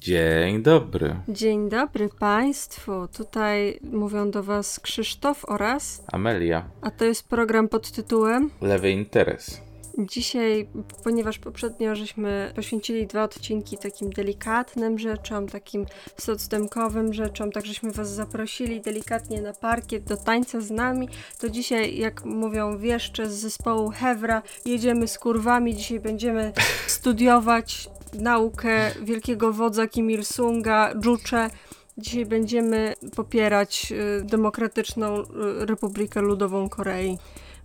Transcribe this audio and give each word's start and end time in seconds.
Dzień 0.00 0.62
dobry. 0.62 1.16
Dzień 1.28 1.68
dobry 1.68 2.08
Państwu. 2.08 3.08
Tutaj 3.16 3.80
mówią 3.92 4.30
do 4.30 4.42
Was 4.42 4.80
Krzysztof 4.80 5.44
oraz 5.44 6.04
Amelia. 6.12 6.64
A 6.80 6.90
to 6.90 7.04
jest 7.04 7.28
program 7.28 7.68
pod 7.68 7.90
tytułem 7.90 8.50
Lewy 8.60 8.90
interes. 8.90 9.60
Dzisiaj, 9.98 10.68
ponieważ 11.04 11.38
poprzednio 11.38 11.94
żeśmy 11.94 12.52
poświęcili 12.54 13.06
dwa 13.06 13.22
odcinki 13.22 13.78
takim 13.78 14.10
delikatnym 14.10 14.98
rzeczom, 14.98 15.48
takim 15.48 15.86
socdemkowym 16.16 17.12
rzeczom, 17.12 17.52
tak 17.52 17.66
żeśmy 17.66 17.92
Was 17.92 18.10
zaprosili 18.10 18.80
delikatnie 18.80 19.42
na 19.42 19.52
parkiet 19.52 20.04
do 20.04 20.16
tańca 20.16 20.60
z 20.60 20.70
nami, 20.70 21.08
to 21.38 21.48
dzisiaj, 21.48 21.98
jak 21.98 22.24
mówią 22.24 22.78
wieszcze 22.78 23.30
z 23.30 23.34
zespołu 23.34 23.90
Hewra, 23.90 24.42
jedziemy 24.64 25.08
z 25.08 25.18
kurwami. 25.18 25.76
Dzisiaj 25.76 26.00
będziemy 26.00 26.52
studiować 26.86 27.88
naukę 28.20 28.90
wielkiego 29.02 29.52
wodza 29.52 29.86
Kim 29.86 30.10
Il-sunga, 30.10 30.94
Juche. 31.04 31.50
Dzisiaj 31.98 32.26
będziemy 32.26 32.94
popierać 33.16 33.92
y, 34.20 34.24
Demokratyczną 34.24 35.22
y, 35.22 35.26
Republikę 35.66 36.20
Ludową 36.20 36.68
Korei. 36.68 37.18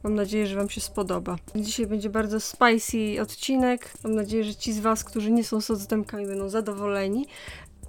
Mam 0.04 0.16
nadzieję, 0.16 0.48
że 0.48 0.56
Wam 0.56 0.70
się 0.70 0.82
spodoba. 0.82 1.36
Dzisiaj 1.56 1.88
będzie 1.88 2.10
bardzo 2.10 2.40
spicy 2.40 3.22
odcinek. 3.22 3.94
Mam 4.04 4.16
nadzieję, 4.16 4.44
że 4.44 4.56
ci 4.56 4.74
z 4.74 4.80
Was, 4.80 5.04
którzy 5.04 5.32
nie 5.32 5.44
są 5.44 5.62
socdemkami, 5.62 6.28
będą 6.28 6.50
zadowoleni. 6.50 7.26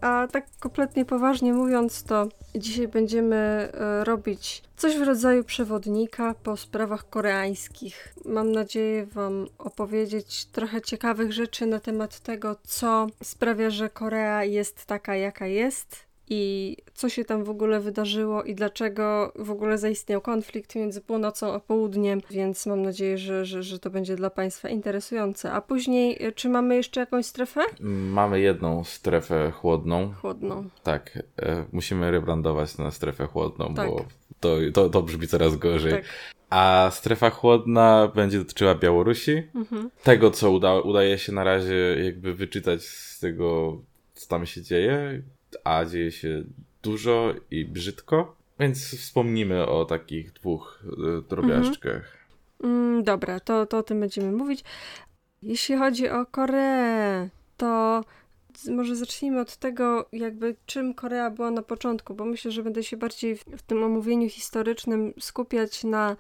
A 0.03 0.29
tak 0.33 0.47
kompletnie 0.61 1.05
poważnie 1.05 1.53
mówiąc, 1.53 2.03
to 2.03 2.29
dzisiaj 2.55 2.89
będziemy 2.89 3.37
e, 3.37 4.05
robić 4.05 4.63
coś 4.77 4.97
w 4.97 5.03
rodzaju 5.03 5.45
przewodnika 5.45 6.35
po 6.43 6.57
sprawach 6.57 7.09
koreańskich. 7.11 8.15
Mam 8.25 8.53
nadzieję 8.53 9.07
Wam 9.07 9.47
opowiedzieć 9.59 10.45
trochę 10.45 10.81
ciekawych 10.81 11.33
rzeczy 11.33 11.67
na 11.67 11.81
temat 11.81 12.21
tego, 12.21 12.57
co 12.65 13.07
sprawia, 13.23 13.71
że 13.71 13.91
Korea 13.91 14.45
jest 14.45 14.87
taka, 14.87 15.17
jaka 15.17 15.47
jest 15.47 16.12
i 16.29 16.77
co 16.95 17.09
się 17.09 17.25
tam 17.25 17.45
w 17.45 17.51
ogóle 17.51 17.81
wydarzyło 17.81 18.43
i 18.43 18.55
dlaczego 18.55 19.33
w 19.37 19.51
ogóle 19.51 19.79
zaistniał 19.79 20.21
konflikt 20.21 20.75
między 20.75 21.01
północą 21.01 21.53
a 21.53 21.61
południem, 21.61 22.21
więc 22.31 22.67
mam 22.67 22.83
nadzieję, 22.83 23.19
że, 23.19 23.45
że, 23.45 23.63
że 23.63 23.79
to 23.79 23.91
będzie 23.91 24.17
dla 24.17 24.31
Państwa 24.31 24.69
interesujące. 24.69 25.53
A 25.53 25.61
później, 25.61 26.27
y, 26.27 26.33
czy 26.33 26.49
mamy 26.49 26.77
jeszcze 26.77 27.01
jakąś 27.01 27.27
strefę? 27.27 27.61
Mamy 28.11 28.41
jedną 28.41 28.85
strefę 28.85 29.51
chłodną. 29.51 30.13
Chłodną. 30.21 30.69
Tak, 30.83 31.19
e, 31.43 31.65
musimy 31.73 32.11
rebrandować 32.11 32.79
na 32.79 32.91
strefę 32.91 33.27
chłodną, 33.27 33.75
Tak. 33.75 33.89
bo 33.89 34.05
to, 34.41 34.57
to, 34.75 34.89
to 34.89 35.03
brzmi 35.03 35.29
coraz 35.29 35.57
gorzej. 35.57 35.93
Tak. 35.93 36.05
A 36.51 36.91
strefa 36.93 37.31
chłodna 37.31 38.13
będzie 38.15 38.39
dotyczyła 38.39 38.75
Białorusi. 38.75 39.43
Mhm. 39.55 39.91
Tego, 40.03 40.31
co 40.31 40.51
uda, 40.51 40.75
udaje 40.75 41.19
się 41.19 41.33
na 41.33 41.45
razie 41.45 42.05
jakby 42.05 42.35
wyczytać 42.35 42.83
z 42.83 43.21
tego, 43.21 43.79
co 44.15 44.29
tam 44.29 44.47
się 44.47 44.63
dzieje, 44.63 45.23
a 45.65 45.85
dzieje 45.85 46.13
się 46.13 46.45
dużo 46.83 47.35
i 47.51 47.65
brzydko. 47.65 48.37
Więc 48.61 48.97
wspomnimy 48.97 49.67
o 49.67 49.85
takich 49.85 50.33
dwóch 50.33 50.85
e, 50.85 51.23
drobiażdżkach. 51.29 52.17
Mm, 52.65 53.03
dobra, 53.03 53.41
to, 53.41 53.67
to 53.67 53.79
o 53.79 53.83
tym 53.83 54.01
będziemy 54.01 54.33
mówić. 54.33 54.65
Jeśli 55.43 55.77
chodzi 55.77 56.09
o 56.09 56.27
Koreę, 56.27 57.29
to 57.57 58.01
może 58.71 58.97
zacznijmy 58.97 59.41
od 59.41 59.57
tego, 59.57 60.09
jakby 60.13 60.57
czym 60.67 60.95
Korea 60.95 61.31
była 61.31 61.51
na 61.51 61.63
początku, 61.63 62.15
bo 62.15 62.25
myślę, 62.25 62.51
że 62.51 62.63
będę 62.63 62.83
się 62.83 62.97
bardziej 62.97 63.37
w, 63.37 63.45
w 63.45 63.63
tym 63.63 63.83
omówieniu 63.83 64.29
historycznym 64.29 65.15
skupiać 65.21 65.85
na 65.85 66.17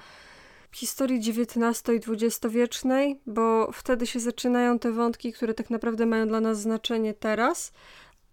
historii 0.72 1.18
XIX 1.18 1.88
i 1.88 2.12
XX-wiecznej, 2.12 3.20
bo 3.26 3.72
wtedy 3.72 4.06
się 4.06 4.20
zaczynają 4.20 4.78
te 4.78 4.92
wątki, 4.92 5.32
które 5.32 5.54
tak 5.54 5.70
naprawdę 5.70 6.06
mają 6.06 6.28
dla 6.28 6.40
nas 6.40 6.60
znaczenie 6.60 7.14
teraz. 7.14 7.72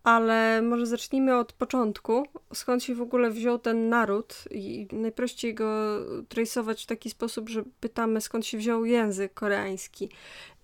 Ale 0.10 0.62
może 0.62 0.86
zacznijmy 0.86 1.38
od 1.38 1.54
początku. 1.54 2.26
Skąd 2.54 2.84
się 2.84 2.96
w 2.96 3.02
ogóle 3.02 3.32
wziął 3.32 3.60
ten 3.60 3.90
naród? 3.90 4.44
I 4.52 4.88
najprościej 4.92 5.54
go 5.54 6.00
trasować 6.30 6.84
w 6.84 6.86
taki 6.86 7.10
sposób, 7.10 7.50
że 7.50 7.64
pytamy, 7.80 8.22
skąd 8.22 8.46
się 8.46 8.58
wziął 8.58 8.86
język 8.86 9.34
koreański. 9.34 10.09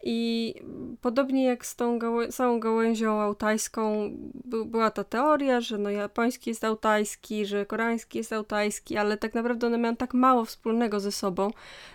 I 0.08 0.54
podobnie 1.02 1.46
jak 1.46 1.66
z 1.66 1.76
tą 1.76 2.00
gałę- 2.00 2.28
całą 2.32 2.60
gałęzią 2.60 3.22
altajską, 3.22 4.12
by- 4.46 4.66
była 4.66 4.92
ta 4.92 5.04
teoria, 5.04 5.62
że 5.62 5.78
no 5.78 5.90
japoński 5.90 6.50
jest 6.50 6.64
altajski, 6.64 7.46
że 7.46 7.66
koreański 7.66 8.18
jest 8.18 8.34
altajski, 8.34 8.98
ale 8.98 9.18
tak 9.18 9.34
naprawdę 9.34 9.68
one 9.68 9.78
mają 9.78 9.96
tak 9.96 10.14
mało 10.14 10.46
wspólnego 10.46 11.00
ze 11.00 11.12
sobą 11.12 11.50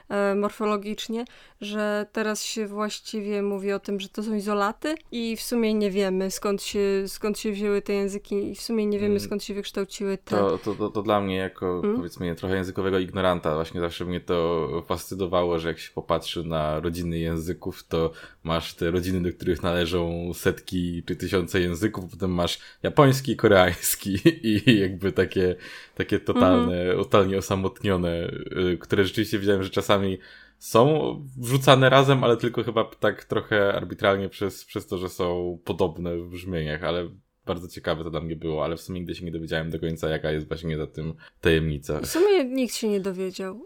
e, 0.08 0.34
morfologicznie, 0.34 1.24
że 1.60 2.06
teraz 2.12 2.42
się 2.44 2.66
właściwie 2.66 3.42
mówi 3.42 3.72
o 3.72 3.78
tym, 3.80 4.00
że 4.00 4.08
to 4.08 4.22
są 4.22 4.34
izolaty 4.34 4.94
i 5.12 5.36
w 5.36 5.42
sumie 5.42 5.74
nie 5.74 5.90
wiemy 5.90 6.30
skąd 6.30 6.62
się, 6.62 6.80
skąd 7.06 7.38
się 7.38 7.52
wzięły 7.52 7.82
te 7.82 7.92
języki 7.92 8.50
i 8.50 8.54
w 8.54 8.60
sumie 8.60 8.86
nie 8.86 8.98
wiemy 8.98 9.10
Mm. 9.14 9.20
skąd 9.20 9.44
się 9.44 9.54
wykształciły 9.54 10.18
te... 10.18 10.36
To, 10.36 10.58
to, 10.58 10.74
to, 10.74 10.88
to 10.90 11.02
dla 11.02 11.20
mnie, 11.20 11.36
jako 11.36 11.80
Mm. 11.84 11.96
powiedzmy 11.96 12.34
trochę 12.34 12.54
językowego 12.56 12.98
ignoranta, 12.98 13.54
właśnie 13.54 13.80
zawsze 13.80 14.04
mnie 14.04 14.20
to 14.20 14.68
fascynowało, 14.86 15.58
że 15.58 15.68
jak 15.68 15.78
się 15.78 15.90
popatrzy 15.94 16.44
na 16.44 16.80
rodziny 16.80 17.18
języków, 17.18 17.84
to 17.86 17.99
masz 18.44 18.74
te 18.74 18.90
rodziny, 18.90 19.30
do 19.30 19.36
których 19.36 19.62
należą 19.62 20.30
setki 20.34 21.02
czy 21.06 21.16
tysiące 21.16 21.60
języków, 21.60 22.10
potem 22.10 22.30
masz 22.30 22.58
japoński, 22.82 23.36
koreański 23.36 24.18
i 24.50 24.80
jakby 24.80 25.12
takie, 25.12 25.56
takie 25.94 26.20
totalne, 26.20 26.94
totalnie 26.94 27.38
osamotnione, 27.38 28.30
y, 28.72 28.78
które 28.80 29.04
rzeczywiście 29.04 29.38
widziałem, 29.38 29.62
że 29.62 29.70
czasami 29.70 30.18
są 30.58 31.16
wrzucane 31.38 31.90
razem, 31.90 32.24
ale 32.24 32.36
tylko 32.36 32.64
chyba 32.64 32.84
tak 32.84 33.24
trochę 33.24 33.74
arbitralnie 33.74 34.28
przez, 34.28 34.64
przez 34.64 34.86
to, 34.86 34.98
że 34.98 35.08
są 35.08 35.58
podobne 35.64 36.16
w 36.16 36.28
brzmieniach, 36.28 36.84
ale 36.84 37.08
bardzo 37.50 37.68
ciekawe 37.68 38.04
to 38.04 38.10
dla 38.10 38.20
mnie 38.20 38.36
było, 38.36 38.64
ale 38.64 38.76
w 38.76 38.80
sumie 38.80 39.00
nigdy 39.00 39.14
się 39.14 39.24
nie 39.24 39.32
dowiedziałem 39.32 39.70
do 39.70 39.80
końca, 39.80 40.08
jaka 40.08 40.30
jest 40.30 40.48
właśnie 40.48 40.76
za 40.76 40.86
tym 40.86 41.14
tajemnica. 41.40 42.00
W 42.00 42.06
sumie 42.06 42.44
nikt 42.44 42.74
się 42.74 42.88
nie 42.88 43.00
dowiedział. 43.00 43.62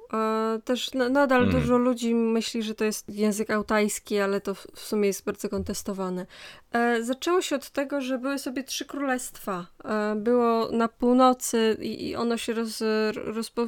Też 0.65 0.95
na, 0.95 1.09
nadal 1.09 1.43
Mm. 1.43 1.55
dużo 1.55 1.79
ludzi 1.79 2.15
myśli, 2.15 2.63
że 2.63 2.75
to 2.75 2.85
jest 2.85 3.09
język 3.09 3.51
altajski, 3.51 4.19
ale 4.19 4.41
to 4.41 4.55
w, 4.55 4.67
sumie 4.81 5.07
jest 5.07 5.25
bardzo 5.25 5.49
kontestowane. 5.49 6.27
E, 6.73 7.03
zaczęło 7.03 7.43
się 7.43 7.57
od 7.57 7.71
tego, 7.71 8.01
że 8.01 8.19
były 8.19 8.39
sobie 8.39 8.65
trzy 8.65 8.85
królestwa. 8.85 9.67
E, 9.85 10.15
było 10.17 10.69
na 10.73 10.89
północy 10.89 11.77
i, 11.81 12.17
ono 12.17 12.37
się 12.37 12.53
roz, 12.53 12.83
rozpo, 13.15 13.67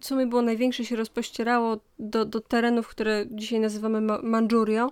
w 0.00 0.06
sumie 0.06 0.26
było 0.26 0.42
największe, 0.42 0.84
się 0.84 0.96
rozpościerało 0.96 1.76
do, 1.98 2.24
do 2.24 2.40
terenów, 2.40 2.88
które 2.88 3.26
dzisiaj 3.30 3.60
nazywamy 3.60 4.00
Ma- 4.00 4.22
Mandżurią 4.22 4.88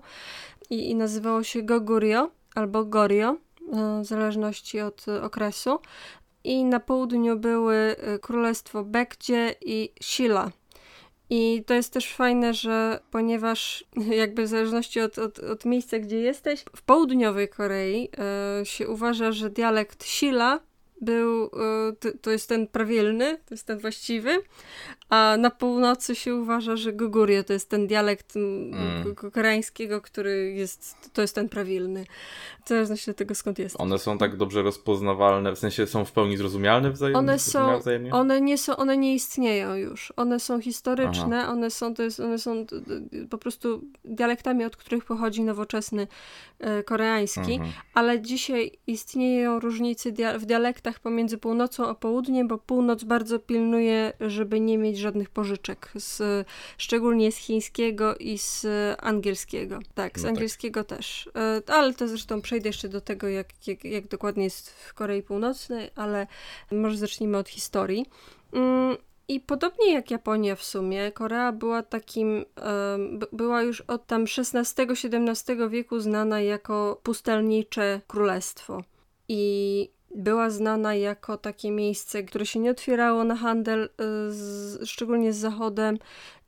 i, 0.70 0.90
i 0.90 0.94
nazywało 0.94 1.42
się 1.42 1.62
Goguryeo 1.62 2.30
albo 2.54 2.84
Goryeo, 2.84 3.32
e, 3.32 3.36
w 3.72 4.04
zależności 4.04 4.80
od 4.80 5.08
e, 5.08 5.22
okresu 5.22 5.78
i 6.44 6.64
na 6.64 6.80
południu 6.80 7.38
były 7.38 7.96
y, 8.14 8.18
królestwo 8.18 8.84
Bekdzie 8.84 9.54
i 9.60 9.92
Silla. 10.02 10.50
I 11.30 11.64
to 11.66 11.74
jest 11.74 11.92
też 11.92 12.14
fajne, 12.14 12.54
że 12.54 13.00
ponieważ 13.10 13.84
jakby 14.22 14.42
w 14.42 14.48
zależności 14.48 15.00
od, 15.00 15.18
od, 15.18 15.38
od 15.38 15.64
miejsca, 15.64 15.98
gdzie 15.98 16.18
jesteś, 16.18 16.64
w 16.76 16.82
południowej 16.82 17.48
Korei 17.48 18.08
y, 18.62 18.66
się 18.66 18.88
uważa, 18.88 19.32
że 19.32 19.50
dialekt 19.50 20.04
Silla 20.04 20.60
był, 21.00 21.44
y, 22.04 22.18
to, 22.20 22.30
jest 22.30 22.48
ten 22.48 22.66
prawilny, 22.66 23.38
to 23.46 23.54
jest 23.54 23.66
ten 23.66 23.78
właściwy, 23.78 24.38
a 25.08 25.36
na 25.38 25.50
północy 25.50 26.14
się 26.14 26.34
uważa, 26.34 26.76
że 26.76 26.92
Goguryeo 26.92 27.44
to 27.44 27.52
jest 27.52 27.70
ten 27.70 27.86
dialekt 27.86 28.36
mm. 28.36 29.14
Koreańskiego, 29.32 30.00
który 30.00 30.52
jest, 30.52 31.10
to 31.12 31.22
jest 31.22 31.34
ten 31.34 31.48
prawilny. 31.48 32.04
W 32.64 32.68
zależności 32.68 33.10
od 33.10 33.16
tego, 33.16 33.34
skąd 33.34 33.58
jesteś. 33.58 33.80
One 33.80 33.98
są 33.98 34.18
tak 34.18 34.36
dobrze 34.36 34.62
rozpoznawalne, 34.62 35.52
w 35.52 35.58
sensie 35.58 35.86
są 35.86 36.04
w 36.04 36.12
pełni 36.12 36.36
zrozumialne 36.36 36.90
wzajemnie? 36.90 37.18
One 37.18 37.38
są, 37.38 37.78
wzajemnie? 37.80 38.12
one 38.12 38.40
nie 38.40 38.58
są, 38.58 38.76
one 38.76 38.96
nie 38.96 39.14
istnieją 39.14 39.74
już. 39.74 40.12
One 40.16 40.40
są 40.40 40.60
historyczne, 40.60 41.48
one 41.48 41.70
są, 41.70 41.94
to 41.94 42.02
jest, 42.02 42.20
one 42.20 42.38
są 42.38 42.66
po 43.30 43.38
prostu 43.38 43.82
dialektami, 44.04 44.64
od 44.64 44.76
których 44.76 45.04
pochodzi 45.04 45.42
nowoczesny 45.42 46.06
e, 46.58 46.82
koreański, 46.82 47.54
Mhm. 47.54 47.72
ale 47.94 48.20
dzisiaj 48.20 48.72
istnieją 48.86 49.60
różnice 49.60 50.12
w 50.38 50.46
dialektach 50.46 50.85
pomiędzy 51.00 51.38
północą 51.38 51.88
a 51.88 51.94
południem, 51.94 52.48
bo 52.48 52.58
północ 52.58 53.04
bardzo 53.04 53.38
pilnuje, 53.38 54.12
żeby 54.20 54.60
nie 54.60 54.78
mieć 54.78 54.98
żadnych 54.98 55.30
pożyczek, 55.30 55.90
z, 55.94 56.46
szczególnie 56.78 57.32
z 57.32 57.36
chińskiego 57.36 58.16
i 58.16 58.38
z 58.38 58.66
angielskiego. 59.02 59.78
Tak, 59.94 60.18
z 60.18 60.22
No 60.22 60.28
tak. 60.28 60.36
angielskiego 60.36 60.84
też. 60.84 61.30
E, 61.36 61.72
ale 61.72 61.94
to 61.94 62.08
zresztą 62.08 62.40
przejdę 62.40 62.68
jeszcze 62.68 62.88
do 62.88 63.00
tego, 63.00 63.28
jak, 63.28 63.66
jak, 63.66 63.84
jak 63.84 64.08
dokładnie 64.08 64.44
jest 64.44 64.70
w 64.70 64.94
Korei 64.94 65.22
Północnej, 65.22 65.90
ale 65.94 66.26
może 66.72 66.96
zacznijmy 66.96 67.38
od 67.38 67.48
historii. 67.48 68.06
Mm, 68.52 68.96
I 69.28 69.40
podobnie 69.40 69.92
jak 69.92 70.10
Japonia 70.10 70.56
w 70.56 70.64
sumie, 70.64 71.12
Korea 71.12 71.52
była 71.52 71.82
takim, 71.82 72.44
była 73.32 73.62
już 73.62 73.80
od 73.80 74.06
tam 74.06 74.24
XVI-XVII 74.24 75.68
wieku 75.68 76.00
znana 76.00 76.40
jako 76.40 77.00
pustelnicze 77.02 78.00
królestwo. 78.06 78.82
I 79.28 79.95
była 80.16 80.50
znana 80.50 80.94
jako 80.94 81.36
takie 81.36 81.70
miejsce, 81.70 82.22
które 82.22 82.46
się 82.46 82.60
nie 82.60 82.70
otwierało 82.70 83.24
na 83.24 83.36
handel, 83.36 83.84
y, 83.84 83.88
z, 84.32 84.88
szczególnie 84.88 85.32
z 85.32 85.36
Zachodem. 85.36 85.98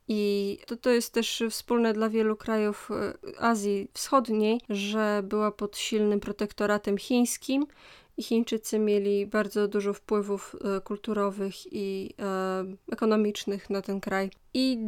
I 0.09 0.59
to, 0.67 0.77
to 0.77 0.91
jest 0.91 1.13
też 1.13 1.43
wspólne 1.51 1.93
dla 1.93 2.09
wielu 2.09 2.37
krajów 2.37 2.91
e, 2.91 3.41
Azji 3.43 3.89
Wschodniej, 3.93 4.61
że 4.69 5.23
była 5.25 5.53
pod 5.53 5.77
silnym 5.77 6.21
protektoratem 6.21 6.99
chińskim 6.99 7.67
i 8.17 8.23
Chińczycy 8.23 8.79
mieli 8.79 9.27
bardzo 9.27 9.69
dużo 9.69 9.95
wpływów 9.95 10.57
e, 10.77 10.81
kulturowych 10.81 11.73
i 11.73 12.15
e, 12.19 12.65
ekonomicznych 12.93 13.71
na 13.71 13.83
ten 13.83 14.01
kraj. 14.01 14.31
I 14.55 14.79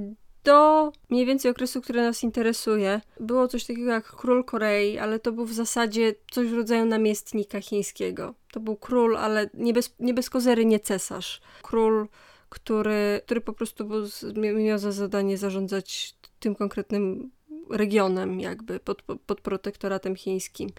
do 0.45 0.93
mniej 1.11 1.27
więcej 1.27 1.51
okresu, 1.51 1.81
który 1.81 2.03
nas 2.03 2.23
interesuje, 2.23 3.01
było 3.21 3.49
coś 3.49 3.65
takiego 3.65 3.91
jak 3.91 4.05
król 4.05 4.45
Korei, 4.45 4.99
ale 4.99 5.19
to 5.19 5.33
był 5.33 5.45
w 5.45 5.53
zasadzie 5.53 6.15
coś 6.31 6.49
w 6.49 6.55
rodzaju 6.55 6.85
namiestnika 6.85 7.61
chińskiego. 7.61 8.35
To 8.53 8.61
był 8.61 8.77
król, 8.77 9.17
ale 9.17 9.51
nie 9.55 9.73
bez, 9.73 9.95
nie 10.01 10.15
bez 10.15 10.31
kozery, 10.31 10.65
nie 10.65 10.81
cesarz. 10.81 11.41
Król, 11.63 12.09
który, 12.49 13.21
który 13.25 13.41
po 13.41 13.53
prostu 13.53 13.85
był, 13.85 14.07
miał 14.35 14.79
za 14.79 14.93
zadanie 14.93 15.39
zarządzać 15.39 16.15
tym 16.41 16.55
konkretnym 16.55 17.31
regionem, 17.71 18.41
jakby 18.41 18.81
pod, 18.81 19.03
pod 19.03 19.41
protektoratem 19.41 20.17
chińskim. 20.17 20.71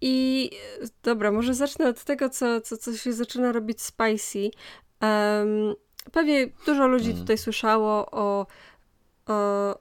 I 0.00 0.50
dobra, 1.02 1.32
może 1.32 1.54
zacznę 1.54 1.88
od 1.88 2.04
tego, 2.04 2.28
co, 2.28 2.60
co, 2.60 2.76
co 2.76 2.96
się 2.96 3.12
zaczyna 3.12 3.52
robić 3.52 3.82
spicy. 3.82 4.50
Um, 5.02 5.74
pewnie 6.12 6.48
dużo 6.66 6.86
ludzi 6.86 7.10
mm. 7.10 7.20
tutaj 7.20 7.38
słyszało 7.38 8.10
o 8.10 8.46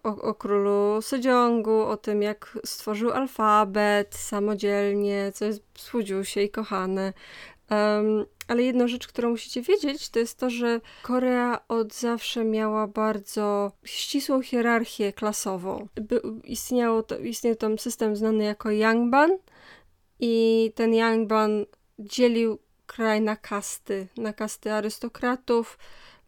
o, 0.04 0.10
o, 0.22 0.34
królu 0.34 1.01
Sejongu, 1.01 1.81
o 1.81 1.98
tym 1.98 2.22
jak 2.22 2.57
stworzył 2.66 3.12
alfabet 3.12 4.16
samodzielnie, 4.16 5.31
co 5.34 5.46
jest 5.46 5.63
się 6.24 6.42
i 6.42 6.50
kochane. 6.50 7.13
Um, 7.72 8.25
ale 8.48 8.63
jedna 8.63 8.88
rzecz, 8.88 9.07
którą 9.07 9.30
musicie 9.30 9.62
wiedzieć, 9.62 10.10
to 10.10 10.19
jest 10.19 10.40
to, 10.40 10.50
że 10.50 10.81
Korea 11.04 11.60
od 11.68 11.94
zawsze 11.94 12.46
miała 12.46 12.88
bardzo 12.88 13.72
ścisłą 13.84 14.42
hierarchię 14.42 15.13
klasową. 15.13 15.88
By, 15.95 16.22
istniało 16.44 17.04
to, 17.04 17.18
istniał 17.18 17.56
tam 17.56 17.80
system 17.80 18.16
znany 18.16 18.44
jako 18.44 18.69
Yangban 18.72 19.38
i 20.19 20.72
ten 20.75 20.94
Yangban 20.94 21.66
dzielił 22.00 22.60
kraj 22.86 23.22
na 23.22 23.36
kasty, 23.36 24.07
na 24.18 24.34
kasty 24.34 24.74
arystokratów, 24.74 25.78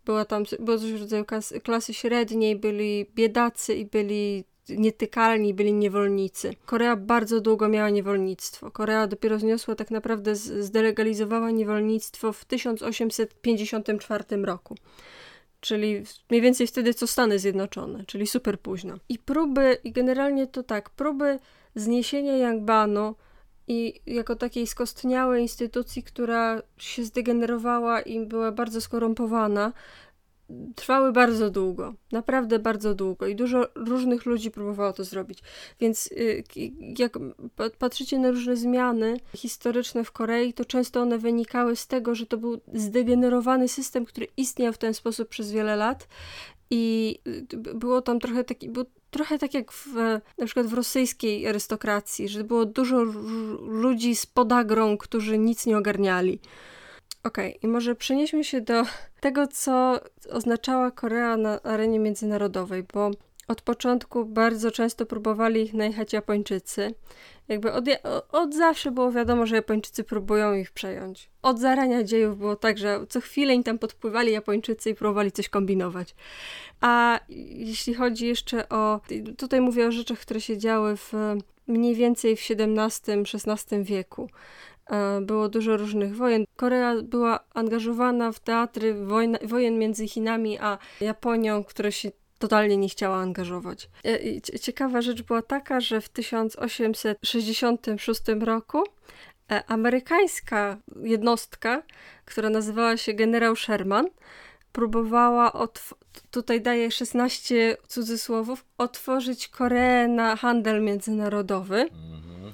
była 0.06 0.26
tam, 0.26 0.44
było 0.60 0.78
coś 0.78 0.92
rodzaju 0.92 1.26
klasy, 1.26 1.62
klasy 1.62 1.94
średniej, 1.94 2.56
byli 2.56 3.06
biedacy 3.16 3.76
i 3.76 3.86
byli 3.86 4.44
nietykalni, 4.70 5.54
byli 5.54 5.74
niewolnicy. 5.74 6.54
Korea 6.66 6.96
bardzo 6.96 7.42
długo 7.42 7.68
miała 7.68 7.90
niewolnictwo. 7.90 8.72
Korea 8.72 9.08
dopiero 9.08 9.40
zniosła 9.40 9.76
tak 9.76 9.92
naprawdę, 9.92 10.36
zdelegalizowała 10.36 11.52
niewolnictwo 11.52 12.34
w 12.34 12.46
1854 12.46 14.24
roku. 14.44 14.76
Czyli 15.60 16.04
mniej 16.30 16.42
więcej 16.42 16.68
wtedy 16.68 16.94
co 16.94 17.08
Stany 17.08 17.40
Zjednoczone, 17.40 18.06
czyli 18.06 18.28
super 18.28 18.60
późno. 18.60 18.96
I 19.10 19.20
próby, 19.20 19.78
i 19.84 19.92
generalnie 19.92 20.48
to 20.48 20.64
tak, 20.64 20.90
próby 20.90 21.40
zniesienia 21.76 22.38
Yangbanu 22.38 23.16
i 23.72 24.02
jako 24.06 24.36
takiej 24.36 24.68
skostniałej 24.68 25.42
instytucji, 25.42 26.04
która 26.04 26.62
się 26.78 27.04
zdegenerowała 27.06 28.02
i 28.02 28.26
była 28.26 28.52
bardzo 28.52 28.82
skorumpowana, 28.82 29.74
trwały 30.76 31.12
bardzo 31.12 31.50
długo, 31.50 31.94
naprawdę 32.12 32.60
bardzo 32.60 32.96
długo 32.96 33.28
i 33.28 33.36
dużo 33.36 33.68
różnych 33.76 34.26
ludzi 34.26 34.52
próbowało 34.52 34.94
to 34.94 35.04
zrobić. 35.04 35.40
Więc 35.80 36.12
y, 36.12 36.44
jak 36.98 37.20
patrzycie 37.80 38.20
na 38.20 38.32
różne 38.32 38.56
zmiany 38.56 39.20
historyczne 39.36 40.04
w 40.04 40.12
Korei, 40.12 40.54
to 40.54 40.66
często 40.66 41.02
one 41.02 41.18
wynikały 41.18 41.76
z 41.76 41.88
tego, 41.88 42.16
że 42.16 42.26
to 42.26 42.38
był 42.38 42.62
zdegenerowany 42.74 43.68
system, 43.68 44.06
który 44.06 44.28
istniał 44.38 44.74
w 44.74 44.78
ten 44.78 44.94
sposób 44.94 45.30
przez 45.30 45.52
wiele 45.52 45.76
lat 45.76 46.08
i 46.70 47.16
y, 47.28 47.58
było 47.58 48.02
tam 48.02 48.20
trochę 48.20 48.44
taki, 48.44 48.70
był 48.70 48.86
trochę 49.12 49.40
tak 49.40 49.54
jak 49.54 49.72
w, 49.72 49.96
na 50.38 50.46
przykład 50.46 50.68
w 50.68 50.74
rosyjskiej 50.74 51.48
arystokracji, 51.48 52.30
że 52.30 52.44
było 52.44 52.66
dużo 52.66 53.04
ludzi 53.62 54.16
z 54.16 54.26
podagrą, 54.26 54.98
którzy 54.98 55.38
nic 55.38 55.66
nie 55.66 55.78
ogarniali. 55.78 56.40
Okej, 57.24 57.50
okay, 57.58 57.60
i 57.62 57.68
może 57.68 57.96
przenieśmy 57.96 58.44
się 58.44 58.62
do 58.62 58.84
tego, 59.20 59.48
co 59.48 60.00
oznaczała 60.30 60.92
Korea 60.92 61.38
na 61.38 61.62
arenie 61.62 62.00
międzynarodowej, 62.00 62.84
bo 62.94 63.12
od 63.52 63.62
początku 63.62 64.26
bardzo 64.26 64.72
często 64.72 65.06
próbowali 65.06 65.62
ich 65.62 65.74
najechać 65.74 66.14
Japończycy. 66.14 66.94
Jakby 67.48 67.74
od, 67.74 67.86
od 68.32 68.56
zawsze 68.56 68.92
było 68.92 69.12
wiadomo, 69.12 69.46
że 69.46 69.56
Japończycy 69.56 70.04
próbują 70.04 70.54
ich 70.54 70.72
przejąć. 70.72 71.30
Od 71.42 71.60
zarania 71.60 72.04
dziejów 72.04 72.38
było 72.38 72.56
tak, 72.56 72.78
że 72.78 73.00
co 73.10 73.22
chwilę 73.22 73.54
im 73.54 73.64
tam 73.64 73.80
podpływali 73.80 74.32
Japończycy 74.32 74.90
i 74.90 74.96
próbowali 74.96 75.32
coś 75.32 75.50
kombinować. 75.50 76.16
A 76.82 77.20
jeśli 77.56 77.94
chodzi 77.94 78.28
jeszcze 78.28 78.70
o. 78.70 79.00
Tutaj 79.38 79.62
mówię 79.62 79.88
o 79.88 79.92
rzeczach, 79.92 80.20
które 80.20 80.42
się 80.42 80.58
działy 80.58 80.98
w 80.98 81.14
mniej 81.68 81.96
więcej 81.96 82.36
w 82.36 82.42
XVII-XVI 82.52 83.84
wieku. 83.84 84.30
E, 84.90 85.22
było 85.22 85.50
dużo 85.50 85.78
różnych 85.78 86.16
wojen. 86.16 86.46
Korea 86.56 87.02
była 87.04 87.40
angażowana 87.54 88.32
w 88.32 88.40
teatry 88.40 88.94
wojna, 89.06 89.40
wojen 89.44 89.80
między 89.80 90.08
Chinami 90.08 90.60
a 90.60 90.78
Japonią, 91.02 91.64
które 91.64 91.92
się 91.92 92.12
totalnie 92.42 92.78
nie 92.78 92.90
chciała 92.90 93.18
angażować. 93.18 93.90
E, 94.06 94.42
ciekawa 94.42 95.02
rzecz 95.02 95.22
była 95.22 95.42
taka, 95.42 95.80
że 95.80 96.02
w 96.02 96.10
1866 96.10 98.22
roku 98.40 98.84
e, 99.52 99.64
amerykańska 99.68 100.78
jednostka, 101.04 101.84
która 102.26 102.50
nazywała 102.50 102.98
się 102.98 103.14
generał 103.14 103.56
Sherman, 103.56 104.08
próbowała, 104.72 105.68
tutaj 106.32 106.62
daje 106.62 106.92
16 106.92 107.78
cudzysłowów, 107.88 108.66
otworzyć 108.78 109.48
Koreę 109.48 110.08
na 110.08 110.36
handel 110.36 110.84
międzynarodowy. 110.84 111.82
Mhm. 111.82 112.54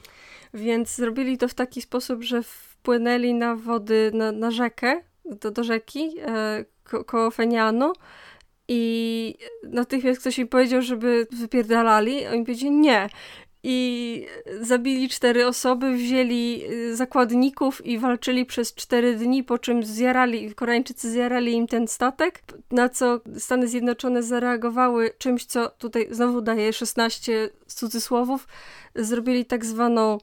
Więc 0.54 0.96
zrobili 0.96 1.38
to 1.38 1.48
w 1.48 1.54
taki 1.54 1.82
sposób, 1.82 2.24
że 2.24 2.44
wpłynęli 2.44 3.34
na 3.34 3.56
wody, 3.56 4.12
na, 4.14 4.32
na 4.32 4.52
rzekę, 4.52 5.02
do, 5.26 5.52
do 5.52 5.64
rzeki 5.64 6.16
e, 6.26 6.66
ko 6.84 7.04
koło 7.04 7.32
Fenianu 7.32 7.94
i 8.68 9.36
natychmiast 9.64 10.20
ktoś 10.20 10.40
im 10.40 10.48
powiedział, 10.48 10.82
żeby 10.82 11.28
wypierdalali, 11.32 12.28
oni 12.28 12.46
powiedzieli 12.46 12.72
nie. 12.72 13.10
I 13.64 14.26
zabili 14.62 15.10
cztery 15.10 15.48
osoby, 15.48 15.94
wzięli 15.94 16.64
y, 16.72 16.96
zakładników 16.96 17.86
i 17.86 18.00
walczyli 18.00 18.46
przez 18.46 18.74
cztery 18.76 19.16
dni, 19.16 19.44
po 19.44 19.58
czym 19.58 19.84
zjarali, 19.84 20.56
Koreańczycy 20.56 21.12
zjarali 21.12 21.54
im 21.54 21.68
ten 21.68 21.88
statek, 21.88 22.44
na 22.72 22.90
co 22.90 23.20
Stany 23.38 23.68
Zjednoczone 23.68 24.24
zareagowały 24.24 25.12
czymś, 25.18 25.46
co 25.46 25.70
tutaj 25.70 26.08
znowu 26.12 26.42
daje 26.42 26.74
16 26.74 27.50
cudzysłowów, 27.68 28.48
zrobili 28.96 29.46
tak 29.46 29.66
zwaną 29.66 30.18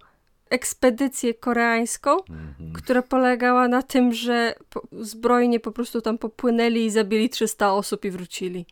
ekspedycję 0.50 1.34
koreańską, 1.34 2.10
mhm. 2.24 2.72
która 2.72 3.02
polegała 3.02 3.68
na 3.68 3.82
tym, 3.82 4.12
że 4.12 4.54
zbrojnie 4.92 5.60
po 5.60 5.72
prostu 5.72 6.00
tam 6.00 6.18
popłynęli 6.18 6.84
i 6.84 6.90
zabili 6.90 7.28
300 7.28 7.72
osób 7.72 8.04
i 8.04 8.10
wrócili. 8.10 8.66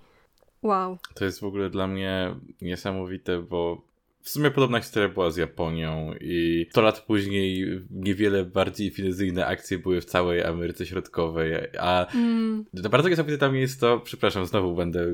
Wow. 0.63 0.99
To 1.15 1.25
jest 1.25 1.41
w 1.41 1.45
ogóle 1.45 1.71
dla 1.71 1.87
mnie 1.87 2.35
niesamowite, 2.61 3.43
bo 3.43 3.93
w 4.23 4.31
sumie 4.31 4.51
podobna 4.51 4.81
historia 4.81 5.09
była 5.09 5.31
z 5.31 5.37
Japonią 5.37 6.15
i 6.21 6.67
100 6.71 6.83
lat 6.83 7.01
później 7.01 7.67
niewiele 7.91 8.45
bardziej 8.45 8.91
finezyjne 8.91 9.47
akcje 9.47 9.79
były 9.79 10.01
w 10.01 10.05
całej 10.05 10.45
Ameryce 10.45 10.87
Środkowej, 10.87 11.55
a 11.81 12.07
mm. 12.15 12.65
bardzo 12.91 13.09
niesamowite 13.09 13.39
tam 13.39 13.57
jest 13.57 13.81
to, 13.81 14.01
przepraszam, 14.01 14.47
znowu 14.47 14.75
będę 14.75 15.13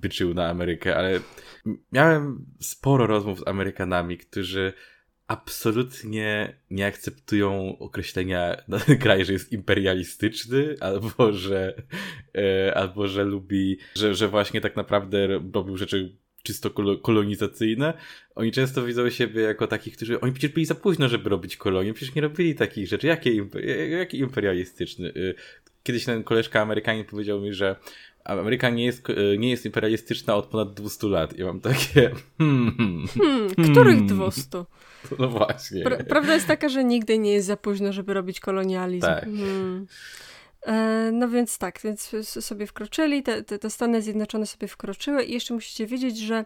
byczył 0.00 0.34
na 0.34 0.48
Amerykę, 0.48 0.96
ale 0.96 1.20
miałem 1.92 2.44
sporo 2.60 3.06
rozmów 3.06 3.38
z 3.38 3.48
Amerykanami, 3.48 4.18
którzy 4.18 4.72
absolutnie 5.28 6.54
nie 6.70 6.86
akceptują 6.86 7.78
określenia 7.78 8.56
na 8.68 8.78
ten 8.78 8.98
kraj, 9.04 9.24
że 9.24 9.32
jest 9.32 9.52
imperialistyczny, 9.52 10.76
albo 10.80 11.32
że, 11.32 11.82
e, 12.38 12.74
albo 12.74 13.08
że 13.08 13.24
lubi, 13.24 13.78
że, 13.94 14.14
że 14.14 14.28
właśnie 14.28 14.60
tak 14.60 14.76
naprawdę 14.76 15.26
robił 15.54 15.76
rzeczy 15.76 16.16
czysto 16.42 16.70
kolonizacyjne. 17.02 17.94
Oni 18.34 18.52
często 18.52 18.82
widzą 18.82 19.10
siebie 19.10 19.42
jako 19.42 19.66
takich, 19.66 19.96
którzy. 19.96 20.20
Oni 20.20 20.32
byli 20.32 20.66
za 20.66 20.74
późno, 20.74 21.08
żeby 21.08 21.30
robić 21.30 21.56
kolonię, 21.56 21.94
przecież 21.94 22.14
nie 22.14 22.22
robili 22.22 22.54
takich 22.54 22.88
rzeczy. 22.88 23.06
Jakie, 23.06 23.32
imper... 23.32 23.64
Jaki 23.90 24.18
imperialistyczny? 24.18 25.08
Y, 25.08 25.34
kiedyś 25.82 26.04
ten 26.04 26.24
koleżka 26.24 26.60
Amerykanin 26.60 27.04
powiedział 27.04 27.40
mi, 27.40 27.54
że 27.54 27.76
Ameryka 28.28 28.70
nie 28.70 28.84
jest, 28.84 29.10
y, 29.10 29.36
nie 29.38 29.50
jest 29.50 29.64
imperialistyczna 29.66 30.34
od 30.34 30.46
ponad 30.46 30.74
200 30.74 31.06
lat. 31.06 31.38
I 31.38 31.44
mam 31.44 31.60
takie. 31.60 32.10
Hmm, 32.38 33.08
hmm, 33.14 33.48
których 33.72 34.06
200? 34.06 34.64
No 35.18 35.28
właśnie. 35.28 35.82
Pra 35.82 35.96
prawda 35.96 36.34
jest 36.34 36.46
taka, 36.46 36.68
że 36.68 36.84
nigdy 36.84 37.18
nie 37.18 37.32
jest 37.32 37.46
za 37.46 37.56
późno, 37.56 37.92
żeby 37.92 38.14
robić 38.14 38.40
kolonializm. 38.40 39.06
Tak. 39.06 39.24
Hmm. 39.24 39.86
E, 40.66 41.10
no 41.12 41.28
więc 41.28 41.58
tak, 41.58 41.80
więc 41.84 42.12
sobie 42.22 42.66
wkroczyli, 42.66 43.22
te, 43.22 43.42
te, 43.42 43.58
te 43.58 43.70
Stany 43.70 44.02
Zjednoczone 44.02 44.46
sobie 44.46 44.68
wkroczyły 44.68 45.24
i 45.24 45.32
jeszcze 45.32 45.54
musicie 45.54 45.86
wiedzieć, 45.86 46.18
że 46.18 46.34
e, 46.36 46.44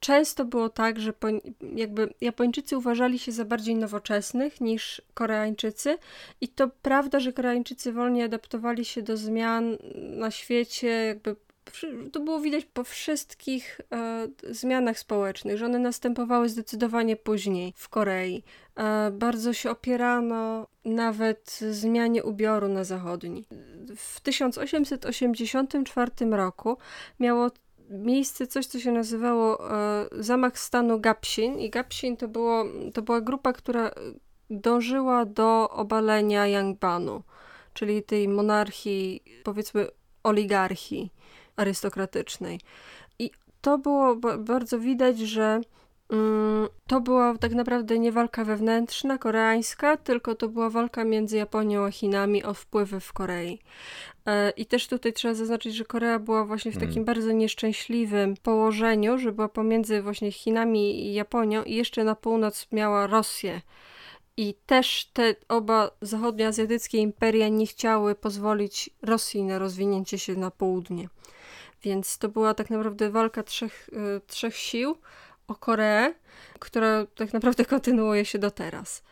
często 0.00 0.44
było 0.44 0.68
tak, 0.68 1.00
że 1.00 1.12
jakby 1.74 2.14
Japończycy 2.20 2.76
uważali 2.76 3.18
się 3.18 3.32
za 3.32 3.44
bardziej 3.44 3.74
nowoczesnych 3.74 4.60
niż 4.60 5.02
Koreańczycy 5.14 5.98
i 6.40 6.48
to 6.48 6.68
prawda, 6.82 7.20
że 7.20 7.32
Koreańczycy 7.32 7.92
wolniej 7.92 8.24
adaptowali 8.24 8.84
się 8.84 9.02
do 9.02 9.16
zmian 9.16 9.76
na 9.94 10.30
świecie, 10.30 10.88
jakby 10.88 11.36
to 12.12 12.20
było 12.20 12.40
widać 12.40 12.64
po 12.64 12.84
wszystkich 12.84 13.80
e, 13.92 14.28
zmianach 14.50 14.98
społecznych, 14.98 15.56
że 15.56 15.66
one 15.66 15.78
następowały 15.78 16.48
zdecydowanie 16.48 17.16
później 17.16 17.72
w 17.76 17.88
Korei. 17.88 18.42
E, 18.76 19.10
bardzo 19.10 19.52
się 19.52 19.70
opierano 19.70 20.66
nawet 20.84 21.60
zmianie 21.70 22.24
ubioru 22.24 22.68
na 22.68 22.84
zachodni. 22.84 23.46
W 23.96 24.20
1884 24.20 26.10
roku 26.30 26.78
miało 27.20 27.50
miejsce 27.90 28.46
coś, 28.46 28.66
co 28.66 28.80
się 28.80 28.92
nazywało 28.92 29.70
e, 29.70 30.06
zamach 30.12 30.58
stanu 30.58 31.00
Gapsin 31.00 31.58
i 31.58 31.70
Gapsin 31.70 32.16
to, 32.16 32.28
było, 32.28 32.64
to 32.94 33.02
była 33.02 33.20
grupa, 33.20 33.52
która 33.52 33.90
dążyła 34.50 35.24
do 35.24 35.70
obalenia 35.70 36.46
Yangbanu, 36.46 37.22
czyli 37.74 38.02
tej 38.02 38.28
monarchii, 38.28 39.22
powiedzmy 39.44 39.86
oligarchii 40.22 41.12
arystokratycznej. 41.56 42.60
I 43.18 43.30
to 43.60 43.78
było 43.78 44.16
bardzo 44.38 44.78
widać, 44.78 45.18
że 45.18 45.60
to 46.86 47.00
była 47.00 47.38
tak 47.38 47.52
naprawdę 47.52 47.98
nie 47.98 48.12
walka 48.12 48.44
wewnętrzna, 48.44 49.18
koreańska, 49.18 49.96
tylko 49.96 50.34
to 50.34 50.48
była 50.48 50.70
walka 50.70 51.04
między 51.04 51.36
Japonią 51.36 51.84
a 51.84 51.90
Chinami 51.90 52.44
o 52.44 52.54
wpływy 52.54 53.00
w 53.00 53.12
Korei. 53.12 53.58
E, 54.26 54.50
I 54.50 54.66
też 54.66 54.88
tutaj 54.88 55.12
trzeba 55.12 55.34
zaznaczyć, 55.34 55.74
że 55.74 55.84
Korea 55.84 56.18
była 56.18 56.44
właśnie 56.44 56.70
w 56.72 56.74
takim 56.74 56.88
hmm. 56.88 57.04
bardzo 57.04 57.32
nieszczęśliwym 57.32 58.34
położeniu, 58.42 59.18
że 59.18 59.32
była 59.32 59.48
pomiędzy 59.48 60.02
właśnie 60.02 60.32
Chinami 60.32 61.06
i 61.06 61.14
Japonią 61.14 61.62
i 61.62 61.74
jeszcze 61.74 62.04
na 62.04 62.14
północ 62.14 62.66
miała 62.72 63.06
Rosję. 63.06 63.60
I 64.36 64.54
też 64.66 65.10
te 65.12 65.34
oba 65.48 65.90
zachodnioazjatyckie 66.00 66.98
imperia 66.98 67.48
nie 67.48 67.66
chciały 67.66 68.14
pozwolić 68.14 68.90
Rosji 69.02 69.42
na 69.42 69.58
rozwinięcie 69.58 70.18
się 70.18 70.34
na 70.34 70.50
południe. 70.50 71.08
Więc 71.82 72.18
to 72.18 72.28
była 72.28 72.54
tak 72.54 72.70
naprawdę 72.70 73.10
walka 73.10 73.42
trzech, 73.42 73.88
y, 73.88 74.20
trzech 74.26 74.56
sił 74.56 74.96
o 75.48 75.54
Koreę, 75.54 76.14
która 76.58 77.06
tak 77.14 77.32
naprawdę 77.32 77.64
kontynuuje 77.74 78.24
się 78.24 78.38
do 78.38 78.50
teraz. 78.50 79.02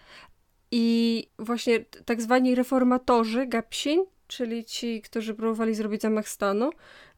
I 0.70 1.26
właśnie 1.38 1.84
tak 2.04 2.22
zwani 2.22 2.54
reformatorzy 2.54 3.46
Gapsin, 3.46 4.04
czyli 4.26 4.64
ci, 4.64 5.02
którzy 5.02 5.34
próbowali 5.34 5.74
zrobić 5.74 6.02
zamach 6.02 6.28
stanu, 6.28 6.70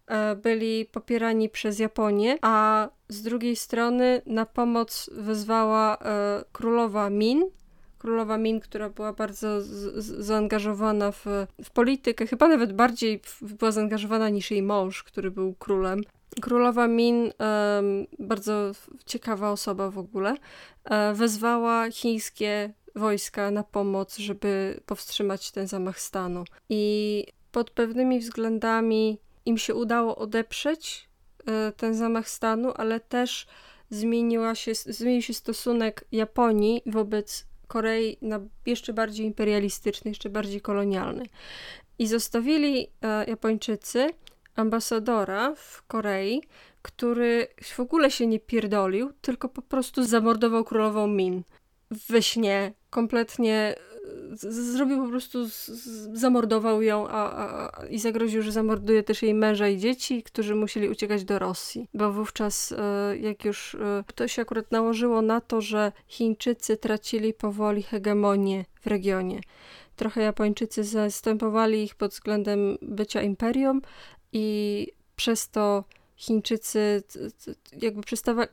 e, 0.07 0.37
byli 0.37 0.85
popierani 0.85 1.49
przez 1.49 1.79
Japonię, 1.79 2.39
a 2.43 2.89
z 3.09 3.23
drugiej 3.23 3.57
strony 3.57 4.23
na 4.27 4.47
pomoc 4.47 5.11
wezwała 5.13 5.99
e, 5.99 6.45
królowa 6.53 7.11
Min, 7.11 7.51
królowa 7.99 8.39
Min, 8.39 8.61
która 8.61 8.91
była 8.91 9.13
bardzo 9.13 9.61
z, 9.61 9.67
z, 10.05 10.27
zaangażowana 10.27 11.13
w, 11.13 11.25
w 11.65 11.71
politykę, 11.71 12.27
chyba 12.27 12.49
nawet 12.49 12.73
bardziej 12.73 13.21
była 13.43 13.71
zaangażowana 13.71 14.29
niż 14.29 14.51
jej 14.51 14.63
mąż, 14.63 15.03
który 15.03 15.31
był 15.31 15.55
królem. 15.55 16.01
Królowa 16.41 16.89
Min, 16.89 17.33
bardzo 18.19 18.73
ciekawa 19.07 19.51
osoba 19.53 19.91
w 19.91 19.99
ogóle, 19.99 20.35
um, 20.91 21.15
wezwała 21.15 21.91
chińskie 21.91 22.73
wojska 22.95 23.51
na 23.51 23.63
pomoc, 23.63 24.17
żeby 24.17 24.81
powstrzymać 24.87 25.51
ten 25.51 25.67
zamach 25.67 26.01
stanu. 26.01 26.45
I 26.69 27.25
pod 27.53 27.71
pewnymi 27.71 28.21
względami 28.21 29.19
im 29.47 29.59
się 29.59 29.75
udało 29.75 30.17
odeprzeć 30.17 31.09
um, 31.47 31.73
ten 31.77 31.95
zamach 31.95 32.29
stanu, 32.29 32.73
ale 32.77 33.01
też 33.01 33.47
zmieniła 33.91 34.55
się, 34.55 34.75
zmienił 34.75 35.23
się 35.23 35.35
stosunek 35.35 36.05
Japonii 36.13 36.83
wobec 36.87 37.47
Korei 37.69 38.17
na 38.23 38.41
jeszcze 38.67 38.93
bardziej 38.93 39.27
imperialistyczny, 39.27 40.11
jeszcze 40.11 40.31
bardziej 40.31 40.61
kolonialny. 40.61 41.25
I 41.99 42.07
zostawili 42.07 42.89
e, 43.03 43.25
Japończycy 43.25 44.11
ambasadora 44.57 45.55
w 45.55 45.83
Korei, 45.87 46.43
który 46.83 47.47
w 47.63 47.81
ogóle 47.81 48.11
się 48.11 48.27
nie 48.27 48.41
pierdolił, 48.41 49.13
tylko 49.21 49.49
po 49.49 49.63
prostu 49.63 50.05
zamordował 50.05 50.65
królową 50.65 51.07
Min 51.07 51.43
we 51.91 52.23
śnie, 52.23 52.73
kompletnie 52.91 53.75
zrobił 54.73 55.05
po 55.05 55.09
prostu, 55.09 55.39
zamordował 56.13 56.83
ją 56.83 57.09
a, 57.09 57.33
a, 57.33 57.87
i 57.87 57.99
zagroził, 57.99 58.43
że 58.43 58.53
zamorduje 58.53 59.03
też 59.03 59.23
jej 59.23 59.35
męża 59.35 59.69
i 59.69 59.79
dzieci, 59.79 60.23
którzy 60.23 60.55
musieli 60.55 60.89
uciekać 60.89 61.25
do 61.25 61.39
Rosji. 61.39 61.89
Bo 61.95 62.13
wówczas, 62.13 62.73
e, 62.73 63.17
jak 63.17 63.45
już 63.45 63.75
e, 63.75 64.05
to 64.15 64.29
się 64.29 64.43
akurat 64.43 64.73
nałożyło 64.73 65.23
na 65.23 65.41
to, 65.41 65.61
że 65.61 65.93
Chińczycy 66.07 66.77
tracili 66.77 67.35
powoli 67.35 67.83
hegemonię 67.83 68.65
w 68.81 68.87
regionie. 68.87 69.41
Trochę 69.97 70.23
Japończycy 70.23 70.85
zastępowali 70.85 71.83
ich 71.83 71.95
pod 71.95 72.11
względem 72.11 72.79
bycia 72.83 73.23
imperium 73.23 73.83
i 74.33 74.87
przez 75.17 75.51
to 75.51 75.85
Chińczycy 76.17 77.03
jakby 77.81 78.03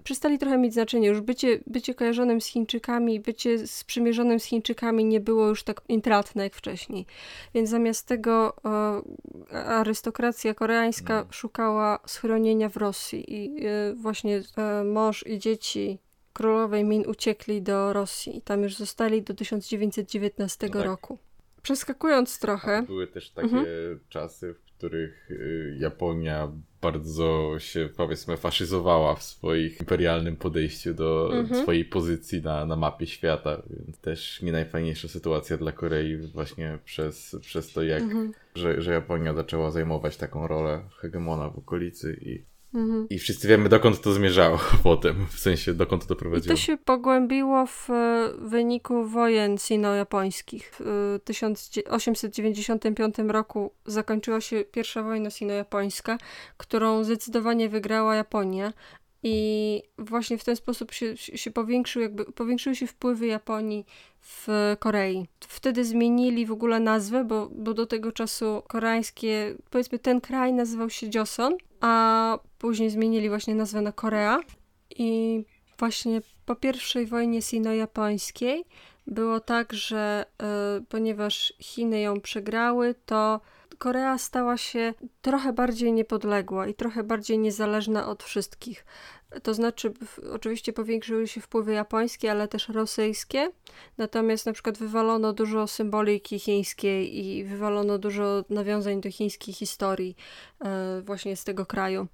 przestali 0.03 0.38
trochę 0.38 0.58
mieć 0.58 0.74
znaczenie. 0.74 1.08
Już 1.08 1.22
bycie, 1.22 1.60
bycie 1.68 1.96
kojarzonym 1.96 2.42
z 2.42 2.46
Chińczykami, 2.46 3.20
bycie 3.20 3.68
sprzymierzonym 3.68 4.39
z 4.39 4.44
Chińczykami 4.44 5.06
nie 5.06 5.20
było 5.20 5.48
już 5.48 5.63
tak 5.63 5.82
intratne 5.89 6.44
jak 6.44 6.53
wcześniej. 6.53 7.06
Więc 7.53 7.70
zamiast 7.70 8.08
tego 8.08 8.56
e, 9.51 9.65
arystokracja 9.65 10.53
koreańska 10.53 11.24
no. 11.27 11.34
szukała 11.34 12.00
schronienia 12.06 12.70
w 12.70 12.77
Rosji 12.77 13.34
i 13.34 13.65
e, 13.65 13.94
właśnie 13.94 14.42
e, 14.58 14.84
mąż 14.84 15.27
i 15.27 15.39
dzieci 15.39 16.00
królowej 16.34 16.84
Min 16.84 17.08
uciekli 17.08 17.62
do 17.62 17.94
Rosji 17.94 18.42
tam 18.42 18.63
już 18.63 18.75
zostali 18.75 19.22
do 19.22 19.34
1919 19.34 20.68
no 20.68 20.74
tak. 20.74 20.84
roku. 20.84 21.18
Przeskakując 21.62 22.39
trochę. 22.39 22.84
Były 22.84 23.08
też 23.08 23.32
takie 23.32 23.48
mhm. 23.48 24.00
czasy, 24.10 24.53
w 24.53 24.62
których 24.84 25.32
y, 25.32 25.78
Japonia 25.80 26.52
bardzo 26.82 27.56
się 27.60 27.90
powiedzmy 27.98 28.38
faszyzowała 28.38 29.16
w 29.16 29.24
swoich 29.24 29.80
imperialnym 29.80 30.36
podejściu 30.36 30.94
do 30.94 31.30
mhm. 31.34 31.62
swojej 31.62 31.86
pozycji 31.86 32.42
na, 32.42 32.66
na 32.66 32.75
mapie 32.75 33.08
świata, 33.08 33.62
więc 33.70 34.00
też 34.00 34.42
nie 34.42 34.52
najfajniejsza 34.52 35.08
sytuacja 35.08 35.58
dla 35.58 35.72
Korei 35.72 36.18
właśnie 36.18 36.80
przez, 36.86 37.36
przez 37.42 37.74
to, 37.74 37.84
jak, 37.84 38.02
mhm. 38.04 38.32
że, 38.56 38.82
że 38.82 38.94
Japonia 38.94 39.34
zaczęła 39.34 39.72
zajmować 39.72 40.18
taką 40.18 40.48
rolę 40.48 40.82
hegemona 40.98 41.50
w 41.50 41.58
okolicy 41.58 42.20
i 42.22 42.44
Mhm. 42.74 43.08
I 43.10 43.20
wszyscy 43.20 43.48
wiemy, 43.48 43.70
dokąd 43.70 44.01
to 44.01 44.13
zmierzało 44.13 44.60
potem, 44.84 45.25
w 45.30 45.39
sensie 45.39 45.74
dokąd 45.74 46.01
to 46.01 46.08
doprowadziło. 46.08 46.53
I 46.53 46.58
to 46.58 46.63
się 46.63 46.77
pogłębiło 46.77 47.65
w 47.65 47.89
e, 47.89 48.30
wyniku 48.38 49.06
wojen 49.06 49.58
sino-japońskich. 49.58 50.72
W 50.80 51.20
1895 51.24 53.20
e, 53.20 53.24
roku 53.24 53.74
zakończyła 53.86 54.42
się 54.42 54.65
pierwsza 54.72 55.03
wojna 55.03 55.30
sino-japońska, 55.30 56.18
którą 56.58 57.03
zdecydowanie 57.03 57.70
wygrała 57.70 58.15
Japonia. 58.15 58.74
I 59.25 59.82
właśnie 59.98 60.38
w 60.38 60.44
ten 60.44 60.56
sposób 60.56 60.92
się, 60.92 61.18
się 61.18 61.51
powiększył, 61.51 62.01
jakby, 62.01 62.25
powiększyły 62.25 62.75
się 62.75 62.88
wpływy 62.88 63.27
Japonii 63.27 63.86
w 64.22 64.48
Korei. 64.80 65.27
Wtedy 65.39 65.86
zmienili 65.86 66.46
w 66.46 66.51
ogóle 66.51 66.80
nazwę, 66.80 67.24
bo, 67.24 67.50
bo 67.56 67.74
do 67.74 67.86
tego 67.86 68.12
czasu 68.12 68.63
koreańskie, 68.68 69.56
powiedzmy 69.70 70.00
ten 70.00 70.22
kraj 70.22 70.53
nazywał 70.53 70.89
się 70.89 71.10
Joseon, 71.15 71.58
a 71.84 72.40
później 72.58 72.90
zmienili 72.90 73.30
właśnie 73.30 73.56
nazwę 73.56 73.82
na 73.82 73.92
Korea. 73.92 74.40
I 74.90 75.44
właśnie 75.80 76.22
po 76.46 76.56
pierwszej 76.56 77.06
wojnie 77.06 77.42
sino-japońskiej 77.42 78.66
było 79.08 79.40
tak, 79.40 79.74
że 79.74 80.25
y, 80.80 80.86
ponieważ 80.86 81.54
Chiny 81.60 82.00
ją 82.00 82.22
przegrały, 82.22 82.96
to 83.06 83.42
Korea 83.78 84.18
stała 84.18 84.58
się 84.58 84.94
trochę 85.22 85.54
bardziej 85.54 85.94
niepodległa 85.94 86.68
i 86.68 86.74
trochę 86.74 87.04
bardziej 87.04 87.40
niezależna 87.40 88.08
od 88.08 88.24
wszystkich. 88.24 88.86
To 89.44 89.54
znaczy, 89.54 89.94
oczywiście 90.32 90.74
powiększyły 90.74 91.28
się 91.28 91.42
wpływy 91.42 91.74
japońskie, 91.74 92.32
ale 92.32 92.48
też 92.48 92.70
rosyjskie. 92.70 93.52
Natomiast 93.98 94.46
na 94.46 94.54
przykład 94.54 94.78
wywalono 94.78 95.34
dużo 95.34 95.68
symboliki 95.68 96.40
chińskiej 96.40 97.25
i 97.25 97.44
wywalono 97.44 97.98
dużo 97.98 98.46
nawiązań 98.50 99.02
do 99.02 99.12
chińskiej 99.12 99.54
historii 99.54 100.16
e, 100.66 101.02
właśnie 101.02 101.36
z 101.36 101.44
tego 101.44 101.66
kraju. 101.66 102.08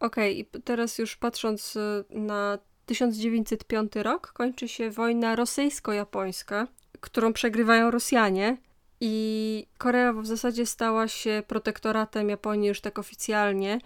Okej, 0.00 0.46
okay, 0.48 0.62
teraz 0.62 0.98
już 0.98 1.16
patrząc 1.16 1.76
e, 1.76 2.04
na 2.10 2.58
1905 2.86 3.92
rok, 3.96 4.32
kończy 4.32 4.68
się 4.68 4.90
wojna 4.90 5.36
rosyjsko-japońska, 5.36 6.66
którą 7.00 7.32
przegrywają 7.32 7.90
Rosjanie. 7.90 8.56
I 9.00 9.66
Korea 9.78 10.12
w 10.12 10.26
zasadzie 10.26 10.66
stała 10.66 11.08
się 11.08 11.42
protektoratem 11.46 12.28
Japonii 12.28 12.68
już 12.68 12.80
tak 12.80 12.98
oficjalnie. 12.98 13.78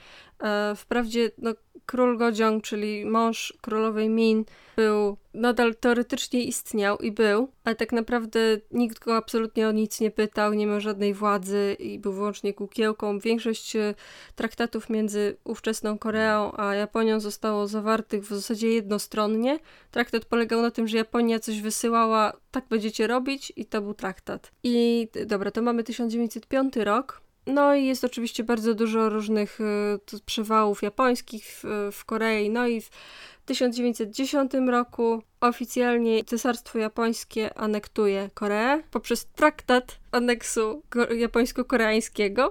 E, 0.42 0.74
wprawdzie 0.76 1.30
no, 1.38 1.54
król 1.86 2.18
Godziong, 2.18 2.64
czyli 2.64 3.04
mąż 3.04 3.58
królowej 3.60 4.08
Min, 4.08 4.44
był, 4.76 5.16
nadal 5.34 5.74
teoretycznie 5.74 6.44
istniał 6.44 6.98
i 6.98 7.12
był, 7.12 7.48
ale 7.64 7.76
tak 7.76 7.92
naprawdę 7.92 8.40
nikt 8.70 8.98
go 8.98 9.16
absolutnie 9.16 9.68
o 9.68 9.72
nic 9.72 10.00
nie 10.00 10.10
pytał, 10.10 10.54
nie 10.54 10.66
miał 10.66 10.80
żadnej 10.80 11.14
władzy 11.14 11.76
i 11.78 11.98
był 11.98 12.12
wyłącznie 12.12 12.54
kukiełką. 12.54 13.18
Większość 13.18 13.76
e, 13.76 13.94
traktatów 14.34 14.90
między 14.90 15.36
ówczesną 15.44 15.98
Koreą 15.98 16.52
a 16.56 16.74
Japonią 16.74 17.20
zostało 17.20 17.66
zawartych 17.66 18.24
w 18.24 18.28
zasadzie 18.28 18.68
jednostronnie. 18.68 19.58
Traktat 19.90 20.24
polegał 20.24 20.62
na 20.62 20.70
tym, 20.70 20.88
że 20.88 20.96
Japonia 20.96 21.38
coś 21.38 21.60
wysyłała, 21.60 22.32
tak 22.50 22.64
będziecie 22.68 23.06
robić 23.06 23.52
i 23.56 23.66
to 23.66 23.82
był 23.82 23.94
traktat. 23.94 24.52
I 24.62 25.08
dobra, 25.26 25.50
to 25.50 25.62
mamy 25.62 25.84
1905 25.84 26.76
rok 26.76 27.22
No 27.46 27.74
i 27.74 27.86
jest 27.86 28.04
oczywiście 28.04 28.44
bardzo 28.44 28.74
dużo 28.74 29.08
różnych 29.08 29.60
y, 29.60 30.20
przywałów 30.26 30.82
japońskich 30.82 31.44
w, 31.62 31.90
w 31.92 32.04
Korei. 32.04 32.50
No 32.50 32.66
i 32.66 32.80
w 32.80 32.90
1910 33.44 34.52
roku 34.68 35.22
oficjalnie 35.40 36.24
Cesarstwo 36.24 36.78
Japońskie 36.78 37.58
anektuje 37.58 38.30
Koreę 38.34 38.82
poprzez 38.90 39.26
traktat 39.26 39.98
aneksu 40.12 40.82
japońsko-koreańskiego. 41.16 42.50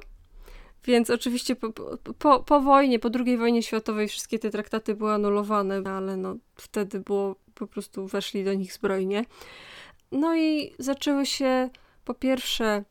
Więc 0.86 1.10
oczywiście 1.10 1.56
po, 1.56 1.72
po, 2.20 2.40
po 2.40 2.62
wojnie, 2.62 3.00
po 3.00 3.10
II 3.26 3.38
wojnie 3.38 3.64
światowej 3.64 4.08
wszystkie 4.08 4.40
te 4.40 4.50
traktaty 4.50 4.96
były 4.96 5.12
anulowane, 5.12 5.82
ale 5.86 6.18
no 6.18 6.36
wtedy 6.56 7.00
było 7.00 7.36
po 7.56 7.68
prostu 7.68 8.08
weszli 8.08 8.44
do 8.44 8.54
nich 8.54 8.74
zbrojnie. 8.74 9.26
No 10.12 10.36
i 10.38 10.74
zaczęły 10.80 11.26
się 11.26 11.70
po 12.06 12.14
pierwsze 12.14 12.84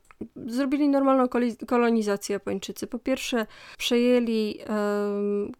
zrobili 0.45 0.89
normalną 0.89 1.27
kolonizację 1.67 2.33
Japończycy. 2.33 2.87
Po 2.87 2.99
pierwsze, 2.99 3.45
przejęli 3.77 4.59
um, 4.69 5.51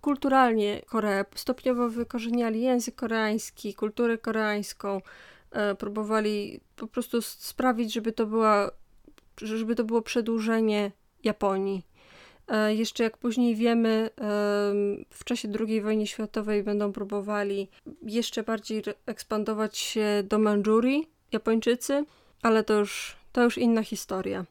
kulturalnie 0.00 0.82
Koreę, 0.86 1.24
stopniowo 1.34 1.88
wykorzeniali 1.88 2.60
język 2.62 2.94
koreański, 2.94 3.74
kulturę 3.74 4.18
koreańską, 4.18 5.00
e, 5.50 5.74
próbowali 5.74 6.60
po 6.76 6.86
prostu 6.86 7.22
sprawić, 7.22 7.92
żeby 7.92 8.12
to, 8.12 8.26
była, 8.26 8.70
żeby 9.42 9.74
to 9.74 9.84
było 9.84 10.02
przedłużenie 10.02 10.90
Japonii. 11.24 11.86
E, 12.48 12.74
jeszcze 12.74 13.04
jak 13.04 13.16
później 13.16 13.54
wiemy, 13.54 14.10
w 15.10 15.24
czasie 15.24 15.48
II 15.60 15.80
wojny 15.80 16.06
światowej 16.06 16.62
będą 16.62 16.92
próbowali 16.92 17.68
jeszcze 18.02 18.42
bardziej 18.42 18.82
ekspandować 19.06 19.78
się 19.78 20.22
do 20.28 20.38
Mandżurii, 20.38 21.10
Japończycy, 21.32 22.04
ale 22.42 22.64
to 22.64 22.74
już, 22.74 23.16
to 23.32 23.42
już 23.42 23.58
inna 23.58 23.82
historia. 23.82 24.44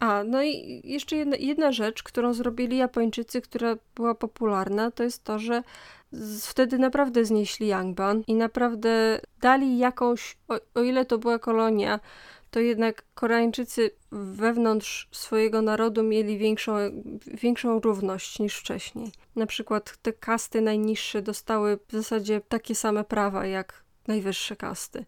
A, 0.00 0.24
no 0.24 0.42
i 0.42 0.80
jeszcze 0.84 1.16
jedna, 1.16 1.36
jedna 1.36 1.72
rzecz, 1.72 2.02
którą 2.02 2.34
zrobili 2.34 2.76
Japończycy, 2.76 3.40
która 3.40 3.76
była 3.94 4.14
popularna, 4.14 4.90
to 4.90 5.02
jest 5.02 5.24
to, 5.24 5.38
że 5.38 5.62
z, 6.12 6.46
wtedy 6.46 6.78
naprawdę 6.78 7.24
znieśli 7.24 7.66
Yangban 7.66 8.22
i 8.26 8.34
naprawdę 8.34 9.20
dali 9.40 9.78
jakąś, 9.78 10.36
o, 10.48 10.58
o 10.74 10.82
ile 10.82 11.04
to 11.04 11.18
była 11.18 11.38
kolonia, 11.38 12.00
to 12.50 12.60
jednak 12.60 13.04
Koreańczycy 13.14 13.90
wewnątrz 14.12 15.08
swojego 15.12 15.62
narodu 15.62 16.02
mieli 16.02 16.38
większą, 16.38 16.72
większą 17.26 17.80
równość 17.80 18.38
niż 18.38 18.56
wcześniej. 18.56 19.12
Na 19.36 19.46
przykład 19.46 19.96
te 20.02 20.12
kasty 20.12 20.60
najniższe 20.60 21.22
dostały 21.22 21.78
w 21.88 21.92
zasadzie 21.92 22.40
takie 22.48 22.74
same 22.74 23.04
prawa 23.04 23.46
jak 23.46 23.84
najwyższe 24.06 24.56
kasty 24.56 25.04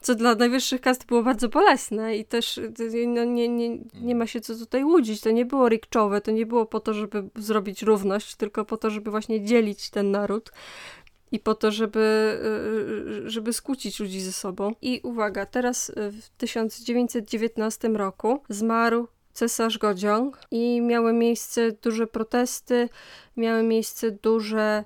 co 0.00 0.14
dla 0.14 0.34
najwyższych 0.34 0.80
kast 0.80 1.06
było 1.06 1.22
bardzo 1.22 1.48
bolesne 1.48 2.16
i 2.16 2.24
też 2.24 2.60
no, 3.06 3.24
nie, 3.24 3.48
nie, 3.48 3.78
nie 3.94 4.14
ma 4.14 4.26
się 4.26 4.40
co 4.40 4.54
tutaj 4.54 4.84
łudzić. 4.84 5.20
To 5.20 5.30
nie 5.30 5.44
było 5.44 5.68
rikczowe, 5.68 6.20
to 6.20 6.30
nie 6.30 6.46
było 6.46 6.66
po 6.66 6.80
to, 6.80 6.94
żeby 6.94 7.28
zrobić 7.36 7.82
równość, 7.82 8.34
tylko 8.34 8.64
po 8.64 8.76
to, 8.76 8.90
żeby 8.90 9.10
właśnie 9.10 9.44
dzielić 9.44 9.90
ten 9.90 10.10
naród 10.10 10.52
i 11.32 11.38
po 11.38 11.54
to, 11.54 11.70
żeby, 11.70 12.38
y, 13.26 13.30
żeby 13.30 13.52
skłócić 13.52 14.00
ludzi 14.00 14.20
ze 14.20 14.32
sobą. 14.32 14.72
I 14.82 15.00
uwaga, 15.02 15.46
teraz 15.46 15.92
w 15.96 16.28
1919 16.38 17.88
roku 17.88 18.42
zmarł 18.48 19.08
cesarz 19.32 19.78
Godziąg 19.78 20.40
i 20.50 20.80
miały 20.80 21.12
miejsce 21.12 21.72
duże 21.72 22.06
protesty, 22.06 22.88
miały 23.36 23.62
miejsce 23.62 24.10
duże 24.10 24.84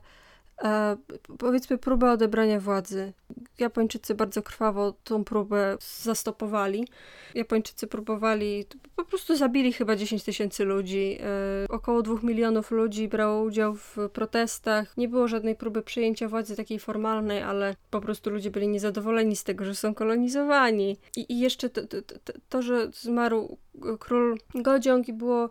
e, 0.63 0.97
powiedzmy 1.39 1.79
próby 1.79 2.11
odebrania 2.11 2.61
władzy. 2.61 3.13
Japończycy 3.59 4.15
bardzo 4.15 4.43
krwawo 4.43 4.95
tą 5.05 5.25
próbę 5.25 5.77
zastopowali. 6.03 6.89
Japończycy 7.35 7.87
próbowali, 7.87 8.65
po 8.97 9.05
prostu 9.05 9.37
zabili 9.37 9.73
chyba 9.73 9.97
10 9.97 10.25
tysięcy 10.25 10.65
ludzi. 10.65 11.19
E, 11.21 11.69
około 11.69 12.03
2 12.03 12.15
milionów 12.23 12.71
ludzi 12.71 13.09
brało 13.09 13.43
udział 13.43 13.75
w 13.75 13.97
protestach. 14.13 14.97
Nie 14.97 15.09
było 15.09 15.29
żadnej 15.29 15.57
próby 15.57 15.83
przejęcia 15.83 16.29
władzy 16.29 16.57
takiej 16.57 16.79
formalnej, 16.79 17.43
ale 17.43 17.77
po 17.91 18.01
prostu 18.01 18.31
ludzie 18.31 18.51
byli 18.51 18.69
niezadowoleni 18.69 19.37
z 19.37 19.45
tego, 19.45 19.65
że 19.65 19.75
są 19.75 19.95
kolonizowani. 19.95 20.97
I, 21.17 21.33
i 21.33 21.41
jeszcze 21.41 21.71
to, 21.71 21.87
to, 21.87 22.03
to, 22.03 22.33
to, 22.49 22.63
że 22.63 22.91
zmarł 22.93 23.59
król 23.99 24.39
Godziąg 24.55 25.09
i 25.09 25.13
było 25.13 25.51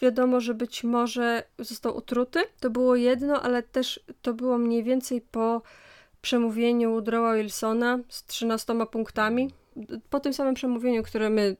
wiadomo, 0.00 0.40
że 0.40 0.54
być 0.54 0.84
może 0.84 1.42
został 1.58 1.96
utruty, 1.96 2.40
to 2.60 2.70
było 2.70 2.96
jedno, 2.96 3.42
ale 3.42 3.62
też 3.62 4.00
to 4.22 4.34
było 4.34 4.41
mniej 4.58 4.82
więcej 4.82 5.20
po 5.20 5.62
przemówieniu 6.22 6.90
Woodrowa 6.90 7.34
Wilsona 7.34 7.98
z 8.08 8.24
13 8.24 8.86
punktami. 8.90 9.50
Po 10.10 10.20
tym 10.20 10.32
samym 10.32 10.54
przemówieniu, 10.54 11.02
które 11.02 11.30
my 11.30 11.56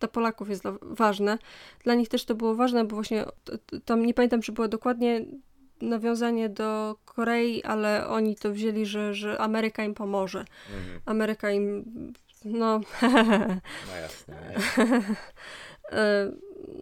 dla 0.00 0.08
Polaków 0.08 0.50
jest 0.50 0.64
ważne. 0.82 1.38
Dla 1.84 1.94
nich 1.94 2.08
też 2.08 2.24
to 2.24 2.34
było 2.34 2.54
ważne, 2.54 2.84
bo 2.84 2.94
właśnie 2.94 3.24
tam 3.84 4.06
nie 4.06 4.14
pamiętam, 4.14 4.42
czy 4.42 4.52
było 4.52 4.68
dokładnie 4.68 5.24
nawiązanie 5.80 6.48
do 6.48 6.96
Korei, 7.04 7.62
ale 7.62 8.08
oni 8.08 8.36
to 8.36 8.52
wzięli, 8.52 8.86
że, 8.86 9.14
że 9.14 9.38
Ameryka 9.38 9.84
im 9.84 9.94
pomoże. 9.94 10.44
Mhm. 10.76 11.00
Ameryka 11.06 11.50
im, 11.50 11.84
no... 12.44 12.80
no 13.88 13.96
jasne. 13.96 14.36
E, 15.92 16.32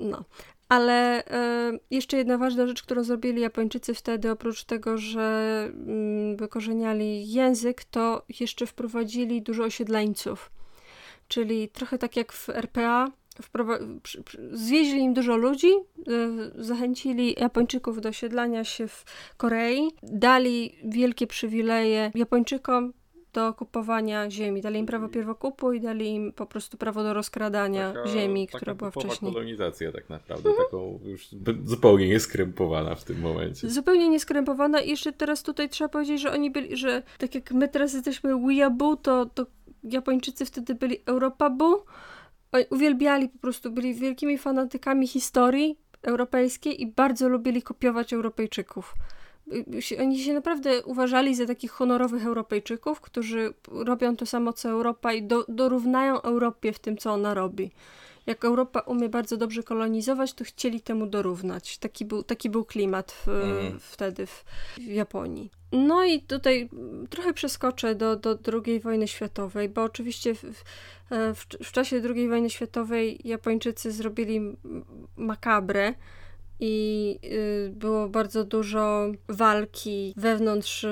no. 0.01 0.25
Ale 0.71 1.27
e, 1.27 1.79
jeszcze 1.91 2.17
jedna 2.17 2.39
ważna 2.39 2.67
rzecz, 2.67 2.83
którą 2.83 3.05
zrobili 3.05 3.41
Japończycy 3.41 3.95
wtedy, 3.95 4.31
oprócz 4.31 4.65
tego, 4.65 4.99
że 4.99 5.65
mm, 5.73 6.37
wykorzeniali 6.37 7.33
język, 7.33 7.85
to 7.85 8.23
jeszcze 8.41 8.67
wprowadzili 8.67 9.43
dużo 9.43 9.65
osiedleńców. 9.65 10.51
Czyli 11.29 11.69
trochę 11.69 11.99
tak 11.99 12.17
jak 12.17 12.33
w 12.33 12.49
RPA, 12.49 13.09
zwieźli 14.53 15.01
im 15.01 15.15
dużo 15.15 15.37
ludzi, 15.37 15.73
e, 15.73 16.65
zachęcili 16.65 17.35
Japończyków 17.41 18.01
do 18.01 18.09
osiedlania 18.09 18.65
się 18.65 18.89
w 18.89 19.05
Korei, 19.37 19.91
dali 20.03 20.79
wielkie 20.85 21.27
przywileje 21.27 22.11
Japończykom, 22.15 22.93
do 23.33 23.55
kupowania 23.55 24.31
ziemi. 24.31 24.61
Dali 24.61 24.79
im 24.79 24.87
prawo 24.87 25.09
pierwokupu 25.09 25.73
i 25.73 25.81
dali 25.81 26.15
im 26.15 26.33
po 26.33 26.47
prostu 26.47 26.77
prawo 26.77 27.03
do 27.03 27.15
rozkradania 27.15 27.93
taka, 27.93 28.09
ziemi, 28.09 28.47
która 28.47 28.75
była 28.75 28.91
wcześniej. 28.91 29.33
kolonizacja 29.33 29.93
tak 29.93 30.11
naprawdę, 30.11 30.49
mhm. 30.49 30.67
taką 30.67 31.01
już 31.05 31.29
zupełnie 31.65 32.09
nieskrępowana 32.09 32.95
w 32.95 33.05
tym 33.05 33.21
momencie. 33.21 33.71
Zupełnie 33.71 34.09
nieskrępowana 34.09 34.81
i 34.81 34.91
jeszcze 34.91 35.13
teraz 35.13 35.43
tutaj 35.43 35.69
trzeba 35.69 35.89
powiedzieć, 35.89 36.21
że 36.21 36.33
oni 36.33 36.51
byli, 36.51 36.77
że 36.77 37.03
tak 37.19 37.35
jak 37.35 37.53
my 37.53 37.69
teraz 37.69 37.95
jesteśmy 37.95 38.37
Weeaboo, 38.37 38.97
to, 38.97 39.27
to 39.27 39.47
Japończycy 39.85 40.47
wtedy 40.47 40.75
byli 40.75 40.97
Europabu. 41.07 41.85
Uwielbiali 42.71 43.29
po 43.29 43.39
prostu, 43.39 43.71
byli 43.71 43.95
wielkimi 43.95 44.39
fanatykami 44.39 45.09
historii 45.09 45.79
europejskiej 46.03 46.83
i 46.83 46.87
bardzo 46.87 47.29
lubili 47.29 47.63
kopiować 47.63 48.13
Europejczyków 48.13 48.95
oni 50.01 50.19
się 50.19 50.35
naprawdę 50.35 50.85
uważali 50.85 51.35
za 51.35 51.47
takich 51.47 51.71
honorowych 51.71 52.27
Europejczyków, 52.27 53.01
którzy 53.01 53.55
robią 53.69 54.17
to 54.17 54.27
samo 54.27 54.53
co 54.53 54.69
Europa 54.69 55.13
i 55.13 55.23
do, 55.23 55.45
dorównają 55.49 56.23
Europie 56.23 56.73
w 56.73 56.79
tym, 56.79 56.97
co 56.97 57.13
ona 57.13 57.35
robi. 57.35 57.71
Jak 58.27 58.45
Europa 58.45 58.81
umie 58.81 59.09
bardzo 59.09 59.37
dobrze 59.37 59.63
kolonizować, 59.63 60.35
to 60.35 60.45
chcieli 60.45 60.81
temu 60.81 61.07
dorównać. 61.07 61.79
Taki 61.79 62.05
był, 62.05 62.23
taki 62.23 62.51
był 62.51 62.65
klimat 62.65 63.13
w, 63.13 63.29
mm. 63.29 63.81
wtedy 63.81 64.27
w, 64.27 64.45
w, 64.75 64.87
Japonii. 64.87 65.51
No 65.73 66.05
i 66.05 66.21
tutaj 66.21 66.69
trochę 67.11 67.33
przeskoczę 67.33 67.95
do, 67.95 68.17
do 68.17 68.39
II 68.67 68.81
wojny 68.81 69.09
światowej, 69.09 69.69
bo 69.69 69.83
oczywiście 69.83 70.35
w, 70.35 70.65
w, 71.11 71.47
w 71.65 71.73
czasie 71.73 72.03
II 72.15 72.29
wojny 72.29 72.51
światowej 72.51 73.21
Japończycy 73.25 73.93
zrobili 73.93 74.41
makabrę 75.17 75.95
i 76.61 77.19
y, 77.25 77.71
było 77.75 78.09
bardzo 78.09 78.45
dużo 78.45 79.13
walki 79.29 80.15
wewnątrz. 80.17 80.87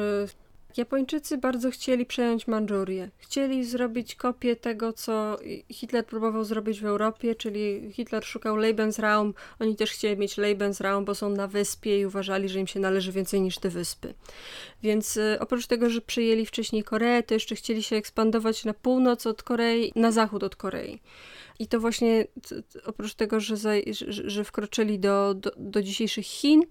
Japończycy 0.76 1.38
bardzo 1.38 1.70
chcieli 1.70 2.07
przejąć 2.07 2.46
Mandżurię. 2.46 3.11
Chcieli 3.18 3.64
zrobić 3.64 4.14
kopię 4.14 4.57
tego, 4.57 4.92
co 4.92 5.37
Hitler 5.72 6.07
próbował 6.07 6.44
zrobić 6.44 6.81
w 6.81 6.87
Europie, 6.87 7.35
czyli 7.35 7.92
Hitler 7.92 8.24
szukał 8.24 8.57
Lebensraum, 8.57 9.35
oni 9.61 9.76
też 9.76 9.90
chcieli 9.90 10.16
mieć 10.16 10.37
Lebensraum, 10.37 11.04
bo 11.04 11.14
są 11.14 11.31
na 11.31 11.46
wyspie 11.46 12.00
i 12.00 12.07
uważali, 12.07 12.48
że 12.48 12.61
im 12.61 12.66
się 12.66 12.81
należy 12.81 13.12
więcej 13.12 13.40
niż 13.40 13.59
te 13.59 13.68
wyspy. 13.68 14.14
Więc 14.83 15.16
y, 15.16 15.38
oprócz 15.40 15.66
tego, 15.66 15.90
że 15.90 16.00
przyjęli 16.00 16.46
wcześniej 16.46 16.85
Koreę, 16.85 17.22
to 17.22 17.35
jeszcze 17.35 17.54
chcieli 17.54 17.83
się 17.83 17.96
ekspandować 17.96 18.64
na 18.64 18.74
północ 18.74 19.26
od 19.26 19.42
Korei, 19.42 19.92
na 19.96 20.12
zachód 20.12 20.42
od 20.42 20.57
Korei. 20.57 21.00
I 21.59 21.66
to 21.66 21.81
właśnie 21.81 22.26
oprócz 22.85 23.14
tego, 23.14 23.40
że, 23.40 23.57
za, 23.57 23.70
że, 23.90 24.31
że 24.31 24.44
wkroczyli 24.44 24.98
do, 24.98 25.35
do, 25.35 25.50
do 25.57 25.83
dzisiejszych 25.83 26.26
Chin, 26.26 26.62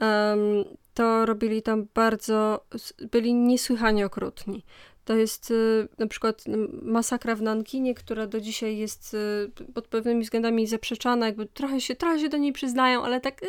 um, 0.00 0.64
to 0.94 1.26
robili 1.26 1.62
tam 1.62 1.86
bardzo, 1.94 2.64
byli 3.12 3.34
niesłychanie 3.34 4.06
okrutni. 4.06 4.64
To 5.04 5.16
jest 5.16 5.50
y, 5.50 5.88
na 5.98 6.06
przykład 6.06 6.44
masakra 6.82 7.34
w 7.34 7.42
Nankinie, 7.42 7.94
która 7.94 8.26
do 8.26 8.40
dzisiaj 8.40 8.78
jest 8.78 9.14
y, 9.14 9.50
pod 9.74 9.88
pewnymi 9.88 10.22
względami 10.22 10.66
zaprzeczana, 10.66 11.26
jakby 11.26 11.46
trochę 11.46 11.80
się, 11.80 11.96
trochę 11.96 12.20
się 12.20 12.28
do 12.28 12.36
niej 12.36 12.52
przyznają, 12.52 13.04
ale 13.04 13.20
tak, 13.20 13.42
yy, 13.42 13.48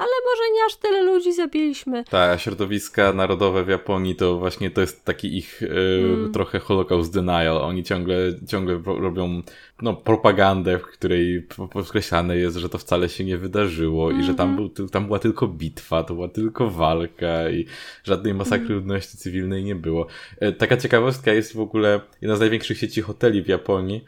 ale 0.00 0.10
może 0.30 0.42
nie 0.54 0.64
aż 0.66 0.76
tyle 0.76 1.02
ludzi 1.02 1.32
zabiliśmy. 1.32 2.04
Tak, 2.04 2.40
środowiska 2.40 3.12
narodowe 3.12 3.64
w 3.64 3.68
Japonii 3.68 4.16
to 4.16 4.38
właśnie 4.38 4.70
to 4.70 4.80
jest 4.80 5.04
taki 5.04 5.36
ich 5.36 5.62
y, 5.62 5.68
mm. 6.04 6.32
trochę 6.32 6.58
holocaust 6.58 7.14
denial. 7.14 7.56
Oni 7.56 7.84
ciągle, 7.84 8.16
ciągle 8.48 8.80
robią 8.84 9.42
no, 9.82 9.94
propagandę, 9.94 10.78
w 10.78 10.82
której 10.82 11.46
podkreślane 11.72 12.36
jest, 12.36 12.56
że 12.56 12.68
to 12.68 12.78
wcale 12.78 13.08
się 13.08 13.24
nie 13.24 13.38
wydarzyło 13.38 14.10
mm 14.10 14.16
-hmm. 14.16 14.24
i 14.24 14.26
że 14.26 14.34
tam, 14.34 14.50
mhm. 14.50 14.68
był, 14.68 14.88
tam 14.88 15.06
była 15.06 15.18
tylko 15.18 15.48
bitwa, 15.48 16.04
to 16.04 16.14
była 16.14 16.28
tylko 16.28 16.70
walka 16.70 17.50
i 17.50 17.66
żadnej 18.04 18.34
masakry 18.34 18.66
mm. 18.66 18.78
ludności 18.78 19.18
cywilnej 19.18 19.64
nie 19.64 19.74
było. 19.74 20.06
E, 20.40 20.52
taka 20.52 20.76
ciekawostka 20.76 21.32
jest 21.32 21.56
w 21.56 21.60
ogóle 21.60 22.00
jedna 22.20 22.36
z 22.36 22.40
największych 22.40 22.78
sieci 22.78 23.02
hoteli 23.02 23.42
w 23.42 23.48
Japonii, 23.48 24.04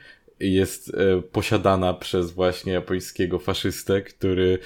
jest 0.50 0.94
e, 0.94 1.22
posiadana 1.22 1.94
przez 1.94 2.32
właśnie 2.32 2.72
japońskiego 2.72 3.38
faszystę, 3.38 4.02
który 4.02 4.58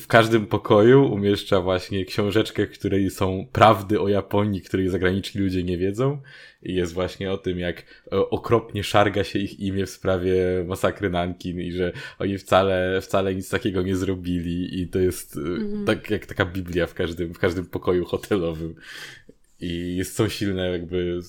w 0.00 0.06
każdym 0.06 0.46
pokoju 0.46 1.12
umieszcza 1.12 1.60
właśnie 1.60 2.04
książeczkę, 2.04 2.66
w 2.66 2.70
której 2.70 3.10
są 3.10 3.46
prawdy 3.52 4.00
o 4.00 4.08
Japonii, 4.08 4.62
której 4.62 4.88
zagraniczni 4.88 5.40
ludzie 5.40 5.62
nie 5.62 5.78
wiedzą. 5.78 6.20
I 6.62 6.74
jest 6.74 6.92
właśnie 6.92 7.32
o 7.32 7.38
tym, 7.38 7.58
jak 7.58 7.80
e, 8.12 8.16
okropnie 8.30 8.84
szarga 8.84 9.24
się 9.24 9.38
ich 9.38 9.60
imię 9.60 9.86
w 9.86 9.90
sprawie 9.90 10.64
masakry 10.66 11.10
Nankin 11.10 11.60
i 11.60 11.72
że 11.72 11.92
oni 12.18 12.38
wcale, 12.38 13.00
wcale 13.00 13.34
nic 13.34 13.50
takiego 13.50 13.82
nie 13.82 13.96
zrobili 13.96 14.80
i 14.80 14.88
to 14.88 14.98
jest 14.98 15.36
mm. 15.36 15.84
tak 15.84 16.10
jak 16.10 16.26
taka 16.26 16.44
Biblia 16.44 16.86
w 16.86 16.94
każdym, 16.94 17.34
w 17.34 17.38
każdym 17.38 17.66
pokoju 17.66 18.04
hotelowym. 18.04 18.74
I 19.60 19.96
jest, 19.96 20.14
są 20.14 20.28
silne 20.28 20.70
jakby 20.70 21.20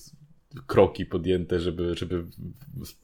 kroki 0.67 1.05
podjęte, 1.05 1.59
żeby, 1.59 1.95
żeby 1.95 2.25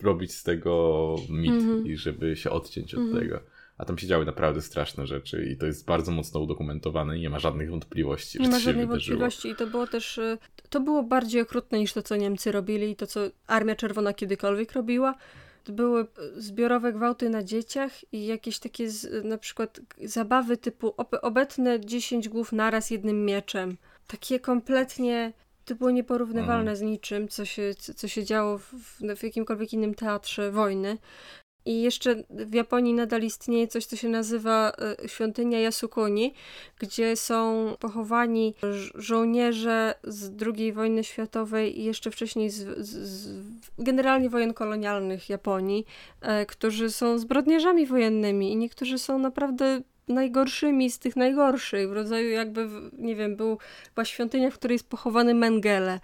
robić 0.01 0.33
z 0.33 0.43
tego 0.43 1.15
mit 1.29 1.51
mm 1.51 1.83
-hmm. 1.83 1.87
i 1.87 1.97
żeby 1.97 2.35
się 2.35 2.49
odciąć 2.49 2.93
od 2.95 3.01
mm 3.01 3.13
-hmm. 3.13 3.19
tego. 3.19 3.39
A 3.77 3.85
tam 3.85 3.97
się 3.97 4.07
działy 4.07 4.25
naprawdę 4.25 4.61
straszne 4.61 5.07
rzeczy 5.07 5.45
i 5.45 5.57
to 5.57 5.65
jest 5.65 5.85
bardzo 5.85 6.11
mocno 6.11 6.39
udokumentowane 6.39 7.17
i 7.17 7.21
nie 7.21 7.29
ma 7.29 7.39
żadnych 7.39 7.69
wątpliwości. 7.69 8.41
Nie 8.41 8.49
ma 8.49 8.59
żadnych 8.59 8.87
wątpliwości 8.87 9.49
i 9.49 9.55
to 9.55 9.67
było 9.67 9.87
też, 9.87 10.17
y, 10.17 10.37
to 10.69 10.79
było 10.79 11.03
bardziej 11.03 11.41
okrutne 11.41 11.79
niż 11.79 11.93
to, 11.93 12.03
co 12.03 12.15
Niemcy 12.15 12.51
robili 12.51 12.91
i 12.91 12.95
to, 12.95 13.07
co 13.07 13.21
Armia 13.47 13.75
Czerwona 13.75 14.13
kiedykolwiek 14.13 14.71
robiła. 14.71 15.15
To 15.63 15.73
były 15.73 16.05
zbiorowe 16.37 16.93
gwałty 16.93 17.29
na 17.29 17.43
dzieciach 17.43 18.13
i 18.13 18.25
jakieś 18.25 18.59
takie 18.59 18.89
z, 18.89 19.25
na 19.25 19.37
przykład 19.37 19.79
zabawy 20.03 20.57
typu 20.57 20.93
obetnę 21.21 21.79
10 21.79 22.29
głów 22.29 22.51
naraz 22.51 22.91
jednym 22.91 23.25
mieczem. 23.25 23.77
Takie 24.07 24.39
kompletnie 24.39 25.33
to 25.67 25.75
było 25.75 25.91
nieporównywalne 25.91 26.71
mhm. 26.71 26.75
z 26.75 26.81
niczym, 26.81 27.27
co 27.27 27.45
się, 27.45 27.73
co 27.75 28.07
się 28.07 28.23
działo 28.23 28.57
w, 28.57 28.73
w 29.15 29.23
jakimkolwiek 29.23 29.73
innym 29.73 29.95
teatrze 29.95 30.51
wojny. 30.51 30.97
I 31.65 31.81
jeszcze 31.81 32.15
w 32.29 32.53
Japonii 32.53 32.93
nadal 32.93 33.23
istnieje 33.23 33.67
coś, 33.67 33.85
co 33.85 33.95
się 33.95 34.09
nazywa 34.09 34.71
e, 35.03 35.07
świątynia 35.07 35.59
Yasukuni, 35.59 36.33
gdzie 36.79 37.15
są 37.15 37.67
pochowani 37.79 38.55
żołnierze 38.95 39.95
z 40.03 40.43
II 40.57 40.73
wojny 40.73 41.03
światowej 41.03 41.79
i 41.79 41.83
jeszcze 41.83 42.11
wcześniej 42.11 42.49
z, 42.49 42.77
z, 42.77 42.89
z 43.09 43.41
generalnie 43.77 44.29
wojen 44.29 44.53
kolonialnych 44.53 45.29
Japonii, 45.29 45.85
e, 46.21 46.45
którzy 46.45 46.91
są 46.91 47.19
zbrodniarzami 47.19 47.85
wojennymi 47.85 48.51
i 48.51 48.55
niektórzy 48.55 48.99
są 48.99 49.19
naprawdę 49.19 49.81
najgorszymi 50.07 50.91
z 50.91 50.99
tych 50.99 51.15
najgorszych, 51.15 51.89
w 51.89 51.91
rodzaju 51.91 52.29
jakby, 52.29 52.69
nie 52.97 53.15
wiem, 53.15 53.35
był, 53.35 53.57
była 53.95 54.05
świątynia, 54.05 54.51
w 54.51 54.53
której 54.53 54.75
jest 54.75 54.89
pochowany 54.89 55.33
Mengele, 55.33 55.99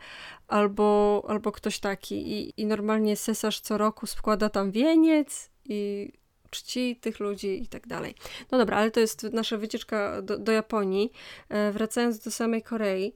albo, 0.47 1.21
albo 1.27 1.51
ktoś 1.51 1.79
taki 1.79 2.15
I, 2.15 2.61
i 2.61 2.65
normalnie 2.65 3.17
cesarz 3.17 3.59
co 3.59 3.77
roku 3.77 4.07
składa 4.07 4.49
tam 4.49 4.71
wieniec 4.71 5.49
i 5.65 6.11
czci 6.49 6.95
tych 7.01 7.19
ludzi 7.19 7.63
i 7.63 7.67
tak 7.67 7.87
dalej. 7.87 8.15
No 8.51 8.57
dobra, 8.57 8.77
ale 8.77 8.91
to 8.91 8.99
jest 8.99 9.23
nasza 9.23 9.57
wycieczka 9.57 10.21
do, 10.21 10.37
do 10.37 10.51
Japonii. 10.51 11.11
E, 11.49 11.71
wracając 11.71 12.19
do 12.19 12.31
samej 12.31 12.61
Korei, 12.61 13.13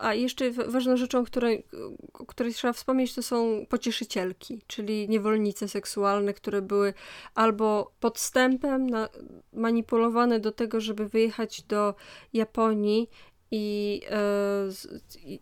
a 0.00 0.14
jeszcze 0.14 0.50
ważną 0.50 0.96
rzeczą, 0.96 1.24
której, 1.24 1.66
o 2.12 2.26
której 2.26 2.54
trzeba 2.54 2.72
wspomnieć, 2.72 3.14
to 3.14 3.22
są 3.22 3.66
pocieszycielki, 3.68 4.60
czyli 4.66 5.08
niewolnice 5.08 5.68
seksualne, 5.68 6.34
które 6.34 6.62
były 6.62 6.94
albo 7.34 7.92
podstępem 8.00 8.90
na, 8.90 9.08
manipulowane 9.52 10.40
do 10.40 10.52
tego, 10.52 10.80
żeby 10.80 11.08
wyjechać 11.08 11.62
do 11.62 11.94
Japonii 12.32 13.10
i, 13.50 14.00
e, 14.10 14.68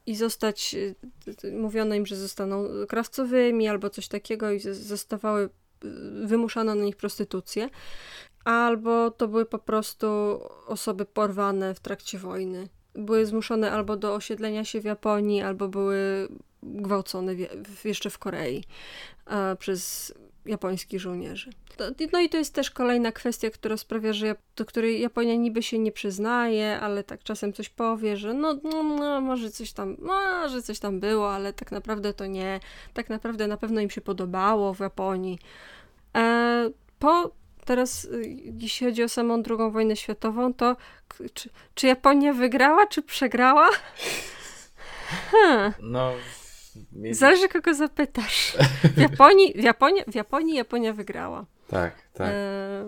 i 0.07 0.15
zostać, 0.17 0.75
e, 1.45 1.51
mówiono 1.51 1.95
im, 1.95 2.07
że 2.07 2.17
zostaną 2.17 2.65
krawcowymi 2.89 3.69
albo 3.69 3.91
coś 3.91 4.09
takiego 4.09 4.51
i 4.51 4.61
zostawały, 4.61 5.49
wymuszano 6.25 6.75
na 6.75 6.85
nich 6.85 6.97
prostytucję. 6.97 7.69
Albo 8.45 9.11
to 9.11 9.29
były 9.29 9.47
po 9.47 9.59
prostu 9.59 10.07
osoby 10.67 11.05
porwane 11.05 11.75
w 11.75 11.81
trakcie 11.81 12.19
wojny 12.19 12.69
były 12.95 13.27
zmuszone 13.27 13.73
albo 13.73 13.97
do 13.97 14.15
osiedlenia 14.15 14.65
się 14.65 14.81
w 14.81 14.85
Japonii, 14.85 15.43
albo 15.43 15.69
były 15.69 16.29
gwałcone 16.63 17.35
w, 17.65 17.85
jeszcze 17.85 18.11
w 18.11 18.19
Korei 18.19 18.65
a, 19.27 19.57
przez 19.59 20.15
japońskich 20.47 21.01
żołnierzy. 21.01 21.51
No 22.13 22.21
i 22.21 22.29
to 22.29 22.37
jest 22.37 22.55
też 22.55 22.71
kolejna 22.71 23.13
kwestia, 23.13 23.51
która 23.51 23.77
sprawia, 23.77 24.13
że 24.13 24.37
do 24.57 24.65
której 24.65 25.01
Japonia 25.01 25.35
niby 25.35 25.63
się 25.63 25.79
nie 25.79 25.93
przyznaje, 25.93 26.81
ale 26.81 27.05
tak 27.05 27.23
czasem 27.23 27.53
coś 27.53 27.69
powie, 27.69 28.17
że 28.17 28.35
no, 28.35 28.59
no, 28.65 28.83
no 28.83 29.21
może 29.21 29.51
coś 29.51 29.73
tam, 29.73 29.97
może 30.01 30.63
coś 30.63 30.79
tam 30.79 31.01
było, 31.01 31.35
ale 31.35 31.53
tak 31.53 31.73
naprawdę 31.73 32.15
to 32.15 32.27
nie. 32.27 32.61
Tak 32.95 33.11
naprawdę 33.11 33.47
na 33.47 33.57
pewno 33.57 33.81
im 33.81 33.91
się 33.91 34.01
podobało 34.01 34.75
w 34.75 34.81
Japonii. 34.81 35.39
E, 36.17 36.71
po 36.99 37.31
teraz, 37.65 38.05
y, 38.05 38.23
jeśli 38.59 38.87
chodzi 38.87 39.03
o 39.03 39.09
samą 39.09 39.43
drugą 39.43 39.71
wojnę 39.71 39.97
światową, 39.97 40.55
to 40.55 40.77
czy, 41.35 41.51
czy 41.75 41.87
Japonia 41.87 42.33
wygrała, 42.33 42.87
czy 42.87 43.03
przegrała? 43.03 43.71
Hmm. 45.31 45.73
No. 45.81 46.13
Zależy 47.11 47.49
kogo 47.49 47.75
zapytasz. 47.75 48.57
W 48.97 49.01
Japonii, 49.01 49.53
w 49.57 49.63
Japonii, 49.63 50.03
w 50.09 50.15
Japonii 50.15 50.55
Japonia 50.55 50.93
wygrała. 50.93 51.47
Tak, 51.69 51.95
tak. 52.13 52.29
E, 52.31 52.85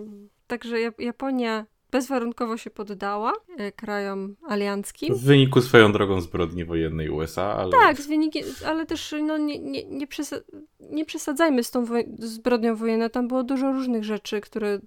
także 0.47 0.77
Japonia 0.99 1.67
bezwarunkowo 1.95 2.57
się 2.57 2.71
poddała 2.71 3.33
e, 3.57 3.73
krajom 3.73 4.37
alianckim. 4.49 5.15
W 5.15 5.23
wyniku 5.23 5.61
swoją 5.61 5.93
drogą 5.93 6.21
zbrodni 6.21 6.65
wojennej 6.65 7.11
USA, 7.11 7.43
ale... 7.43 7.71
Tak, 7.71 8.01
z 8.01 8.07
wyniki, 8.07 8.43
ale 8.67 8.87
też 8.87 9.15
no, 9.23 9.39
nie, 9.39 9.59
nie, 9.59 9.85
nie, 9.85 10.07
przesa 10.07 10.37
nie 10.81 11.05
przesadzajmy 11.05 11.65
z 11.65 11.71
tą 11.71 11.87
zbrodnią 12.19 12.77
wojenną. 12.77 13.11
Tam 13.11 13.29
było 13.29 13.43
dużo 13.43 13.73
różnych 13.73 14.05
rzeczy, 14.05 14.41
które 14.41 14.79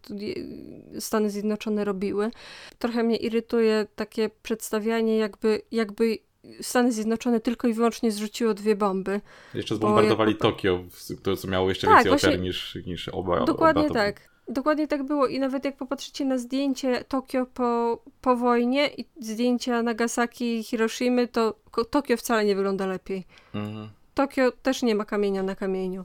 Stany 0.99 1.29
Zjednoczone 1.29 1.85
robiły. 1.85 2.31
Trochę 2.79 3.03
mnie 3.03 3.17
irytuje 3.17 3.87
takie 3.95 4.29
przedstawianie, 4.43 5.17
jakby, 5.17 5.61
jakby 5.71 6.17
Stany 6.61 6.91
Zjednoczone 6.91 7.39
tylko 7.39 7.67
i 7.67 7.73
wyłącznie 7.73 8.11
zrzuciło 8.11 8.53
dwie 8.53 8.75
bomby. 8.75 9.21
Jeszcze 9.53 9.75
zbombardowali 9.75 10.31
jak... 10.31 10.41
Tokio, 10.41 10.83
to 11.23 11.35
co 11.35 11.47
miało 11.47 11.69
jeszcze 11.69 11.87
tak, 11.87 11.95
więcej 11.95 12.11
właśnie... 12.11 12.29
ofiar 12.29 12.41
niż, 12.41 12.77
niż 12.85 13.09
oba. 13.09 13.45
Dokładnie 13.45 13.85
oba 13.85 13.93
tak. 13.93 14.36
Dokładnie 14.49 14.87
tak 14.87 15.03
było 15.03 15.27
i 15.27 15.39
nawet 15.39 15.65
jak 15.65 15.77
popatrzycie 15.77 16.25
na 16.25 16.37
zdjęcie 16.37 17.03
Tokio 17.03 17.45
po, 17.45 18.01
po 18.21 18.35
wojnie 18.35 18.87
i 18.87 19.05
zdjęcia 19.19 19.83
Nagasaki 19.83 20.59
i 20.59 20.63
Hiroshimy, 20.63 21.27
to 21.27 21.53
Tokio 21.89 22.17
wcale 22.17 22.45
nie 22.45 22.55
wygląda 22.55 22.85
lepiej. 22.85 23.25
Mhm. 23.55 23.89
Tokio 24.13 24.51
też 24.51 24.83
nie 24.83 24.95
ma 24.95 25.05
kamienia 25.05 25.43
na 25.43 25.55
kamieniu. 25.55 26.03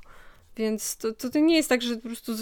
Więc 0.56 0.96
to, 0.96 1.12
to, 1.12 1.30
to, 1.30 1.38
nie 1.38 1.56
jest 1.56 1.68
tak, 1.68 1.82
że 1.82 1.96
po 1.96 2.08
prostu 2.08 2.32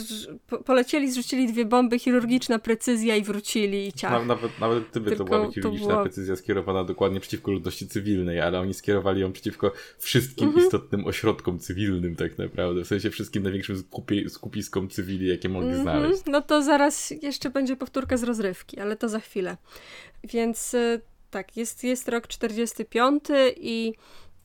polecieli, 0.64 1.10
zrzucili 1.10 1.52
dwie 1.52 1.64
bomby, 1.64 1.98
chirurgiczna 1.98 2.58
precyzja 2.58 3.16
i 3.16 3.22
wrócili 3.22 3.86
i 3.86 3.92
ciach. 3.92 4.26
Nawet, 4.26 4.60
nawet 4.60 4.84
gdyby 4.90 5.16
to 5.16 5.24
była 5.24 5.50
chirurgiczna 5.50 5.86
to 5.86 5.92
była... 5.92 6.02
precyzja 6.02 6.36
skierowana 6.36 6.84
dokładnie 6.84 7.20
przeciwko 7.20 7.50
ludności 7.50 7.88
cywilnej, 7.88 8.40
ale 8.40 8.60
oni 8.60 8.74
skierowali 8.74 9.20
ją 9.20 9.32
przeciwko 9.32 9.72
wszystkim 9.98 10.48
mhm. 10.48 10.66
istotnym 10.66 11.06
ośrodkom 11.06 11.58
cywilnym 11.58 12.16
tak 12.16 12.38
naprawdę, 12.38 12.84
w 12.84 12.86
sensie 12.86 13.10
wszystkim 13.10 13.42
największym 13.42 13.78
skupi 13.78 14.30
skupiskom 14.30 14.88
cywili, 14.88 15.28
jakie 15.28 15.48
mogli 15.48 15.68
mhm. 15.68 15.82
znaleźć. 15.82 16.22
No 16.26 16.42
to 16.42 16.62
zaraz 16.62 17.10
jeszcze 17.22 17.50
będzie 17.50 17.76
powtórka 17.76 18.16
z 18.16 18.22
rozrywki, 18.22 18.80
ale 18.80 18.96
to 18.96 19.08
za 19.08 19.20
chwilę. 19.20 19.56
Więc 20.24 20.74
y, 20.74 21.00
tak, 21.30 21.56
jest, 21.56 21.84
jest 21.84 22.08
rok 22.08 22.26
45 22.26 23.24
i 23.56 23.94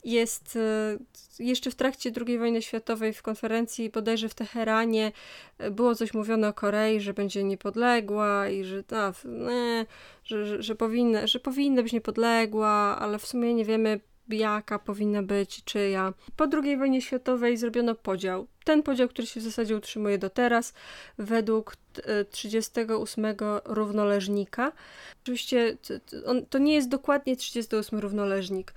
jest 0.05 0.55
e, 0.55 1.43
jeszcze 1.43 1.71
w 1.71 1.75
trakcie 1.75 2.11
II 2.27 2.39
wojny 2.39 2.61
światowej 2.61 3.13
w 3.13 3.21
konferencji 3.21 3.89
bodajże 3.89 4.29
w 4.29 4.35
Teheranie 4.35 5.11
e, 5.57 5.71
było 5.71 5.95
coś 5.95 6.13
mówione 6.13 6.47
o 6.47 6.53
Korei, 6.53 7.01
że 7.01 7.13
będzie 7.13 7.43
niepodległa 7.43 8.49
i 8.49 8.63
że, 8.63 8.83
nie, 9.25 9.85
że, 10.23 10.45
że, 10.45 10.63
że, 10.63 10.75
powinna, 10.75 11.27
że 11.27 11.39
powinna 11.39 11.83
być 11.83 11.93
niepodległa, 11.93 12.97
ale 12.99 13.19
w 13.19 13.25
sumie 13.25 13.53
nie 13.53 13.65
wiemy 13.65 13.99
jaka 14.29 14.79
powinna 14.79 15.23
być, 15.23 15.63
czyja. 15.63 16.13
Po 16.35 16.47
II 16.63 16.77
wojnie 16.77 17.01
światowej 17.01 17.57
zrobiono 17.57 17.95
podział. 17.95 18.47
Ten 18.63 18.83
podział, 18.83 19.09
który 19.09 19.27
się 19.27 19.39
w 19.39 19.43
zasadzie 19.43 19.77
utrzymuje 19.77 20.17
do 20.17 20.29
teraz, 20.29 20.73
według 21.17 21.75
38 22.29 23.25
e, 23.25 23.35
równoleżnika. 23.65 24.71
Oczywiście 25.23 25.77
to 26.49 26.57
nie 26.57 26.73
jest 26.73 26.89
dokładnie 26.89 27.35
38 27.35 27.99
równoleżnik 27.99 28.73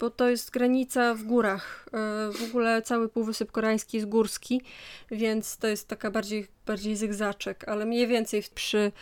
bo 0.00 0.10
to 0.10 0.30
jest 0.30 0.50
granica 0.50 1.14
w 1.14 1.22
górach. 1.22 1.86
E, 1.92 2.32
w 2.32 2.48
ogóle 2.48 2.82
cały 2.82 3.08
Półwysep 3.08 3.52
Koreański 3.52 3.96
jest 3.96 4.08
górski, 4.08 4.62
więc 5.10 5.56
to 5.56 5.68
jest 5.68 5.88
taka 5.88 6.10
bardziej, 6.10 6.46
bardziej 6.66 6.96
zygzaczek, 6.96 7.68
ale 7.68 7.86
mniej 7.86 8.06
więcej 8.06 8.42
przy 8.54 8.92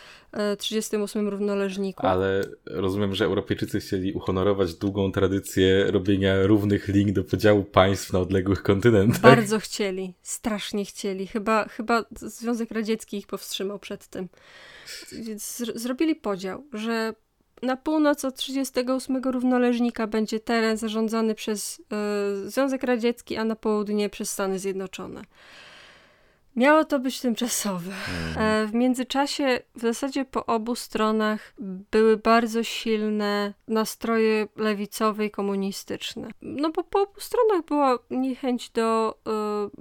38 0.58 1.26
e, 1.26 1.30
równoleżniku. 1.30 2.06
Ale 2.06 2.44
rozumiem, 2.66 3.14
że 3.14 3.24
Europejczycy 3.24 3.80
chcieli 3.80 4.12
uhonorować 4.12 4.74
długą 4.74 5.12
tradycję 5.12 5.90
robienia 5.90 6.46
równych 6.46 6.88
link 6.88 7.12
do 7.12 7.24
podziału 7.24 7.64
państw 7.64 8.12
na 8.12 8.18
odległych 8.18 8.62
kontynentach. 8.62 9.20
Bardzo 9.20 9.58
chcieli, 9.58 10.14
strasznie 10.22 10.84
chcieli. 10.84 11.26
Chyba, 11.26 11.68
chyba 11.68 12.04
Związek 12.16 12.70
Radziecki 12.70 13.16
ich 13.16 13.26
powstrzymał 13.26 13.78
przed 13.78 14.06
tym. 14.06 14.28
Więc 15.12 15.62
zrobili 15.74 16.16
podział, 16.16 16.64
że 16.72 17.14
na 17.62 17.76
północ 17.76 18.24
od 18.24 18.36
38 18.36 19.16
równoleżnika 19.16 20.06
będzie 20.06 20.40
teren 20.40 20.76
zarządzany 20.76 21.34
przez 21.34 21.78
y, 21.78 22.50
Związek 22.50 22.82
Radziecki, 22.82 23.36
a 23.36 23.44
na 23.44 23.56
południe 23.56 24.10
przez 24.10 24.30
Stany 24.30 24.58
Zjednoczone. 24.58 25.22
Miało 26.58 26.84
to 26.84 26.98
być 26.98 27.20
tymczasowe. 27.20 27.92
Mhm. 27.92 28.64
E, 28.64 28.66
w 28.66 28.74
międzyczasie, 28.74 29.60
w 29.74 29.80
zasadzie 29.80 30.24
po 30.24 30.46
obu 30.46 30.74
stronach, 30.74 31.54
były 31.90 32.16
bardzo 32.16 32.62
silne 32.62 33.54
nastroje 33.68 34.48
lewicowe 34.56 35.26
i 35.26 35.30
komunistyczne. 35.30 36.30
No 36.42 36.70
bo 36.70 36.84
po 36.84 37.02
obu 37.02 37.20
stronach 37.20 37.64
była 37.64 37.98
niechęć 38.10 38.70
do, 38.70 39.18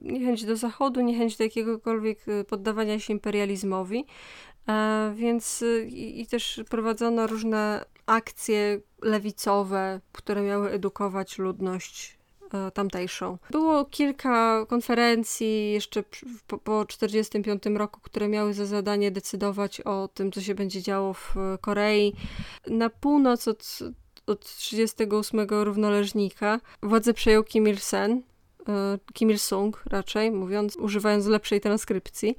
y, 0.05 0.11
niechęć 0.11 0.45
do 0.45 0.55
Zachodu, 0.55 1.01
niechęć 1.01 1.37
do 1.37 1.43
jakiegokolwiek 1.43 2.19
poddawania 2.47 2.99
się 2.99 3.13
imperializmowi. 3.13 4.05
E, 4.69 5.13
więc 5.15 5.61
y, 5.61 5.87
i, 5.91 6.27
też 6.27 6.61
prowadzono 6.69 7.27
różne 7.27 7.85
akcje 8.05 8.79
lewicowe, 9.01 10.01
które 10.11 10.41
miały 10.41 10.69
edukować 10.69 11.37
ludność 11.37 12.17
e, 12.53 12.71
tamtejszą. 12.71 13.37
Było 13.51 13.85
kilka 13.85 14.65
konferencji 14.65 15.71
jeszcze 15.71 16.03
po, 16.47 16.57
po 16.57 16.85
1945 16.85 17.77
roku, 17.77 17.99
które 18.01 18.27
miały 18.27 18.53
za 18.53 18.65
zadanie 18.65 19.11
decydować 19.11 19.81
o 19.81 20.09
tym, 20.13 20.31
co 20.31 20.41
się 20.41 20.55
będzie 20.55 20.81
działo 20.81 21.13
w 21.13 21.35
Korei. 21.61 22.13
Na 22.67 22.89
północ 22.89 23.47
od, 23.47 23.79
od 24.27 24.45
38 24.45 25.47
równoleżnika 25.49 26.59
władzę 26.83 27.13
przejął 27.13 27.43
Kim 27.43 27.67
Il-sen, 27.67 28.21
e, 28.69 28.99
Kim 29.13 29.29
Il-sung 29.29 29.83
raczej, 29.85 30.31
mówiąc, 30.31 30.75
używając 30.75 31.25
lepszej 31.25 31.61
transkrypcji. 31.61 32.37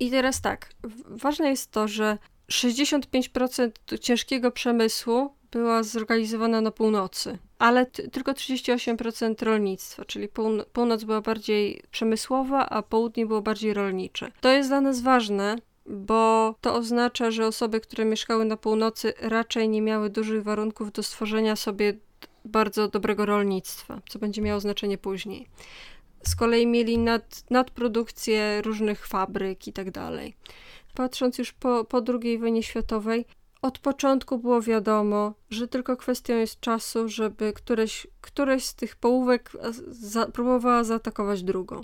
I 0.00 0.10
teraz 0.10 0.40
tak, 0.40 0.70
ważne 1.04 1.50
jest 1.50 1.70
to, 1.70 1.88
że 1.88 2.18
65% 2.52 3.70
ciężkiego 4.00 4.50
przemysłu 4.50 5.34
była 5.50 5.82
zorganizowana 5.82 6.60
na 6.60 6.70
północy, 6.70 7.38
ale 7.58 7.86
tylko 7.86 8.32
38% 8.32 9.44
rolnictwa, 9.44 10.04
czyli 10.04 10.28
pół 10.28 10.50
północ 10.72 11.04
była 11.04 11.20
bardziej 11.20 11.82
przemysłowa, 11.90 12.68
a 12.68 12.82
południe 12.82 13.26
było 13.26 13.42
bardziej 13.42 13.74
rolnicze. 13.74 14.32
To 14.40 14.48
jest 14.48 14.68
dla 14.70 14.80
nas 14.80 15.00
ważne, 15.00 15.56
bo 15.86 16.54
to 16.60 16.74
oznacza, 16.74 17.30
że 17.30 17.46
osoby, 17.46 17.80
które 17.80 18.04
mieszkały 18.04 18.44
na 18.44 18.56
północy, 18.56 19.12
raczej 19.20 19.68
nie 19.68 19.82
miały 19.82 20.10
dużych 20.10 20.42
warunków 20.42 20.92
do 20.92 21.02
stworzenia 21.02 21.56
sobie 21.56 21.94
bardzo 22.44 22.88
dobrego 22.88 23.26
rolnictwa, 23.26 24.00
co 24.08 24.18
będzie 24.18 24.42
miało 24.42 24.60
znaczenie 24.60 24.98
później 24.98 25.48
z 26.28 26.36
kolei 26.36 26.66
mieli 26.66 26.98
nad, 26.98 27.50
nadprodukcję 27.50 28.62
różnych 28.62 29.06
fabryk 29.06 29.66
i 29.66 29.72
tak 29.72 29.90
dalej. 29.90 30.36
Patrząc 30.94 31.38
już 31.38 31.52
po, 31.52 31.84
po 31.84 32.02
II 32.22 32.38
wojnie 32.38 32.62
światowej, 32.62 33.24
od 33.62 33.78
początku 33.78 34.38
było 34.38 34.62
wiadomo, 34.62 35.34
że 35.50 35.68
tylko 35.68 35.96
kwestią 35.96 36.34
jest 36.36 36.60
czasu, 36.60 37.08
żeby 37.08 37.52
któreś, 37.52 38.06
któreś 38.20 38.64
z 38.64 38.74
tych 38.74 38.96
połówek 38.96 39.52
za, 39.88 40.26
próbowała 40.26 40.84
zaatakować 40.84 41.42
drugą. 41.42 41.80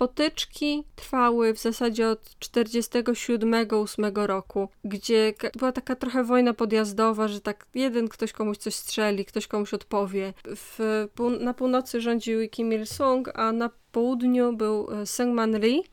Potyczki 0.00 0.84
trwały 0.96 1.54
w 1.54 1.58
zasadzie 1.58 2.08
od 2.08 2.20
47-8 2.20 4.26
roku, 4.26 4.68
gdzie 4.84 5.34
była 5.58 5.72
taka 5.72 5.96
trochę 5.96 6.24
wojna 6.24 6.54
podjazdowa, 6.54 7.28
że 7.28 7.40
tak 7.40 7.66
jeden 7.74 8.08
ktoś 8.08 8.32
komuś 8.32 8.56
coś 8.56 8.74
strzeli, 8.74 9.24
ktoś 9.24 9.46
komuś 9.46 9.74
odpowie. 9.74 10.32
W, 10.44 11.06
na 11.40 11.54
północy 11.54 12.00
rządził 12.00 12.48
Kim 12.48 12.72
Il-sung, 12.72 13.30
a 13.34 13.52
na 13.52 13.70
południu 13.92 14.56
był 14.56 14.88
e, 14.92 15.06
Seungman 15.06 15.54
Rhee, 15.54 15.84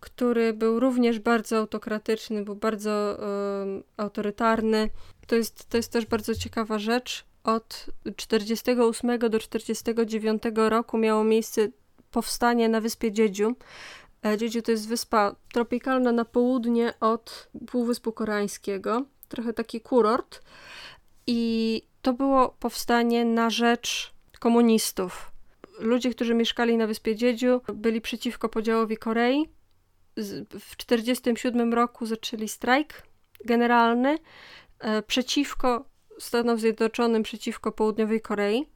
który 0.00 0.52
był 0.52 0.80
również 0.80 1.18
bardzo 1.18 1.58
autokratyczny, 1.58 2.44
był 2.44 2.56
bardzo 2.56 3.18
um, 3.18 3.82
autorytarny. 3.96 4.90
To 5.26 5.36
jest, 5.36 5.68
to 5.68 5.76
jest 5.76 5.92
też 5.92 6.06
bardzo 6.06 6.34
ciekawa 6.34 6.78
rzecz. 6.78 7.24
Od 7.44 7.86
48 8.16 9.18
do 9.18 9.38
49 9.38 10.42
roku 10.54 10.98
miało 10.98 11.24
miejsce 11.24 11.68
powstanie 12.12 12.68
na 12.68 12.80
wyspie 12.80 13.12
Dziedziu. 13.12 13.56
E, 14.26 14.38
Dziedziu 14.38 14.62
to 14.62 14.70
jest 14.70 14.88
wyspa 14.88 15.36
tropikalna 15.52 16.12
na 16.12 16.24
południe 16.24 16.94
od 17.00 17.48
Półwyspu 17.66 18.12
Koreańskiego, 18.12 19.04
trochę 19.28 19.52
taki 19.52 19.80
kurort. 19.80 20.42
I 21.26 21.82
to 22.02 22.12
było 22.12 22.48
powstanie 22.48 23.24
na 23.24 23.50
rzecz 23.50 24.12
komunistów. 24.38 25.32
Ludzie, 25.78 26.10
którzy 26.10 26.34
mieszkali 26.34 26.76
na 26.76 26.86
wyspie 26.86 27.16
Dziedziu, 27.16 27.60
byli 27.74 28.00
przeciwko 28.00 28.48
podziałowi 28.48 28.96
Korei. 28.96 29.48
W 30.50 30.76
1947 30.76 31.74
roku 31.74 32.06
zaczęli 32.06 32.48
strajk 32.48 33.02
generalny 33.44 34.18
e, 34.78 35.02
przeciwko 35.02 35.84
Stanom 36.18 36.58
Zjednoczonym, 36.58 37.22
przeciwko 37.22 37.72
Południowej 37.72 38.20
Korei. 38.20 38.66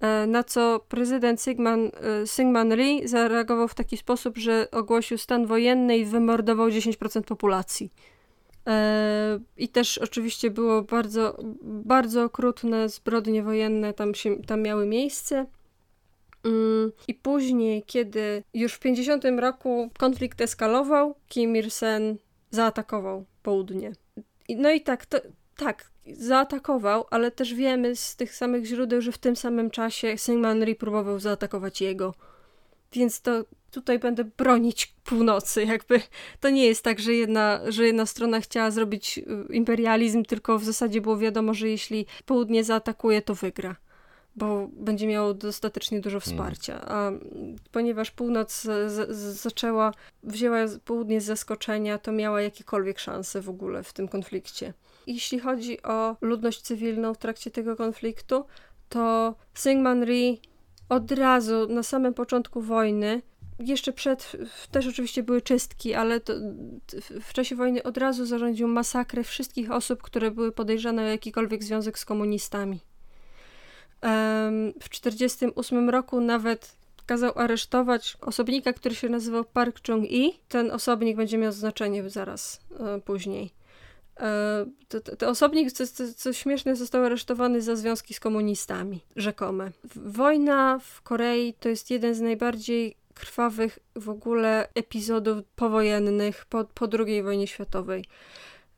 E, 0.00 0.26
na 0.26 0.44
co 0.44 0.80
prezydent 0.88 1.40
Syngman, 1.40 1.90
e, 2.00 2.26
Syngman 2.26 2.72
Rhee 2.72 3.08
zareagował 3.08 3.68
w 3.68 3.74
taki 3.74 3.96
sposób, 3.96 4.38
że 4.38 4.68
ogłosił 4.70 5.18
stan 5.18 5.46
wojenny 5.46 5.98
i 5.98 6.04
wymordował 6.04 6.70
10% 6.70 7.22
populacji. 7.22 7.90
E, 8.66 9.40
I 9.56 9.68
też 9.68 9.98
oczywiście 9.98 10.50
było 10.50 10.82
bardzo, 10.82 11.38
bardzo 11.62 12.24
okrutne 12.24 12.88
zbrodnie 12.88 13.42
wojenne 13.42 13.92
tam, 13.94 14.14
się, 14.14 14.42
tam 14.42 14.62
miały 14.62 14.86
miejsce. 14.86 15.46
Mm, 16.44 16.92
I 17.08 17.14
później, 17.14 17.82
kiedy 17.86 18.42
już 18.54 18.74
w 18.74 18.78
50 18.78 19.24
roku 19.38 19.90
konflikt 19.98 20.40
eskalował, 20.40 21.14
Kim 21.28 21.56
Il-sen 21.56 22.16
zaatakował 22.50 23.24
południe. 23.42 23.92
No 24.48 24.70
i 24.70 24.80
tak, 24.80 25.06
to, 25.06 25.18
tak, 25.56 25.90
zaatakował, 26.16 27.04
ale 27.10 27.30
też 27.30 27.54
wiemy 27.54 27.96
z 27.96 28.16
tych 28.16 28.34
samych 28.34 28.64
źródeł, 28.64 29.00
że 29.00 29.12
w 29.12 29.18
tym 29.18 29.36
samym 29.36 29.70
czasie 29.70 30.18
Syngman 30.18 30.62
Rhee 30.62 30.74
próbował 30.74 31.20
zaatakować 31.20 31.80
jego. 31.80 32.14
Więc 32.92 33.20
to 33.20 33.44
tutaj 33.70 33.98
będę 33.98 34.24
bronić 34.24 34.94
północy. 35.04 35.64
Jakby 35.64 36.00
to 36.40 36.50
nie 36.50 36.66
jest 36.66 36.84
tak, 36.84 37.00
że 37.00 37.14
jedna, 37.14 37.60
że 37.68 37.86
jedna 37.86 38.06
strona 38.06 38.40
chciała 38.40 38.70
zrobić 38.70 39.18
y, 39.18 39.54
imperializm, 39.54 40.24
tylko 40.24 40.58
w 40.58 40.64
zasadzie 40.64 41.00
było 41.00 41.18
wiadomo, 41.18 41.54
że 41.54 41.68
jeśli 41.68 42.06
południe 42.26 42.64
zaatakuje, 42.64 43.22
to 43.22 43.34
wygra. 43.34 43.76
Bo 44.40 44.68
będzie 44.72 45.06
miało 45.06 45.34
dostatecznie 45.34 46.00
dużo 46.00 46.20
hmm. 46.20 46.38
wsparcia. 46.38 46.80
A 46.88 47.10
ponieważ 47.72 48.10
północ 48.10 48.62
z, 48.62 48.92
z, 48.92 49.10
zaczęła, 49.42 49.92
wzięła 50.22 50.58
południe 50.84 51.20
z 51.20 51.24
zaskoczenia, 51.24 51.98
to 51.98 52.12
miała 52.12 52.42
jakiekolwiek 52.42 52.98
szanse 52.98 53.40
w 53.40 53.48
ogóle 53.48 53.82
w 53.82 53.92
tym 53.92 54.08
konflikcie. 54.08 54.72
Jeśli 55.06 55.38
chodzi 55.38 55.82
o 55.82 56.16
ludność 56.20 56.60
cywilną 56.60 57.14
w 57.14 57.18
trakcie 57.18 57.50
tego 57.50 57.76
konfliktu, 57.76 58.44
to 58.88 59.34
Syngman 59.54 60.04
Rhee 60.04 60.40
od 60.88 61.12
razu 61.12 61.66
na 61.68 61.82
samym 61.82 62.14
początku 62.14 62.60
wojny, 62.60 63.22
jeszcze 63.58 63.92
przed, 63.92 64.36
też 64.70 64.86
oczywiście 64.86 65.22
były 65.22 65.42
czystki, 65.42 65.94
ale 65.94 66.20
to, 66.20 66.32
w 67.20 67.32
czasie 67.32 67.56
wojny 67.56 67.82
od 67.82 67.98
razu 67.98 68.26
zarządził 68.26 68.68
masakrę 68.68 69.24
wszystkich 69.24 69.70
osób, 69.70 70.02
które 70.02 70.30
były 70.30 70.52
podejrzane 70.52 71.02
o 71.02 71.06
jakikolwiek 71.06 71.64
związek 71.64 71.98
z 71.98 72.04
komunistami. 72.04 72.80
W 74.80 74.88
1948 74.88 75.90
roku 75.90 76.20
nawet 76.20 76.76
kazał 77.06 77.32
aresztować 77.34 78.16
osobnika, 78.20 78.72
który 78.72 78.94
się 78.94 79.08
nazywał 79.08 79.44
Park 79.44 79.80
Chung-i. 79.86 80.40
Ten 80.48 80.70
osobnik 80.70 81.16
będzie 81.16 81.38
miał 81.38 81.52
znaczenie 81.52 82.10
zaraz 82.10 82.60
e, 82.80 83.00
później. 83.00 83.50
Ten 85.18 85.28
osobnik, 85.28 85.72
co, 85.72 85.86
co, 85.86 86.14
co, 86.16 86.32
śmieszne, 86.32 86.76
został 86.76 87.04
aresztowany 87.04 87.62
za 87.62 87.76
związki 87.76 88.14
z 88.14 88.20
komunistami, 88.20 89.00
rzekome. 89.16 89.70
Wojna 89.96 90.78
w 90.78 91.02
Korei 91.02 91.54
to 91.60 91.68
jest 91.68 91.90
jeden 91.90 92.14
z 92.14 92.20
najbardziej 92.20 92.96
krwawych 93.14 93.78
w 93.96 94.08
ogóle 94.08 94.68
epizodów 94.74 95.44
powojennych 95.56 96.44
po, 96.44 96.64
po 96.64 96.88
II 97.06 97.22
wojnie 97.22 97.46
światowej. 97.46 98.04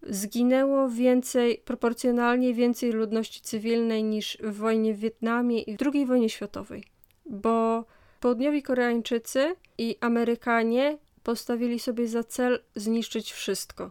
Zginęło 0.03 0.88
więcej, 0.88 1.62
proporcjonalnie 1.65 2.55
więcej 2.55 2.93
ludności 2.93 3.41
cywilnej 3.41 4.05
niż 4.05 4.38
w 4.41 4.57
wojnie 4.57 4.95
w 4.95 4.99
Wietnamie 4.99 5.62
i 5.62 5.77
w 5.77 5.81
II 5.95 6.07
wojnie 6.07 6.29
światowej, 6.29 6.85
bo 7.27 7.85
południowi 8.21 8.62
Koreańczycy 8.62 9.57
i 9.79 9.97
Amerykanie 10.01 10.99
postawili 11.23 11.79
sobie 11.79 12.09
za 12.09 12.25
cel 12.25 12.62
zniszczyć 12.77 13.33
wszystko. 13.33 13.88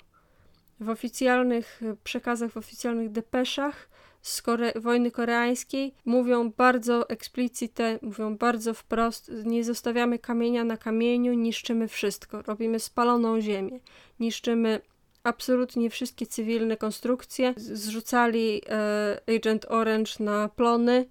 W 0.80 0.90
oficjalnych 0.90 1.82
przekazach, 2.04 2.52
w 2.52 2.58
oficjalnych 2.58 3.12
depeszach 3.12 3.90
z 4.22 4.42
Kore 4.42 4.74
wojny 4.76 5.12
koreańskiej 5.12 5.94
mówią 6.06 6.52
bardzo 6.52 7.10
eksplicite, 7.10 8.00
mówią 8.02 8.38
bardzo 8.38 8.74
wprost, 8.74 9.32
nie 9.46 9.64
zostawiamy 9.64 10.20
kamienia 10.20 10.64
na 10.64 10.78
kamieniu, 10.78 11.34
niszczymy 11.34 11.88
wszystko, 11.88 12.42
robimy 12.42 12.80
spaloną 12.80 13.42
ziemię, 13.42 13.80
niszczymy 14.20 14.82
absolutnie 15.24 15.90
wszystkie 15.90 16.28
cywilne 16.28 16.78
konstrukcje, 16.78 17.54
zrzucali 17.58 18.62
e, 18.70 19.36
Agent 19.38 19.66
Orange 19.70 20.12
na 20.20 20.50
plony, 20.50 21.06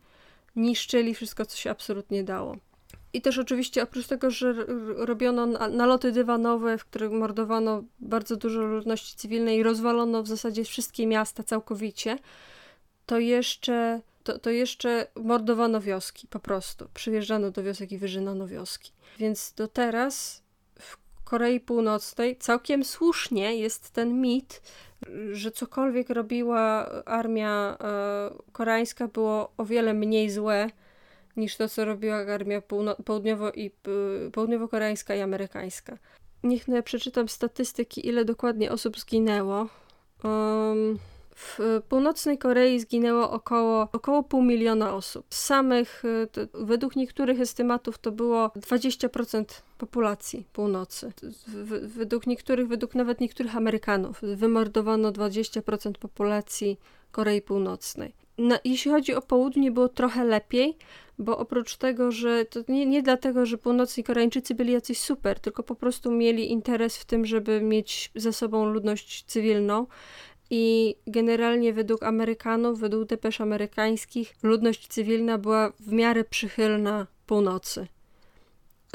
niszczyli 0.56 1.14
wszystko, 1.14 1.46
co 1.46 1.56
się 1.56 1.70
absolutnie 1.70 2.24
dało. 2.24 2.56
I 3.12 3.22
też 3.22 3.38
oczywiście 3.38 3.82
oprócz 3.82 4.06
tego, 4.06 4.30
że 4.30 4.54
robiono 4.96 5.46
naloty 5.68 6.12
dywanowe, 6.12 6.78
w 6.78 6.84
których 6.84 7.10
mordowano 7.10 7.84
bardzo 8.00 8.36
dużo 8.36 8.60
ludności 8.60 9.16
cywilnej 9.16 9.58
i 9.58 9.62
rozwalono 9.62 10.22
w 10.22 10.28
zasadzie 10.28 10.64
wszystkie 10.64 11.06
miasta 11.06 11.42
całkowicie, 11.42 12.18
to 13.06 13.18
jeszcze, 13.18 14.00
to, 14.24 14.38
to 14.38 14.50
jeszcze 14.50 15.06
mordowano 15.14 15.80
wioski 15.80 16.26
po 16.26 16.40
prostu. 16.40 16.88
Przyjeżdżano 16.94 17.50
do 17.50 17.62
wiosek 17.62 17.92
i 17.92 17.98
wyżynano 17.98 18.46
wioski. 18.46 18.92
Więc 19.18 19.52
do 19.56 19.68
teraz 19.68 20.42
Korei 21.30 21.60
Północnej 21.60 22.36
całkiem 22.36 22.84
słusznie 22.84 23.56
jest 23.56 23.90
ten 23.90 24.20
mit, 24.20 24.62
że 25.32 25.50
cokolwiek 25.50 26.10
robiła 26.10 26.86
armia 27.04 27.76
e, 27.80 28.30
koreańska 28.52 29.08
było 29.08 29.52
o 29.56 29.64
wiele 29.64 29.94
mniej 29.94 30.30
złe 30.30 30.70
niż 31.36 31.56
to, 31.56 31.68
co 31.68 31.84
robiła 31.84 32.16
armia 32.16 32.60
południowo- 33.04 33.52
i, 33.54 33.70
południowo-koreańska 34.32 35.16
i 35.16 35.20
amerykańska. 35.20 35.98
Niech 36.42 36.68
no 36.68 36.76
ja 36.76 36.82
przeczytam 36.82 37.28
statystyki, 37.28 38.08
ile 38.08 38.24
dokładnie 38.24 38.72
osób 38.72 38.98
zginęło. 39.00 39.68
Um, 40.24 40.98
w 41.34 41.80
północnej 41.88 42.38
Korei 42.38 42.80
zginęło 42.80 43.30
około, 43.30 43.88
około 43.92 44.22
pół 44.22 44.42
miliona 44.42 44.94
osób. 44.94 45.26
Samych, 45.30 46.04
y, 46.04 46.48
według 46.54 46.96
niektórych 46.96 47.40
estymatów 47.40 47.98
to 47.98 48.12
było 48.12 48.48
20% 48.48 49.44
populacji 49.78 50.46
północy. 50.52 51.12
W, 51.46 51.96
według 51.96 52.26
niektórych, 52.26 52.68
według 52.68 52.94
nawet 52.94 53.20
niektórych 53.20 53.56
Amerykanów, 53.56 54.20
wymordowano 54.22 55.12
20% 55.12 55.98
populacji 55.98 56.78
Korei 57.10 57.42
Północnej. 57.42 58.14
Jeśli 58.64 58.90
chodzi 58.90 59.14
o 59.14 59.22
południe, 59.22 59.70
było 59.70 59.88
trochę 59.88 60.24
lepiej, 60.24 60.76
bo 61.18 61.38
oprócz 61.38 61.76
tego, 61.76 62.12
że 62.12 62.44
to 62.44 62.60
nie, 62.68 62.86
nie 62.86 63.02
dlatego, 63.02 63.46
że 63.46 63.58
północni 63.58 64.04
Koreańczycy 64.04 64.54
byli 64.54 64.72
jacyś 64.72 64.98
super, 64.98 65.40
tylko 65.40 65.62
po 65.62 65.74
prostu 65.74 66.10
mieli 66.10 66.52
interes 66.52 66.96
w 66.98 67.04
tym, 67.04 67.26
żeby 67.26 67.60
mieć 67.60 68.10
za 68.14 68.32
sobą 68.32 68.64
ludność 68.64 69.24
cywilną. 69.26 69.86
I 70.50 70.94
generalnie 71.06 71.72
według 71.72 72.02
Amerykanów, 72.02 72.80
według 72.80 73.04
depesz 73.04 73.40
amerykańskich, 73.40 74.34
ludność 74.42 74.88
cywilna 74.88 75.38
była 75.38 75.72
w 75.80 75.92
miarę 75.92 76.24
przychylna 76.24 77.06
północy. 77.26 77.86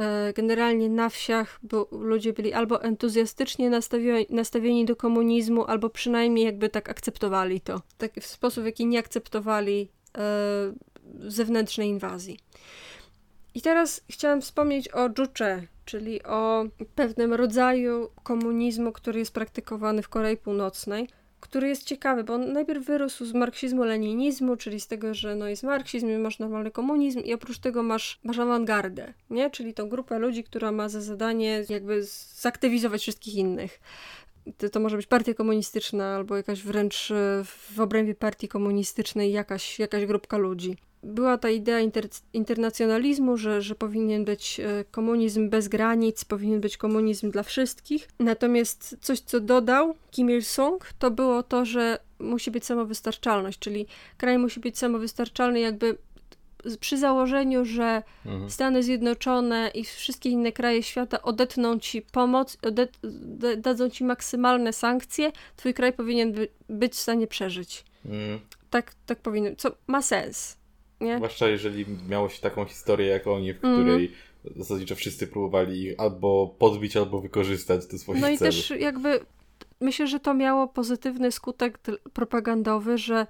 E, 0.02 0.34
generalnie 0.34 0.89
na 0.89 1.10
wsiach 1.10 1.60
ludzie 1.91 2.34
byli 2.34 2.54
albo 2.54 2.84
entuzjastycznie 2.84 3.70
nastawieni, 3.70 4.26
nastawieni 4.30 4.86
do 4.86 4.96
komunizmu, 4.96 5.65
albo 5.65 5.89
przynajmniej 5.89 6.46
jakby 6.46 6.70
tak 6.70 6.89
akceptowali 6.89 7.62
to. 7.62 7.82
Tak, 7.98 8.13
w 8.22 8.26
sposób, 8.26 8.63
w 8.63 8.65
jaki 8.65 8.86
nie 8.86 9.00
akceptowali 9.00 9.89
e, 10.18 10.74
zewnętrznej 11.20 11.89
inwazji. 11.89 12.39
I 13.54 13.62
teraz 13.62 14.02
chciałam 14.10 14.41
wspomnieć 14.41 14.89
o 14.89 15.10
Juche, 15.18 15.68
czyli 15.86 16.24
o 16.24 16.65
pewnym 16.96 17.34
rodzaju 17.34 18.10
komunizmu, 18.24 18.91
który 18.91 19.20
jest 19.20 19.34
praktykowany 19.34 20.02
w 20.02 20.10
Korei 20.10 20.38
Północnej, 20.38 21.10
który 21.39 21.67
jest 21.67 21.84
ciekawy, 21.84 22.24
bo 22.24 22.34
on 22.34 22.54
najpierw 22.54 22.86
wyrósł 22.86 23.26
z 23.26 23.34
marksizmu-leninizmu, 23.34 24.58
czyli 24.58 24.80
z 24.80 24.88
tego, 24.88 25.13
że 25.13 25.36
no 25.36 25.48
jest 25.48 25.63
marksizm 25.63 26.19
masz 26.21 26.39
normalny 26.39 26.71
komunizm 26.71 27.19
i 27.19 27.34
oprócz 27.34 27.60
tego 27.60 27.84
masz, 27.84 28.19
masz 28.24 28.39
awangardę, 28.39 29.13
nie? 29.30 29.50
czyli 29.50 29.74
tą 29.74 29.89
grupę 29.89 30.19
ludzi, 30.19 30.43
która 30.43 30.71
ma 30.71 30.89
za 30.89 31.02
zadanie 31.02 31.63
jakby 31.69 32.04
zaktywizować 32.34 33.02
wszystkich 33.02 33.36
innych. 33.36 33.80
To, 34.58 34.69
to 34.69 34.80
może 34.80 34.98
być 34.98 35.08
partia 35.08 35.34
komunistyczna 35.34 36.15
albo 36.15 36.38
jakaś 36.38 36.63
wręcz 36.63 37.13
w 37.45 37.80
obrębie 37.80 38.15
partii 38.15 38.48
komunistycznej 38.48 39.32
jakaś, 39.32 39.80
jakaś 39.80 40.06
grupka 40.06 40.38
ludzi 40.38 40.78
była 41.06 41.38
ta 41.38 41.50
idea 41.50 41.80
inter, 41.80 42.08
internacjonalizmu, 42.34 43.38
że, 43.38 43.62
że 43.62 43.76
powinien 43.76 44.26
być 44.26 44.60
e, 44.60 44.84
komunizm 44.91 45.50
bez 45.50 45.68
granic, 45.68 46.26
powinien 46.26 46.62
być 46.62 46.78
komunizm 46.78 47.32
dla 47.32 47.44
wszystkich. 47.44 48.10
Natomiast 48.20 48.98
coś, 49.02 49.20
co 49.20 49.39
dodał 49.39 49.96
Kim 50.12 50.30
Il-sung, 50.30 50.94
to 51.00 51.12
było 51.12 51.44
to, 51.44 51.65
że 51.65 52.00
musi 52.20 52.52
być 52.52 52.65
samowystarczalność, 52.65 53.60
czyli 53.60 53.86
kraj 54.18 54.38
musi 54.38 54.60
być 54.60 54.78
samowystarczalny 54.78 55.60
jakby 55.60 55.98
przy 56.80 56.98
założeniu, 56.98 57.65
że 57.65 58.04
mhm. 58.26 58.50
Stany 58.50 58.84
Zjednoczone 58.84 59.72
i 59.74 59.84
wszystkie 59.84 60.30
inne 60.30 60.52
kraje 60.52 60.84
świata 60.84 61.22
odetną 61.22 61.80
ci 61.80 62.02
pomoc, 62.02 62.58
odet, 62.62 63.00
dadzą 63.58 63.89
ci 63.89 64.04
maksymalne 64.04 64.74
sankcje, 64.74 65.32
twój 65.56 65.74
kraj 65.74 65.94
powinien 65.94 66.34
by, 66.34 66.48
być 66.70 66.94
w 66.94 67.00
stanie 67.00 67.28
przeżyć. 67.28 67.86
Mhm. 68.06 68.39
Tak, 68.70 68.94
tak 69.06 69.20
powinno, 69.20 69.50
co 69.58 69.72
ma 69.88 70.02
sens. 70.02 70.58
Nie? 71.06 71.15
Zwłaszcza 71.15 71.48
jeżeli 71.48 71.86
miało 72.10 72.30
się 72.30 72.41
taką 72.41 72.65
historię 72.65 73.08
jak 73.08 73.28
oni, 73.28 73.54
w 73.54 73.58
której 73.58 74.06
mm. 74.46 74.56
zasadniczo 74.56 74.96
wszyscy 74.96 75.28
próbowali 75.28 75.84
ich 75.84 76.00
albo 76.00 76.56
podbić, 76.60 76.98
albo 76.98 77.22
wykorzystać 77.22 77.84
swoich 77.84 78.06
celów. 78.06 78.22
No 78.22 78.30
i 78.30 78.38
też 78.38 78.70
jakby 78.80 79.20
myślę, 79.82 80.08
że 80.08 80.20
to 80.20 80.34
miało 80.34 80.68
pozytywny 80.68 81.32
skutek 81.32 81.80
propagandowy, 82.13 82.98
że 82.98 83.28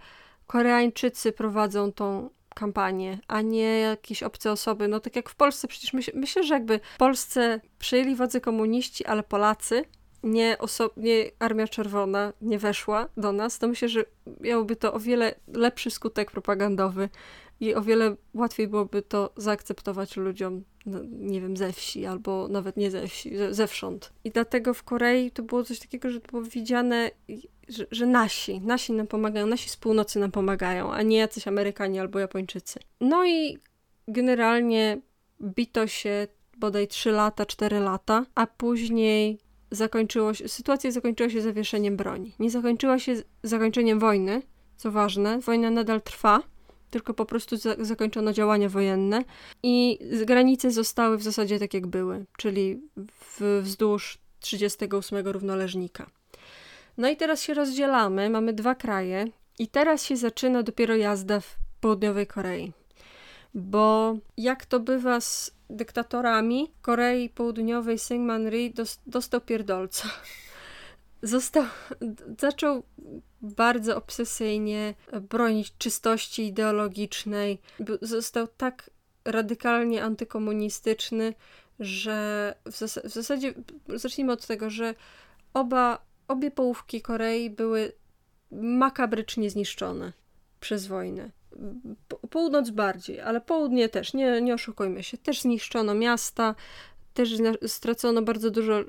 Koreańczycy 0.47 1.31
prowadzą 1.31 1.91
tą 1.91 2.29
kampanię, 2.55 3.19
a 3.27 3.41
nie 3.41 3.79
jakieś 3.79 4.23
obce 4.23 4.51
osoby. 4.51 4.87
No 4.87 4.99
tak 4.99 5.15
jak 5.15 5.29
w 5.29 5.35
Polsce, 5.35 5.67
przecież 5.67 5.93
myśl, 5.93 6.11
myślę, 6.15 6.43
że 6.43 6.53
jakby 6.53 6.79
w 6.95 6.97
Polsce 6.97 7.61
przejęli 7.79 8.15
władzę 8.15 8.41
komuniści, 8.41 9.05
ale 9.05 9.23
Polacy, 9.23 9.83
nie, 10.23 10.57
oso- 10.59 10.89
nie 10.97 11.31
Armia 11.39 11.67
Czerwona 11.67 12.33
nie 12.41 12.59
weszła 12.59 13.09
do 13.17 13.31
nas, 13.31 13.59
to 13.59 13.67
myślę, 13.67 13.89
że 13.89 14.05
miałoby 14.41 14.75
to 14.75 14.93
o 14.93 14.99
wiele 14.99 15.35
lepszy 15.47 15.91
skutek 15.91 16.31
propagandowy 16.31 17.09
i 17.59 17.75
o 17.75 17.81
wiele 17.81 18.15
łatwiej 18.33 18.67
byłoby 18.67 19.01
to 19.01 19.33
zaakceptować 19.37 20.17
ludziom, 20.17 20.63
no, 20.85 20.99
nie 21.03 21.41
wiem, 21.41 21.57
ze 21.57 21.73
wsi 21.73 22.05
albo 22.05 22.47
nawet 22.47 22.77
nie 22.77 22.91
ze 22.91 23.07
wsi, 23.07 23.37
ze, 23.37 23.53
zewsząd. 23.53 24.13
I 24.23 24.31
dlatego 24.31 24.73
w 24.73 24.83
Korei 24.83 25.31
to 25.31 25.43
było 25.43 25.63
coś 25.63 25.79
takiego, 25.79 26.09
że 26.09 26.21
to 26.21 26.31
było 26.31 26.43
widziane, 26.43 27.11
że, 27.67 27.85
że 27.91 28.05
nasi, 28.05 28.61
nasi 28.61 28.93
nam 28.93 29.07
pomagają, 29.07 29.47
nasi 29.47 29.69
z 29.69 29.77
północy 29.77 30.19
nam 30.19 30.31
pomagają, 30.31 30.93
a 30.93 31.01
nie 31.01 31.17
jacyś 31.17 31.47
Amerykanie 31.47 32.01
albo 32.01 32.19
Japończycy. 32.19 32.79
No 33.01 33.25
i 33.25 33.57
generalnie 34.07 35.01
bito 35.41 35.87
się 35.87 36.27
bodaj 36.57 36.87
3 36.87 37.11
lata, 37.11 37.45
4 37.45 37.79
lata, 37.79 38.25
a 38.35 38.47
później 38.47 39.39
zakończyło 39.71 40.33
się, 40.33 40.47
sytuacja 40.47 40.91
zakończyła 40.91 41.29
się 41.29 41.41
zawieszeniem 41.41 41.97
broni. 41.97 42.33
Nie 42.39 42.49
zakończyła 42.49 42.99
się 42.99 43.15
zakończeniem 43.43 43.99
wojny, 43.99 44.41
co 44.77 44.91
ważne, 44.91 45.39
wojna 45.39 45.71
nadal 45.71 46.01
trwa, 46.01 46.41
tylko 46.95 47.13
po 47.13 47.25
prostu 47.25 47.57
za 47.57 47.75
zakończono 47.79 48.33
działania 48.33 48.69
wojenne 48.69 49.23
i 49.63 49.99
granice 50.25 50.71
zostały 50.71 51.17
w 51.17 51.23
zasadzie 51.23 51.59
tak 51.59 51.73
jak 51.73 51.87
były, 51.87 52.25
czyli 52.37 52.81
w, 52.97 53.61
wzdłuż 53.63 54.17
38 54.39 55.27
równoleżnika. 55.27 56.09
No 56.97 57.09
i 57.09 57.17
teraz 57.17 57.41
się 57.41 57.53
rozdzielamy, 57.53 58.29
mamy 58.29 58.53
dwa 58.53 58.75
kraje 58.75 59.27
i 59.59 59.67
teraz 59.67 60.03
się 60.03 60.17
zaczyna 60.17 60.63
dopiero 60.63 60.95
jazda 60.95 61.39
w 61.39 61.55
południowej 61.81 62.27
Korei. 62.27 62.71
Bo 63.53 64.17
jak 64.37 64.65
to 64.65 64.79
bywa 64.79 65.21
z 65.21 65.51
dyktatorami 65.69 66.71
Korei 66.81 67.29
Południowej, 67.29 67.99
Syngman 67.99 68.47
Rhee 68.47 68.73
dostał 69.07 69.41
pierdolca 69.41 70.07
został, 71.25 71.63
zaczął 72.39 72.83
bardzo 73.41 73.97
obsesyjnie 73.97 74.93
bronić 75.29 75.77
czystości 75.77 76.47
ideologicznej. 76.47 77.61
Został 78.01 78.47
tak 78.47 78.89
radykalnie 79.25 80.03
antykomunistyczny, 80.03 81.33
że 81.79 82.53
w, 82.65 82.77
zas 82.77 82.99
w 83.03 83.09
zasadzie 83.09 83.53
zacznijmy 83.87 84.31
od 84.31 84.47
tego, 84.47 84.69
że 84.69 84.95
oba, 85.53 86.05
obie 86.27 86.51
połówki 86.51 87.01
Korei 87.01 87.49
były 87.49 87.91
makabrycznie 88.51 89.49
zniszczone 89.49 90.13
przez 90.59 90.87
wojnę. 90.87 91.31
Północ 92.29 92.69
bardziej, 92.69 93.19
ale 93.19 93.41
południe 93.41 93.89
też, 93.89 94.13
nie, 94.13 94.41
nie 94.41 94.53
oszukujmy 94.53 95.03
się. 95.03 95.17
Też 95.17 95.41
zniszczono 95.41 95.93
miasta, 95.93 96.55
też 97.13 97.29
stracono 97.67 98.21
bardzo 98.21 98.51
dużo 98.51 98.79
y, 98.81 98.85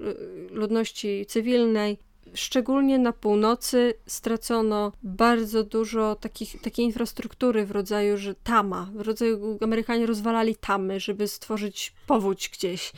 ludności 0.50 1.26
cywilnej 1.28 1.98
szczególnie 2.34 2.98
na 2.98 3.12
północy 3.12 3.94
stracono 4.06 4.92
bardzo 5.02 5.64
dużo 5.64 6.14
takich, 6.14 6.60
takiej 6.60 6.84
infrastruktury 6.84 7.66
w 7.66 7.70
rodzaju, 7.70 8.16
że 8.16 8.34
tama, 8.34 8.90
w 8.94 9.00
rodzaju 9.00 9.58
Amerykanie 9.60 10.06
rozwalali 10.06 10.56
tamy, 10.56 11.00
żeby 11.00 11.28
stworzyć 11.28 11.92
powódź 12.06 12.48
gdzieś. 12.48 12.92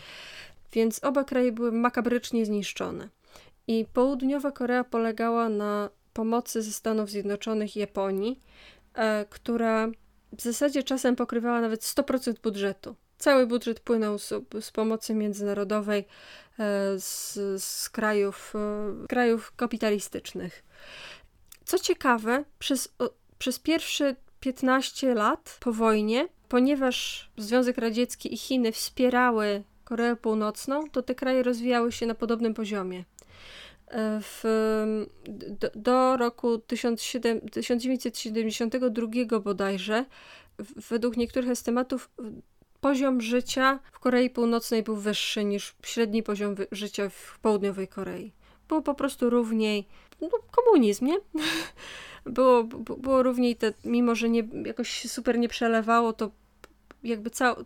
Więc 0.73 1.05
oba 1.05 1.25
kraje 1.25 1.53
były 1.53 1.73
makabrycznie 1.73 2.47
zniszczone. 2.47 3.09
I 3.67 3.87
południowa 3.93 4.53
Korea 4.53 4.85
polegała 4.85 5.49
na 5.49 5.91
pomocy 6.13 6.63
ze 6.63 6.73
Stanów 6.73 7.11
Zjednoczonych 7.11 7.77
i 7.77 7.81
Japonii, 7.81 8.41
e, 8.95 9.27
która 9.31 9.89
w 10.33 10.43
zasadzie 10.43 10.83
czasem 10.83 11.17
pokrywała 11.17 11.61
nawet 11.61 11.85
100% 11.85 12.41
budżetu. 12.43 12.95
Cały 13.19 13.47
budżet 13.47 13.81
płynął 13.81 14.19
z, 14.19 14.33
z 14.61 14.71
pomocy 14.71 15.15
międzynarodowej 15.15 16.05
z, 16.99 17.33
z 17.63 17.91
krajów, 17.91 18.53
e, 18.55 19.07
krajów 19.07 19.53
kapitalistycznych. 19.57 20.65
Co 21.65 21.79
ciekawe, 21.79 22.45
przez, 22.59 22.95
przez 23.39 23.59
pierwsze 23.59 24.17
15 24.41 25.15
lat 25.15 25.57
po 25.61 25.73
wojnie, 25.73 26.29
ponieważ 26.49 27.31
Związek 27.37 27.79
Radziecki 27.79 28.35
i 28.35 28.37
Chiny 28.37 28.73
wspierały 28.73 29.63
Koreę 29.85 30.17
Północną, 30.17 30.91
to 30.91 31.03
te 31.03 31.15
kraje 31.15 31.43
rozwijały 31.43 31.93
się 31.93 32.07
na 32.07 32.15
podobnym 32.15 32.55
poziomie. 32.55 33.05
E, 33.89 34.21
w, 34.23 34.45
do, 35.61 35.71
do 35.75 36.17
roku 36.17 36.59
1972 36.59 39.41
bodajże, 39.41 40.05
według 40.91 41.17
niektórych 41.17 41.51
estymatów, 41.51 42.11
poziom 42.81 43.21
życia 43.21 43.79
w 43.93 43.99
Korei 43.99 44.31
Północnej 44.31 44.83
był 44.83 44.97
wyższy 44.97 45.45
niż 45.45 45.77
średni 45.83 46.23
poziom 46.23 46.55
życia 46.73 47.09
w 47.09 47.39
południowej 47.43 47.89
Korei. 47.89 48.33
Było 48.69 48.83
po 48.83 48.95
prostu 48.95 49.31
równiej, 49.31 49.87
no, 50.21 50.29
komunizm, 50.51 51.07
nie? 51.07 51.17
było, 52.25 52.65
było 52.65 53.23
równiej, 53.23 53.57
te, 53.57 53.73
mimo 53.85 54.15
że 54.15 54.29
nie, 54.29 54.49
jakoś 54.65 55.11
super 55.11 55.39
nie 55.39 55.49
przelewało, 55.49 56.13
to 56.13 56.31
jakby 57.03 57.31
ca 57.31 57.57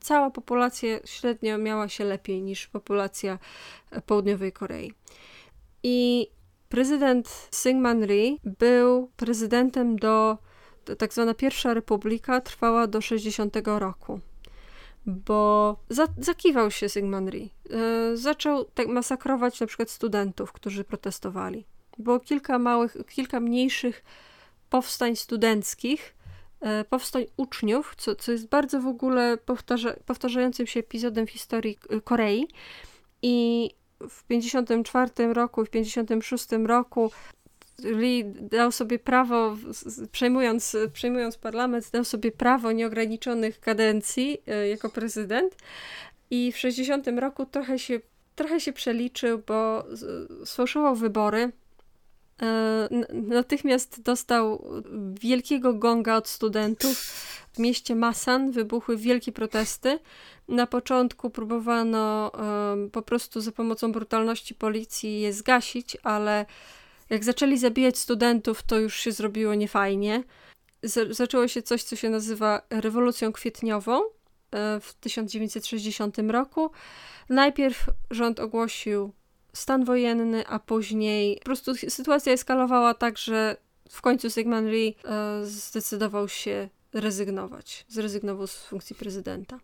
cała 0.00 0.30
populacja 0.30 0.98
średnio 1.04 1.58
miała 1.58 1.88
się 1.88 2.04
lepiej 2.04 2.42
niż 2.42 2.66
populacja 2.66 3.38
południowej 4.06 4.52
Korei. 4.52 4.92
I 5.82 6.26
prezydent 6.68 7.48
Syngman 7.50 8.04
Rhee 8.04 8.40
był 8.44 9.10
prezydentem 9.16 9.96
do, 9.96 10.38
tak 10.98 11.14
zwana 11.14 11.34
pierwsza 11.34 11.74
republika 11.74 12.40
trwała 12.40 12.86
do 12.86 13.00
60 13.00 13.56
roku 13.64 14.20
bo 15.06 15.76
za, 15.88 16.06
zakiwał 16.18 16.70
się 16.70 16.88
Syngman 16.88 17.28
Rhee. 17.28 17.50
E, 17.70 18.16
zaczął 18.16 18.64
tak 18.64 18.88
masakrować 18.88 19.60
na 19.60 19.66
przykład 19.66 19.90
studentów, 19.90 20.52
którzy 20.52 20.84
protestowali. 20.84 21.64
Było 21.98 22.20
kilka 22.20 22.58
małych, 22.58 22.96
kilka 23.08 23.40
mniejszych 23.40 24.04
powstań 24.70 25.16
studenckich, 25.16 26.16
e, 26.60 26.84
powstań 26.84 27.24
uczniów, 27.36 27.94
co, 27.96 28.14
co 28.14 28.32
jest 28.32 28.48
bardzo 28.48 28.80
w 28.80 28.86
ogóle 28.86 29.36
powtarza, 29.36 29.94
powtarzającym 30.06 30.66
się 30.66 30.80
epizodem 30.80 31.26
w 31.26 31.30
historii 31.30 31.78
Korei. 32.04 32.48
I 33.22 33.70
w 34.08 34.24
54 34.24 35.34
roku 35.34 35.64
w 35.64 35.70
56 35.70 36.66
roku 36.66 37.10
Lee 37.84 38.24
dał 38.24 38.72
sobie 38.72 38.98
prawo, 38.98 39.56
przejmując, 40.12 40.76
przejmując 40.92 41.36
parlament, 41.36 41.90
dał 41.92 42.04
sobie 42.04 42.32
prawo 42.32 42.72
nieograniczonych 42.72 43.60
kadencji 43.60 44.38
e, 44.46 44.68
jako 44.68 44.90
prezydent 44.90 45.56
i 46.30 46.52
w 46.52 46.58
60 46.58 47.06
roku 47.08 47.46
trochę 47.46 47.78
się, 47.78 48.00
trochę 48.34 48.60
się 48.60 48.72
przeliczył, 48.72 49.42
bo 49.46 49.84
sfałszował 50.44 50.94
wybory. 50.94 51.52
E, 52.42 52.88
natychmiast 53.12 54.02
dostał 54.02 54.64
wielkiego 55.20 55.74
gonga 55.74 56.16
od 56.16 56.28
studentów. 56.28 56.96
W 57.52 57.58
mieście 57.58 57.94
Masan 57.96 58.50
wybuchły 58.50 58.96
wielkie 58.96 59.32
protesty. 59.32 59.98
Na 60.48 60.66
początku 60.66 61.30
próbowano 61.30 62.32
po 62.92 63.02
prostu 63.02 63.40
za 63.40 63.52
pomocą 63.52 63.92
brutalności 63.92 64.54
policji 64.54 65.20
je 65.20 65.32
zgasić, 65.32 65.96
ale 66.02 66.46
jak 67.10 67.24
zaczęli 67.24 67.58
zabijać 67.58 67.98
studentów, 67.98 68.62
to 68.62 68.78
już 68.78 68.96
się 68.96 69.12
zrobiło 69.12 69.54
niefajnie. 69.54 70.22
Z 70.82 71.16
zaczęło 71.16 71.48
się 71.48 71.62
coś, 71.62 71.82
co 71.82 71.96
się 71.96 72.10
nazywa 72.10 72.62
rewolucją 72.70 73.32
kwietniową 73.32 74.00
e, 74.02 74.80
w 74.80 74.94
1960 75.00 76.18
roku. 76.18 76.70
Najpierw 77.28 77.86
rząd 78.10 78.40
ogłosił 78.40 79.12
stan 79.52 79.84
wojenny, 79.84 80.46
a 80.46 80.58
później 80.58 81.36
po 81.36 81.44
prostu 81.44 81.74
sytuacja 81.74 82.32
eskalowała 82.32 82.94
tak, 82.94 83.18
że 83.18 83.56
w 83.90 84.02
końcu 84.02 84.30
Sigmund 84.30 84.68
Rhee 84.68 84.96
e, 85.04 85.44
zdecydował 85.44 86.28
się 86.28 86.68
rezygnować. 86.92 87.84
Zrezygnował 87.88 88.46
z 88.46 88.56
funkcji 88.56 88.96
prezydenta. 88.96 89.60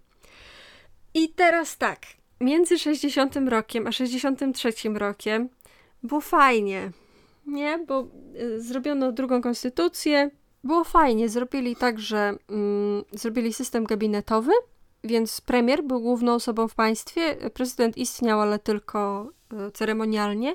I 1.15 1.29
teraz 1.29 1.79
tak, 1.79 2.07
między 2.41 2.79
60 2.79 3.37
rokiem 3.49 3.87
a 3.87 3.93
63 3.93 4.73
rokiem 4.95 5.49
było 6.03 6.21
fajnie 6.21 6.93
nie, 7.47 7.79
bo 7.79 8.09
y, 8.41 8.61
zrobiono 8.61 9.13
drugą 9.13 9.43
konstytucję. 9.43 10.31
Było 10.65 10.85
fajnie, 10.85 11.29
zrobili 11.29 11.77
tak, 11.77 11.99
że 11.99 12.35
mm, 12.49 13.05
zrobili 13.13 13.53
system 13.53 13.85
gabinetowy, 13.85 14.53
więc 15.05 15.41
premier 15.41 15.85
był 15.85 16.01
główną 16.01 16.35
osobą 16.35 16.69
w 16.69 16.75
państwie, 16.75 17.37
prezydent 17.55 17.99
istniał, 17.99 18.41
ale 18.41 18.59
tylko 18.59 19.31
y, 19.69 19.71
ceremonialnie. 19.73 20.55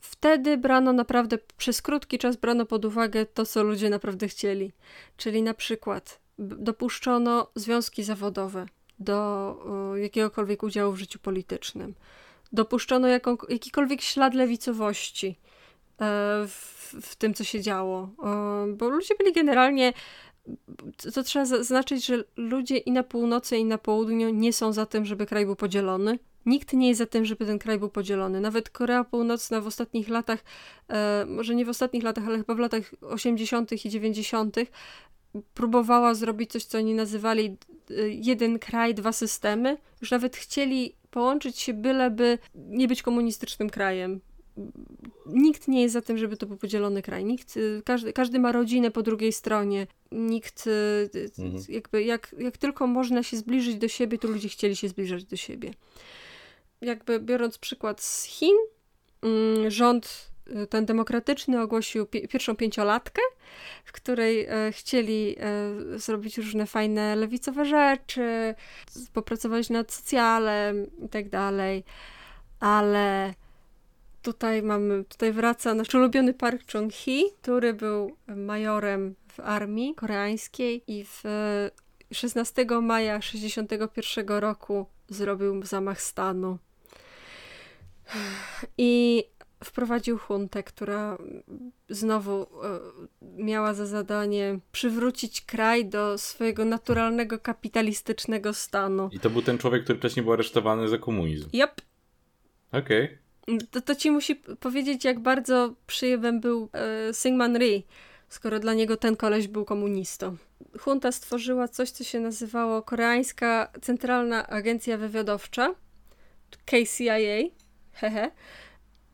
Wtedy 0.00 0.56
brano 0.56 0.92
naprawdę, 0.92 1.38
przez 1.56 1.82
krótki 1.82 2.18
czas 2.18 2.36
brano 2.36 2.66
pod 2.66 2.84
uwagę 2.84 3.26
to, 3.26 3.46
co 3.46 3.62
ludzie 3.62 3.90
naprawdę 3.90 4.28
chcieli. 4.28 4.72
Czyli 5.16 5.42
na 5.42 5.54
przykład 5.54 6.20
dopuszczono 6.38 7.46
związki 7.54 8.02
zawodowe 8.02 8.66
do 8.98 9.56
y, 9.96 10.00
jakiegokolwiek 10.00 10.62
udziału 10.62 10.92
w 10.92 10.98
życiu 10.98 11.18
politycznym. 11.18 11.94
Dopuszczono 12.52 13.08
jaką, 13.08 13.36
jakikolwiek 13.48 14.00
ślad 14.00 14.34
lewicowości 14.34 15.38
w, 16.48 16.94
w 17.02 17.16
tym, 17.16 17.34
co 17.34 17.44
się 17.44 17.60
działo. 17.60 18.08
E, 18.24 18.66
bo 18.72 18.88
ludzie 18.88 19.14
byli 19.18 19.32
generalnie 19.32 19.92
to 21.14 21.22
trzeba 21.22 21.44
zaznaczyć, 21.44 22.06
że 22.06 22.24
ludzie 22.36 22.76
i 22.76 22.92
na 22.92 23.02
północy, 23.02 23.56
i 23.56 23.64
na 23.64 23.78
południu 23.78 24.30
nie 24.30 24.52
są 24.52 24.72
za 24.72 24.86
tym, 24.86 25.04
żeby 25.04 25.26
kraj 25.26 25.46
był 25.46 25.56
podzielony. 25.56 26.18
Nikt 26.46 26.72
nie 26.72 26.88
jest 26.88 26.98
za 26.98 27.06
tym, 27.06 27.24
żeby 27.24 27.46
ten 27.46 27.58
kraj 27.58 27.78
był 27.78 27.88
podzielony. 27.88 28.40
Nawet 28.40 28.70
Korea 28.70 29.04
Północna 29.04 29.60
w 29.60 29.66
ostatnich 29.66 30.08
latach, 30.08 30.44
e, 30.88 31.26
może 31.28 31.54
nie 31.54 31.64
w 31.64 31.68
ostatnich 31.68 32.02
latach, 32.02 32.24
ale 32.26 32.38
chyba 32.38 32.54
w 32.54 32.58
latach 32.58 32.94
80. 33.00 33.84
i 33.84 33.90
90., 33.90 34.56
próbowała 35.54 36.14
zrobić 36.14 36.52
coś, 36.52 36.64
co 36.64 36.78
oni 36.78 36.94
nazywali 36.94 37.56
jeden 38.08 38.58
kraj, 38.58 38.94
dwa 38.94 39.12
systemy. 39.12 39.76
Już 40.00 40.10
nawet 40.10 40.36
chcieli 40.36 40.94
połączyć 41.10 41.58
się, 41.58 41.74
byleby 41.74 42.38
nie 42.54 42.88
być 42.88 43.02
komunistycznym 43.02 43.70
krajem 43.70 44.20
nikt 45.26 45.68
nie 45.68 45.82
jest 45.82 45.92
za 45.92 46.00
tym, 46.00 46.18
żeby 46.18 46.36
to 46.36 46.46
był 46.46 46.56
podzielony 46.56 47.02
kraj. 47.02 47.24
Nikt, 47.24 47.56
y, 47.56 47.82
każdy, 47.84 48.12
każdy 48.12 48.38
ma 48.38 48.52
rodzinę 48.52 48.90
po 48.90 49.02
drugiej 49.02 49.32
stronie. 49.32 49.86
Nikt, 50.12 50.66
y, 50.66 51.30
mhm. 51.38 51.64
jakby, 51.68 52.02
jak, 52.02 52.34
jak 52.38 52.56
tylko 52.56 52.86
można 52.86 53.22
się 53.22 53.36
zbliżyć 53.36 53.76
do 53.76 53.88
siebie, 53.88 54.18
to 54.18 54.28
ludzie 54.28 54.48
chcieli 54.48 54.76
się 54.76 54.88
zbliżać 54.88 55.24
do 55.24 55.36
siebie. 55.36 55.70
Jakby 56.80 57.20
biorąc 57.20 57.58
przykład 57.58 58.02
z 58.02 58.24
Chin, 58.24 58.56
mm, 59.22 59.70
rząd 59.70 60.30
y, 60.62 60.66
ten 60.66 60.86
demokratyczny 60.86 61.60
ogłosił 61.60 62.06
pi 62.06 62.28
pierwszą 62.28 62.56
pięciolatkę, 62.56 63.22
w 63.84 63.92
której 63.92 64.46
e, 64.48 64.72
chcieli 64.72 65.36
e, 65.38 65.98
zrobić 65.98 66.38
różne 66.38 66.66
fajne 66.66 67.16
lewicowe 67.16 67.64
rzeczy, 67.64 68.54
popracować 69.12 69.70
nad 69.70 69.92
socjalem 69.92 70.86
i 71.04 71.08
tak 71.08 71.28
dalej, 71.28 71.84
ale 72.60 73.34
tutaj 74.24 74.62
mamy, 74.62 75.04
tutaj 75.04 75.32
wraca 75.32 75.74
nasz 75.74 75.94
ulubiony 75.94 76.34
Park 76.34 76.62
Chung-hee, 76.72 77.24
który 77.42 77.74
był 77.74 78.16
majorem 78.36 79.14
w 79.28 79.40
armii 79.40 79.94
koreańskiej 79.94 80.82
i 80.86 81.04
w 81.04 81.22
16 82.12 82.66
maja 82.82 83.22
61 83.22 84.28
roku 84.28 84.86
zrobił 85.08 85.62
zamach 85.62 86.02
stanu. 86.02 86.58
I 88.78 89.24
wprowadził 89.64 90.18
huntę, 90.18 90.62
która 90.62 91.18
znowu 91.88 92.42
e, 92.42 92.46
miała 93.22 93.74
za 93.74 93.86
zadanie 93.86 94.58
przywrócić 94.72 95.40
kraj 95.40 95.86
do 95.86 96.18
swojego 96.18 96.64
naturalnego 96.64 97.38
kapitalistycznego 97.38 98.54
stanu. 98.54 99.08
I 99.12 99.20
to 99.20 99.30
był 99.30 99.42
ten 99.42 99.58
człowiek, 99.58 99.84
który 99.84 99.98
wcześniej 99.98 100.24
był 100.24 100.32
aresztowany 100.32 100.88
za 100.88 100.98
komunizm. 100.98 101.48
Yep. 101.52 101.80
Okej. 102.72 103.04
Okay 103.04 103.23
to, 103.70 103.80
to 103.80 103.94
ci 103.94 104.10
musi 104.10 104.36
powiedzieć, 104.36 105.04
jak 105.04 105.20
bardzo 105.20 105.74
przyjemem 105.86 106.40
był 106.40 106.68
e, 106.72 107.14
Syngman 107.14 107.56
Rhee, 107.56 107.82
skoro 108.28 108.60
dla 108.60 108.74
niego 108.74 108.96
ten 108.96 109.16
koleś 109.16 109.48
był 109.48 109.64
komunistą. 109.64 110.36
Junta 110.86 111.12
stworzyła 111.12 111.68
coś, 111.68 111.90
co 111.90 112.04
się 112.04 112.20
nazywało 112.20 112.82
Koreańska 112.82 113.72
Centralna 113.82 114.46
Agencja 114.46 114.98
Wywiadowcza, 114.98 115.74
KCIA, 116.66 117.48
hehe. 117.92 118.30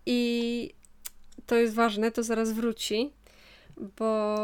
I 0.07 0.71
to 1.47 1.57
jest 1.57 1.75
ważne, 1.75 2.11
to 2.11 2.23
zaraz 2.23 2.53
wróci, 2.53 3.13
bo 3.99 4.37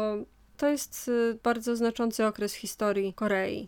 to 0.57 0.67
jest 0.67 1.11
e, 1.31 1.37
bardzo 1.43 1.75
znaczący 1.75 2.25
okres 2.25 2.53
historii 2.53 3.13
Korei. 3.13 3.67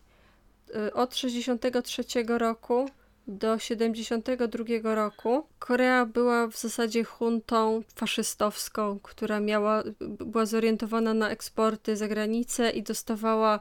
E, 0.76 0.94
od 0.94 1.10
1963 1.10 2.24
roku 2.28 2.90
do 3.28 3.60
72 3.60 4.96
roku. 4.96 5.48
Korea 5.60 6.06
była 6.06 6.48
w 6.48 6.58
zasadzie 6.58 7.04
huntą 7.04 7.84
faszystowską, 7.96 9.00
która 9.04 9.40
miała, 9.40 9.84
była 10.02 10.46
zorientowana 10.46 11.14
na 11.14 11.30
eksporty 11.30 11.96
za 11.96 12.08
granicę 12.08 12.70
i 12.70 12.84
dostawała 12.84 13.60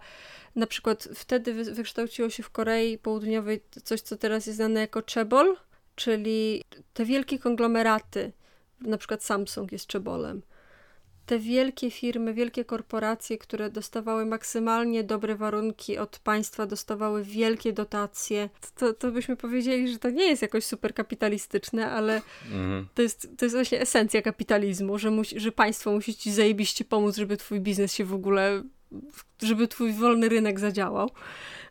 na 0.56 0.66
przykład 0.66 1.08
wtedy 1.14 1.54
wykształciło 1.54 2.30
się 2.30 2.42
w 2.42 2.50
Korei 2.50 2.98
Południowej 2.98 3.60
coś, 3.84 4.00
co 4.00 4.16
teraz 4.16 4.46
jest 4.46 4.56
znane 4.56 4.80
jako 4.80 5.02
czebol, 5.02 5.56
czyli 5.94 6.64
te 6.94 7.04
wielkie 7.04 7.38
konglomeraty, 7.38 8.32
na 8.80 8.98
przykład 8.98 9.24
Samsung 9.24 9.72
jest 9.72 9.86
czebolem 9.86 10.42
te 11.28 11.38
wielkie 11.38 11.90
firmy, 11.90 12.34
wielkie 12.34 12.64
korporacje, 12.64 13.38
które 13.38 13.70
dostawały 13.70 14.26
maksymalnie 14.26 15.04
dobre 15.04 15.36
warunki 15.36 15.98
od 15.98 16.18
państwa, 16.18 16.66
dostawały 16.66 17.24
wielkie 17.24 17.72
dotacje, 17.72 18.48
to, 18.76 18.94
to 18.94 19.10
byśmy 19.10 19.36
powiedzieli, 19.36 19.92
że 19.92 19.98
to 19.98 20.10
nie 20.10 20.26
jest 20.26 20.42
jakoś 20.42 20.64
super 20.64 20.94
kapitalistyczne, 20.94 21.90
ale 21.90 22.22
mhm. 22.52 22.86
to, 22.94 23.02
jest, 23.02 23.28
to 23.38 23.44
jest 23.44 23.56
właśnie 23.56 23.80
esencja 23.80 24.22
kapitalizmu, 24.22 24.98
że, 24.98 25.10
musi, 25.10 25.40
że 25.40 25.52
państwo 25.52 25.92
musi 25.92 26.14
ci 26.14 26.32
zajebiście 26.32 26.84
pomóc, 26.84 27.16
żeby 27.16 27.36
twój 27.36 27.60
biznes 27.60 27.92
się 27.92 28.04
w 28.04 28.14
ogóle, 28.14 28.62
żeby 29.42 29.68
twój 29.68 29.92
wolny 29.92 30.28
rynek 30.28 30.60
zadziałał. 30.60 31.10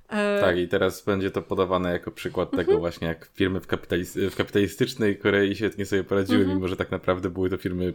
E, 0.09 0.41
tak, 0.41 0.57
i 0.57 0.67
teraz 0.67 1.03
będzie 1.05 1.31
to 1.31 1.41
podawane 1.41 1.91
jako 1.91 2.11
przykład 2.11 2.51
tego 2.51 2.61
mhm. 2.61 2.79
właśnie, 2.79 3.07
jak 3.07 3.29
firmy 3.33 3.59
w, 3.59 3.67
w 4.31 4.35
kapitalistycznej 4.35 5.17
Korei 5.17 5.55
świetnie 5.55 5.85
sobie 5.85 6.03
poradziły, 6.03 6.39
mhm. 6.39 6.57
mimo 6.57 6.67
że 6.67 6.75
tak 6.75 6.91
naprawdę 6.91 7.29
były 7.29 7.49
to 7.49 7.57
firmy 7.57 7.93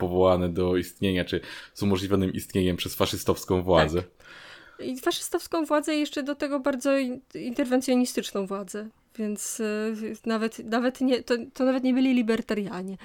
powołane 0.00 0.48
do 0.48 0.76
istnienia, 0.76 1.24
czy 1.24 1.40
z 1.74 1.82
umożliwionym 1.82 2.32
istnieniem 2.32 2.76
przez 2.76 2.94
faszystowską 2.94 3.62
władzę. 3.62 4.02
Tak. 4.02 4.86
I 4.86 5.00
faszystowską 5.00 5.64
władzę 5.64 5.96
i 5.96 6.00
jeszcze 6.00 6.22
do 6.22 6.34
tego 6.34 6.60
bardzo 6.60 6.90
interwencjonistyczną 7.34 8.46
władzę, 8.46 8.88
więc 9.18 9.60
y, 9.60 10.16
nawet, 10.26 10.58
nawet 10.58 11.00
nie, 11.00 11.22
to, 11.22 11.34
to 11.54 11.64
nawet 11.64 11.84
nie 11.84 11.94
byli 11.94 12.14
libertarianie. 12.14 12.96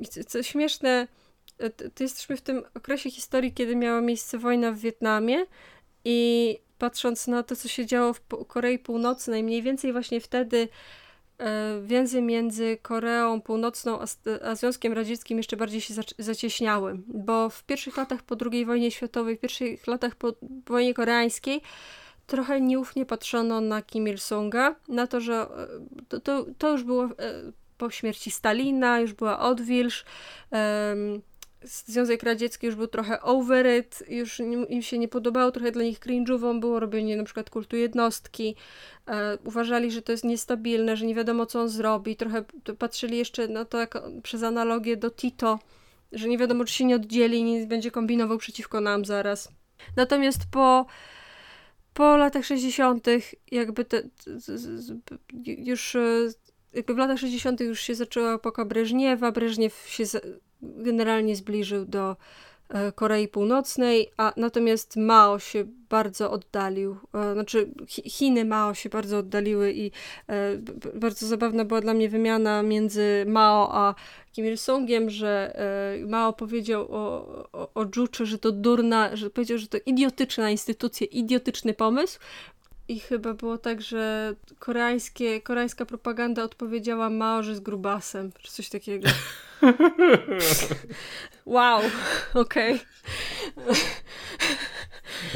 I 0.00 0.06
co, 0.06 0.24
co 0.24 0.42
śmieszne, 0.42 1.08
e, 1.58 1.70
to 1.70 2.04
jesteśmy 2.04 2.36
w 2.36 2.40
tym 2.40 2.62
okresie 2.74 3.10
historii, 3.10 3.52
kiedy 3.52 3.76
miała 3.76 4.00
miejsce 4.00 4.38
wojna 4.38 4.72
w 4.72 4.78
Wietnamie 4.78 5.46
i 6.04 6.58
patrząc 6.78 7.26
na 7.26 7.42
to, 7.42 7.56
co 7.56 7.68
się 7.68 7.86
działo 7.86 8.12
w 8.12 8.20
Korei 8.46 8.78
Północnej, 8.78 9.42
mniej 9.42 9.62
więcej 9.62 9.92
właśnie 9.92 10.20
wtedy 10.20 10.68
więzy 11.82 12.22
między 12.22 12.78
Koreą 12.82 13.40
Północną 13.40 14.00
a, 14.00 14.04
a 14.42 14.54
Związkiem 14.54 14.92
Radzieckim 14.92 15.36
jeszcze 15.36 15.56
bardziej 15.56 15.80
się 15.80 15.94
zacieśniały, 16.18 16.98
bo 17.06 17.50
w 17.50 17.64
pierwszych 17.64 17.96
latach 17.96 18.22
po 18.22 18.36
II 18.52 18.66
wojnie 18.66 18.90
światowej, 18.90 19.36
w 19.36 19.40
pierwszych 19.40 19.86
latach 19.86 20.14
po 20.14 20.32
wojnie 20.66 20.94
koreańskiej 20.94 21.60
trochę 22.28 22.60
nieufnie 22.60 23.06
patrzono 23.06 23.60
na 23.60 23.82
Kim 23.82 24.08
Il-sunga, 24.08 24.74
na 24.88 25.06
to, 25.06 25.20
że 25.20 25.34
e, 25.34 26.02
to, 26.08 26.20
to, 26.20 26.46
to 26.58 26.72
już 26.72 26.82
było 26.82 27.04
e, 27.04 27.08
po 27.78 27.90
śmierci 27.90 28.30
Stalina, 28.30 29.00
już 29.00 29.12
była 29.12 29.38
odwilż, 29.38 30.04
Związek 31.62 32.22
Radziecki 32.22 32.66
już 32.66 32.74
był 32.74 32.86
trochę 32.86 33.22
over 33.22 33.66
it, 33.78 34.02
już 34.08 34.40
im 34.68 34.82
się 34.82 34.98
nie 34.98 35.08
podobało, 35.08 35.50
trochę 35.50 35.72
dla 35.72 35.82
nich 35.82 35.98
cringe'ową 36.00 36.60
było 36.60 36.80
robienie 36.80 37.16
na 37.16 37.24
przykład 37.24 37.50
kultu 37.50 37.76
jednostki. 37.76 38.56
E, 39.06 39.38
uważali, 39.44 39.90
że 39.90 40.02
to 40.02 40.12
jest 40.12 40.24
niestabilne, 40.24 40.96
że 40.96 41.06
nie 41.06 41.14
wiadomo 41.14 41.46
co 41.46 41.60
on 41.60 41.68
zrobi. 41.68 42.16
Trochę 42.16 42.44
patrzyli 42.78 43.18
jeszcze 43.18 43.48
na 43.48 43.64
to 43.64 43.78
jak, 43.78 43.98
przez 44.22 44.42
analogię 44.42 44.96
do 44.96 45.10
Tito, 45.10 45.58
że 46.12 46.28
nie 46.28 46.38
wiadomo 46.38 46.64
czy 46.64 46.74
się 46.74 46.84
nie 46.84 46.96
oddzieli 46.96 47.42
nie 47.42 47.66
będzie 47.66 47.90
kombinował 47.90 48.38
przeciwko 48.38 48.80
nam 48.80 49.04
zaraz. 49.04 49.48
Natomiast 49.96 50.40
po 50.50 50.86
po 51.94 52.16
latach 52.16 52.44
60. 52.44 53.06
jakby 53.50 53.84
te, 53.84 54.02
już 55.46 55.96
e, 55.96 56.28
jakby 56.72 56.94
w 56.94 56.98
latach 56.98 57.18
60. 57.18 57.60
już 57.60 57.80
się 57.80 57.94
zaczęła 57.94 58.34
epoka 58.34 58.64
Breżniewa, 58.64 59.32
Breżniew 59.32 59.84
się 59.86 60.04
generalnie 60.62 61.36
zbliżył 61.36 61.84
do 61.84 62.16
e, 62.68 62.92
Korei 62.92 63.28
Północnej, 63.28 64.10
a 64.16 64.32
natomiast 64.36 64.96
Mao 64.96 65.38
się 65.38 65.64
bardzo 65.88 66.30
oddalił, 66.30 66.96
e, 67.14 67.32
znaczy 67.32 67.70
Chiny 67.88 68.44
Mao 68.44 68.74
się 68.74 68.88
bardzo 68.88 69.18
oddaliły 69.18 69.72
i 69.72 69.90
e, 70.28 70.56
bardzo 70.94 71.26
zabawna 71.26 71.64
była 71.64 71.80
dla 71.80 71.94
mnie 71.94 72.08
wymiana 72.08 72.62
między 72.62 73.24
Mao 73.26 73.68
a 73.72 73.94
Kim 74.32 74.46
Il-sungiem, 74.46 75.10
że 75.10 75.56
Mao 76.06 76.32
powiedział 76.32 76.82
o, 76.90 77.26
o, 77.52 77.74
o 77.74 77.84
Juche, 77.96 78.26
że 78.26 78.38
to 78.38 78.52
durna, 78.52 79.16
że 79.16 79.30
powiedział, 79.30 79.58
że 79.58 79.66
to 79.66 79.78
idiotyczna 79.86 80.50
instytucja, 80.50 81.06
idiotyczny 81.06 81.74
pomysł, 81.74 82.18
i 82.88 83.00
chyba 83.00 83.34
było 83.34 83.58
tak, 83.58 83.82
że 83.82 84.34
koreańskie, 84.58 85.40
koreańska 85.40 85.86
propaganda 85.86 86.42
odpowiedziała 86.42 87.10
Mao, 87.10 87.42
że 87.42 87.54
z 87.54 87.60
grubasem, 87.60 88.32
czy 88.42 88.52
coś 88.52 88.68
takiego. 88.68 89.08
wow, 91.46 91.82
okej. 92.34 92.80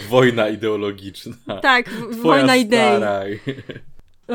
Wojna 0.08 0.48
ideologiczna. 0.48 1.60
Tak, 1.62 1.90
wojna 2.10 2.56
idei. 2.56 3.02
E, 4.28 4.34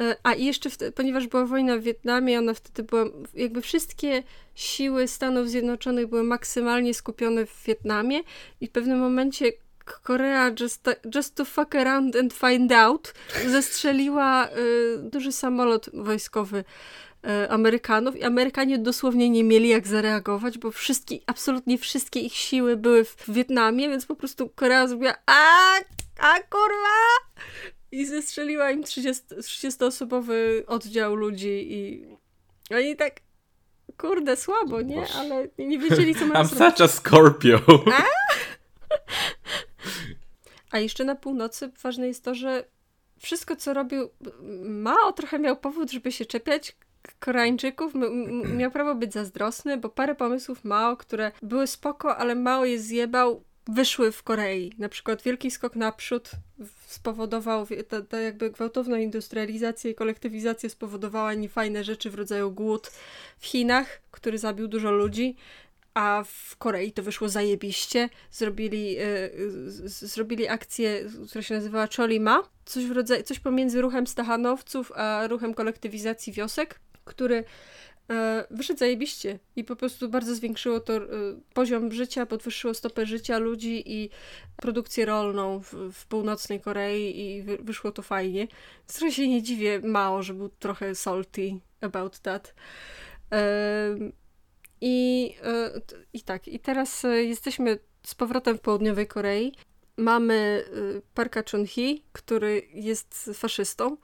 e, 0.00 0.16
a 0.22 0.34
i 0.34 0.44
jeszcze, 0.44 0.70
ponieważ 0.94 1.26
była 1.26 1.46
wojna 1.46 1.76
w 1.76 1.80
Wietnamie, 1.80 2.38
ona 2.38 2.54
wtedy 2.54 2.82
była, 2.82 3.04
jakby 3.34 3.62
wszystkie 3.62 4.22
siły 4.54 5.08
Stanów 5.08 5.48
Zjednoczonych 5.48 6.06
były 6.06 6.22
maksymalnie 6.22 6.94
skupione 6.94 7.46
w 7.46 7.64
Wietnamie 7.66 8.20
i 8.60 8.66
w 8.66 8.70
pewnym 8.70 8.98
momencie 8.98 9.52
Korea 10.02 10.50
just, 10.60 10.88
just 11.14 11.34
to 11.34 11.44
fuck 11.44 11.74
around 11.74 12.16
and 12.16 12.32
find 12.34 12.72
out 12.72 13.14
zestrzeliła 13.46 14.48
y, 14.48 14.98
duży 14.98 15.32
samolot 15.32 15.90
wojskowy 15.92 16.64
y, 17.24 17.50
Amerykanów 17.50 18.16
i 18.16 18.24
Amerykanie 18.24 18.78
dosłownie 18.78 19.30
nie 19.30 19.44
mieli 19.44 19.68
jak 19.68 19.86
zareagować, 19.86 20.58
bo 20.58 20.70
wszystkie, 20.70 21.18
absolutnie 21.26 21.78
wszystkie 21.78 22.20
ich 22.20 22.34
siły 22.34 22.76
były 22.76 23.04
w 23.04 23.24
Wietnamie, 23.28 23.88
więc 23.88 24.06
po 24.06 24.14
prostu 24.16 24.48
Korea 24.48 24.86
zrobiła 24.88 25.14
a, 25.26 25.74
a 26.18 26.34
kurwa 26.50 27.42
i 27.92 28.06
zestrzeliła 28.06 28.70
im 28.70 28.82
30, 28.82 29.24
30-osobowy 29.34 30.62
oddział 30.66 31.14
ludzi 31.14 31.66
i 31.72 32.06
oni 32.74 32.96
tak 32.96 33.20
kurde, 33.96 34.36
słabo, 34.36 34.80
nie? 34.82 35.06
Ale 35.18 35.48
nie 35.58 35.78
wiedzieli, 35.78 36.14
co 36.14 36.26
mają 36.26 36.44
I'm 36.44 36.48
zrobić. 36.48 36.76
such 36.78 36.84
a 36.84 36.88
Scorpio. 36.88 37.58
A? 37.92 38.02
A 40.72 40.78
jeszcze 40.78 41.04
na 41.04 41.14
północy 41.14 41.70
ważne 41.82 42.06
jest 42.06 42.24
to, 42.24 42.34
że 42.34 42.64
wszystko, 43.18 43.56
co 43.56 43.74
robił 43.74 44.08
Mao, 44.64 45.12
trochę 45.12 45.38
miał 45.38 45.56
powód, 45.56 45.90
żeby 45.90 46.12
się 46.12 46.26
czepiać 46.26 46.76
Koreańczyków. 47.20 47.92
Miał 48.56 48.70
prawo 48.70 48.94
być 48.94 49.12
zazdrosny, 49.12 49.76
bo 49.76 49.88
parę 49.88 50.14
pomysłów 50.14 50.64
Mao, 50.64 50.96
które 50.96 51.32
były 51.42 51.66
spoko, 51.66 52.16
ale 52.16 52.34
Mao 52.34 52.64
je 52.64 52.78
zjebał, 52.78 53.44
wyszły 53.68 54.12
w 54.12 54.22
Korei. 54.22 54.72
Na 54.78 54.88
przykład 54.88 55.22
wielki 55.22 55.50
skok 55.50 55.76
naprzód 55.76 56.30
spowodował, 56.86 57.66
ta, 57.88 58.02
ta 58.02 58.20
jakby 58.20 58.50
gwałtowna 58.50 58.98
industrializacja 58.98 59.90
i 59.90 59.94
kolektywizacja 59.94 60.68
spowodowała 60.68 61.34
niefajne 61.34 61.84
rzeczy 61.84 62.10
w 62.10 62.14
rodzaju 62.14 62.50
głód 62.50 62.90
w 63.38 63.46
Chinach, 63.46 64.00
który 64.10 64.38
zabił 64.38 64.68
dużo 64.68 64.90
ludzi 64.90 65.36
a 65.94 66.24
w 66.26 66.56
Korei 66.56 66.92
to 66.92 67.02
wyszło 67.02 67.28
zajebiście. 67.28 68.08
Zrobili, 68.30 68.92
yy, 68.92 69.30
zrobili 69.86 70.48
akcję, 70.48 71.04
która 71.28 71.42
się 71.42 71.54
nazywała 71.54 71.88
Cholima, 71.96 72.42
coś, 72.64 72.84
w 72.84 72.90
rodzaju, 72.90 73.22
coś 73.22 73.40
pomiędzy 73.40 73.80
ruchem 73.80 74.06
stachanowców 74.06 74.92
a 74.92 75.26
ruchem 75.26 75.54
kolektywizacji 75.54 76.32
wiosek, 76.32 76.80
który 77.04 77.34
yy, 77.34 78.14
wyszedł 78.50 78.78
zajebiście 78.78 79.38
i 79.56 79.64
po 79.64 79.76
prostu 79.76 80.08
bardzo 80.08 80.34
zwiększyło 80.34 80.80
to 80.80 80.92
yy, 80.92 81.40
poziom 81.54 81.92
życia, 81.92 82.26
podwyższyło 82.26 82.74
stopę 82.74 83.06
życia 83.06 83.38
ludzi 83.38 83.82
i 83.86 84.10
produkcję 84.56 85.06
rolną 85.06 85.60
w, 85.60 85.74
w 85.92 86.06
północnej 86.06 86.60
Korei 86.60 87.20
i 87.20 87.42
wy, 87.42 87.58
wyszło 87.60 87.92
to 87.92 88.02
fajnie. 88.02 88.48
Zresztą 88.86 89.10
się 89.10 89.28
nie 89.28 89.42
dziwię 89.42 89.80
mało, 89.84 90.22
że 90.22 90.34
był 90.34 90.48
trochę 90.48 90.94
salty 90.94 91.52
about 91.80 92.18
that. 92.18 92.54
I, 94.84 95.34
e, 95.42 95.80
I 96.12 96.20
tak, 96.20 96.48
i 96.48 96.58
teraz 96.58 97.04
e, 97.04 97.24
jesteśmy 97.24 97.78
z 98.06 98.14
powrotem 98.14 98.58
w 98.58 98.60
południowej 98.60 99.06
Korei. 99.06 99.52
Mamy 99.96 100.64
e, 100.66 101.00
Parka 101.14 101.42
Chun-hee, 101.42 102.02
który 102.12 102.62
jest 102.74 103.30
faszystą 103.34 103.96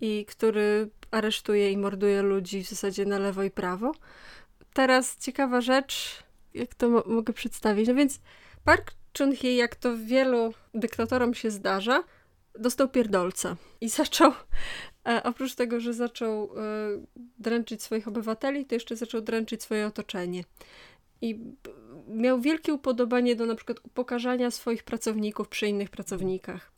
i 0.00 0.26
który 0.28 0.90
aresztuje 1.10 1.72
i 1.72 1.76
morduje 1.76 2.22
ludzi 2.22 2.64
w 2.64 2.68
zasadzie 2.68 3.04
na 3.04 3.18
lewo 3.18 3.42
i 3.42 3.50
prawo. 3.50 3.92
Teraz 4.72 5.16
ciekawa 5.18 5.60
rzecz, 5.60 6.22
jak 6.54 6.74
to 6.74 6.88
mo 6.88 7.02
mogę 7.06 7.32
przedstawić. 7.32 7.88
No 7.88 7.94
więc 7.94 8.20
Park 8.64 8.92
Chun-hee, 9.18 9.56
jak 9.56 9.76
to 9.76 9.96
wielu 9.96 10.54
dyktatorom 10.74 11.34
się 11.34 11.50
zdarza, 11.50 12.04
dostał 12.58 12.88
pierdolca 12.88 13.56
i 13.80 13.88
zaczął 13.98 14.32
oprócz 15.24 15.54
tego, 15.54 15.80
że 15.80 15.94
zaczął 15.94 16.44
e, 16.44 16.48
dręczyć 17.38 17.82
swoich 17.82 18.08
obywateli, 18.08 18.64
to 18.64 18.74
jeszcze 18.74 18.96
zaczął 18.96 19.20
dręczyć 19.20 19.62
swoje 19.62 19.86
otoczenie. 19.86 20.44
I 21.20 21.38
miał 22.08 22.40
wielkie 22.40 22.74
upodobanie 22.74 23.36
do 23.36 23.46
na 23.46 23.54
przykład 23.54 23.78
upokarzania 23.84 24.50
swoich 24.50 24.84
pracowników 24.84 25.48
przy 25.48 25.66
innych 25.66 25.90
pracownikach. 25.90 26.72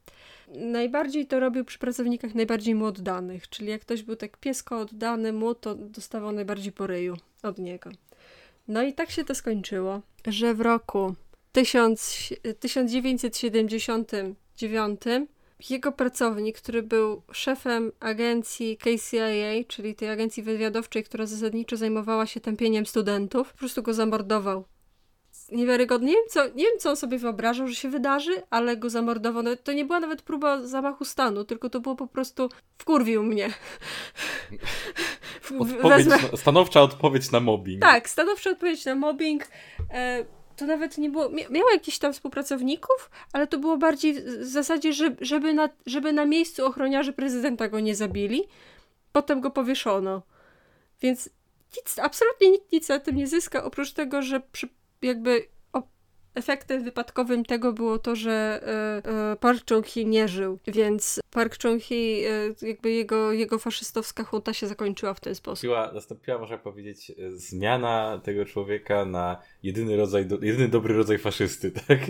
Najbardziej 0.55 1.27
to 1.27 1.41
robił 1.41 1.65
przy 1.65 1.79
pracownikach 1.79 2.35
najbardziej 2.35 2.75
mu 2.75 2.85
oddanych, 2.85 3.49
czyli 3.49 3.69
jak 3.69 3.81
ktoś 3.81 4.03
był 4.03 4.17
tak 4.17 4.37
piesko 4.37 4.79
oddany 4.79 5.33
mu, 5.33 5.55
to 5.55 5.75
dostawał 5.75 6.33
najbardziej 6.33 6.73
po 6.73 6.87
ryju 6.87 7.17
od 7.43 7.59
niego. 7.59 7.91
No 8.69 8.83
i 8.83 8.93
tak 8.93 9.11
się 9.11 9.25
to 9.25 9.35
skończyło, 9.35 10.01
że 10.27 10.55
w 10.55 10.61
roku 10.61 11.15
1000, 11.53 12.33
1979 12.61 15.01
jego 15.71 15.93
pracownik, 15.93 16.59
który 16.59 16.83
był 16.83 17.23
szefem 17.33 17.93
agencji 18.01 18.77
KCIA, 18.77 19.65
czyli 19.69 19.95
tej 19.95 20.11
agencji 20.11 20.43
wywiadowczej, 20.43 21.05
która 21.05 21.27
zasadniczo 21.27 21.77
zajmowała 21.77 22.27
się 22.27 22.41
tępieniem 22.41 22.87
studentów, 22.87 23.53
po 23.53 23.59
prostu 23.59 23.83
go 23.83 23.95
zamordował. 23.95 24.65
Niewiarygodnie. 25.53 26.09
Nie 26.09 26.15
wiem, 26.15 26.25
co, 26.29 26.45
nie 26.49 26.65
wiem, 26.65 26.79
co 26.79 26.91
on 26.91 26.97
sobie 26.97 27.19
wyobrażał, 27.19 27.69
że 27.69 27.75
się 27.75 27.89
wydarzy, 27.89 28.43
ale 28.51 28.77
go 28.77 28.91
zamordował. 28.91 29.43
Nawet, 29.43 29.65
to 29.65 29.73
nie 29.73 29.85
była 29.85 30.01
nawet 30.01 30.23
próba 30.23 30.67
zamachu 30.67 31.05
stanu, 31.05 31.45
tylko 31.45 31.71
to 31.71 31.81
było 31.81 31.97
po 31.97 32.07
prostu 32.07 32.49
wkurwił 32.79 33.23
mnie. 33.23 33.51
Odpowiedź, 35.59 35.83
Wezmę... 35.83 36.19
stanowcza 36.37 36.83
odpowiedź 36.83 37.31
na 37.31 37.41
mobbing. 37.41 37.83
Tak, 37.83 38.09
stanowcza 38.09 38.51
odpowiedź 38.51 38.85
na 38.85 38.95
mobbing. 38.95 39.49
E, 39.91 40.25
to 40.59 40.67
nawet 40.67 40.99
nie 40.99 41.11
było. 41.11 41.31
Miała 41.51 41.73
jakichś 41.73 41.99
tam 41.99 42.13
współpracowników, 42.13 43.11
ale 43.33 43.47
to 43.47 43.59
było 43.59 43.77
bardziej 43.77 44.15
w 44.15 44.45
zasadzie, 44.45 44.93
żeby 45.21 45.55
na, 45.55 45.69
żeby 45.87 46.13
na 46.13 46.25
miejscu 46.25 46.67
ochroniarzy 46.67 47.13
prezydenta 47.13 47.69
go 47.69 47.81
nie 47.81 47.95
zabili. 47.95 48.45
Potem 49.13 49.41
go 49.41 49.51
powieszono. 49.51 50.23
Więc 51.01 51.31
nic, 51.77 51.99
absolutnie 51.99 52.51
nikt 52.51 52.73
nic 52.73 52.89
na 52.89 52.99
tym 52.99 53.17
nie 53.17 53.27
zyska, 53.27 53.65
oprócz 53.65 53.93
tego, 53.93 54.23
że 54.23 54.41
przy, 54.41 54.69
jakby 55.03 55.47
efektem 56.39 56.85
wypadkowym 56.85 57.45
tego 57.45 57.73
było 57.73 57.99
to, 57.99 58.17
że 58.17 58.61
e, 59.05 59.33
e, 59.33 59.37
Park 59.37 59.65
Chung-hee 59.65 60.07
nie 60.07 60.29
żył, 60.29 60.59
więc 60.67 61.21
Park 61.31 61.59
Chung-hee, 61.59 62.25
e, 62.27 62.67
jakby 62.67 62.91
jego, 62.91 63.33
jego 63.33 63.59
faszystowska 63.59 64.25
hunta 64.25 64.55
się 64.55 64.67
zakończyła 64.67 65.15
w 65.15 65.21
ten 65.21 65.35
sposób. 65.35 65.71
Nastąpiła, 65.71 65.93
nastąpiła 65.93 66.39
można 66.39 66.59
powiedzieć, 66.59 67.13
zmiana 67.29 68.21
tego 68.25 68.45
człowieka 68.45 69.05
na 69.05 69.43
jedyny 69.63 69.97
rodzaj, 69.97 70.29
jedyny 70.43 70.69
dobry 70.69 70.95
rodzaj 70.95 71.19
faszysty, 71.19 71.73
tak? 71.89 72.01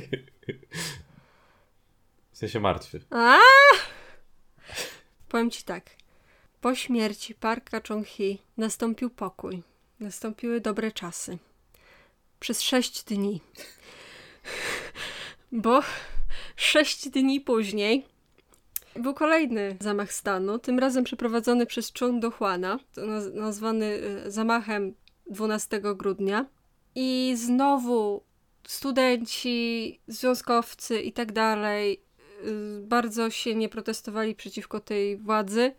W 2.32 2.38
sensie 2.38 2.60
martwy. 2.60 3.00
A! 3.10 3.38
Powiem 5.28 5.50
ci 5.50 5.64
tak. 5.64 5.90
Po 6.60 6.74
śmierci 6.74 7.34
Parka 7.34 7.80
Chung-hee 7.80 8.38
nastąpił 8.56 9.10
pokój. 9.10 9.62
Nastąpiły 10.00 10.60
dobre 10.60 10.92
czasy. 10.92 11.38
Przez 12.40 12.62
sześć 12.62 13.04
dni. 13.04 13.40
Bo 15.52 15.82
sześć 16.56 17.08
dni 17.08 17.40
później 17.40 18.06
był 18.96 19.14
kolejny 19.14 19.76
zamach 19.80 20.12
stanu, 20.12 20.58
tym 20.58 20.78
razem 20.78 21.04
przeprowadzony 21.04 21.66
przez 21.66 21.92
Chung 21.92 22.22
Do-hwana, 22.22 22.78
nazwany 23.34 23.86
y, 24.26 24.30
zamachem 24.30 24.94
12 25.30 25.80
grudnia. 25.80 26.46
I 26.94 27.34
znowu 27.36 28.22
studenci, 28.66 30.00
związkowcy 30.08 31.00
i 31.00 31.12
tak 31.12 31.32
dalej 31.32 32.02
y, 32.44 32.80
bardzo 32.82 33.30
się 33.30 33.54
nie 33.54 33.68
protestowali 33.68 34.34
przeciwko 34.34 34.80
tej 34.80 35.16
władzy. 35.16 35.74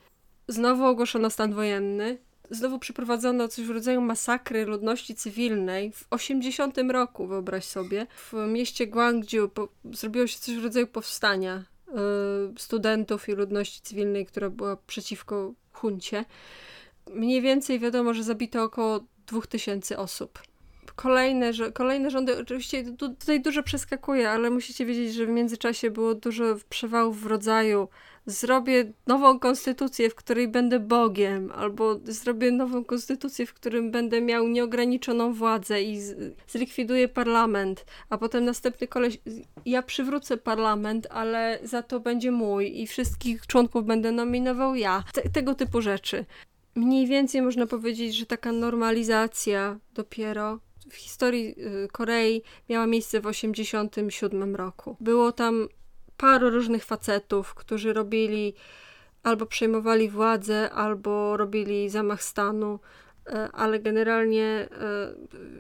Znowu 0.48 0.86
ogłoszono 0.86 1.30
stan 1.30 1.54
wojenny 1.54 2.18
znowu 2.50 2.80
przeprowadzono 2.80 3.48
coś 3.48 3.66
w 3.66 3.70
rodzaju 3.70 4.02
masakry 4.02 4.66
ludności 4.66 5.16
cywilnej 5.16 5.92
w 5.92 6.08
80 6.10 6.78
roku, 6.78 7.28
wyobraź 7.28 7.66
sobie. 7.66 8.08
W 8.16 8.34
mieście 8.48 8.88
Guangzhou 8.88 9.50
po, 9.50 9.68
zrobiło 9.94 10.28
się 10.28 10.40
coś 10.40 10.56
w 10.56 10.64
rodzaju 10.64 10.88
powstania 10.88 11.64
y, 11.88 11.94
studentów 12.60 13.30
i 13.30 13.32
ludności 13.32 13.82
cywilnej, 13.82 14.26
która 14.26 14.50
była 14.50 14.78
przeciwko 14.78 15.54
huncie. 15.72 16.26
Mniej 17.14 17.42
więcej 17.42 17.80
wiadomo, 17.80 18.14
że 18.14 18.24
zabito 18.24 18.64
około 18.64 19.00
2000 19.28 19.98
osób. 19.98 20.40
Kolejne, 21.02 21.52
kolejne 21.74 22.12
rządy, 22.12 22.38
oczywiście 22.38 22.84
tutaj 22.98 23.42
dużo 23.42 23.64
przeskakuje, 23.64 24.30
ale 24.30 24.50
musicie 24.50 24.86
wiedzieć, 24.86 25.14
że 25.14 25.26
w 25.26 25.30
międzyczasie 25.30 25.92
było 25.92 26.16
dużo 26.16 26.44
przewałów 26.70 27.22
w 27.22 27.26
rodzaju 27.26 27.88
zrobię 28.26 28.94
nową 29.08 29.40
konstytucję, 29.40 30.10
w 30.10 30.16
której 30.16 30.48
będę 30.48 30.80
Bogiem, 30.80 31.52
albo 31.56 32.00
zrobię 32.04 32.52
nową 32.52 32.86
konstytucję, 32.86 33.46
w 33.46 33.54
którym 33.54 33.92
będę 33.92 34.22
miał 34.22 34.48
nieograniczoną 34.48 35.34
władzę 35.34 35.82
i 35.82 36.02
zlikwiduję 36.48 37.08
parlament, 37.08 37.86
a 38.10 38.18
potem 38.18 38.46
następny 38.46 38.88
koleś, 38.88 39.18
ja 39.66 39.82
przywrócę 39.82 40.38
parlament, 40.38 41.08
ale 41.10 41.60
za 41.64 41.84
to 41.84 42.00
będzie 42.00 42.32
mój 42.32 42.82
i 42.82 42.88
wszystkich 42.88 43.48
członków 43.48 43.86
będę 43.86 44.12
nominował 44.12 44.76
ja. 44.76 45.04
Te, 45.14 45.30
tego 45.30 45.56
typu 45.56 45.82
rzeczy. 45.82 46.26
Mniej 46.76 47.08
więcej 47.08 47.42
można 47.42 47.68
powiedzieć, 47.68 48.16
że 48.16 48.26
taka 48.26 48.52
normalizacja 48.52 49.80
dopiero 49.94 50.60
w 50.92 50.96
historii 50.96 51.56
y, 51.84 51.88
Korei 51.92 52.42
miała 52.70 52.88
miejsce 52.88 53.20
w 53.20 53.24
1987 53.24 54.56
roku. 54.56 54.98
Było 55.00 55.32
tam 55.32 55.68
paru 56.18 56.50
różnych 56.50 56.86
facetów, 56.86 57.54
którzy 57.54 57.94
robili 57.94 58.54
albo 59.24 59.46
przejmowali 59.46 60.10
władzę, 60.10 60.72
albo 60.72 61.38
robili 61.38 61.90
zamach 61.90 62.24
stanu, 62.24 62.80
e, 63.28 63.50
ale 63.52 63.80
generalnie 63.80 64.46
e, 64.46 64.68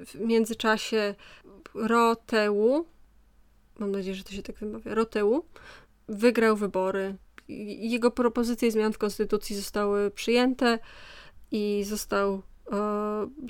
w 0.06 0.16
międzyczasie 0.20 1.16
Roteu, 1.74 2.86
mam 3.80 3.92
nadzieję, 3.92 4.16
że 4.16 4.24
to 4.24 4.32
się 4.32 4.44
tak 4.44 4.56
wymawia, 4.56 4.96
Roteu, 4.96 5.46
wygrał 6.08 6.56
wybory. 6.56 7.16
Jego 7.78 8.12
propozycje 8.12 8.72
zmian 8.72 8.94
w 8.94 8.98
konstytucji 8.98 9.56
zostały 9.56 10.12
przyjęte 10.12 10.80
i 11.52 11.84
został 11.84 12.42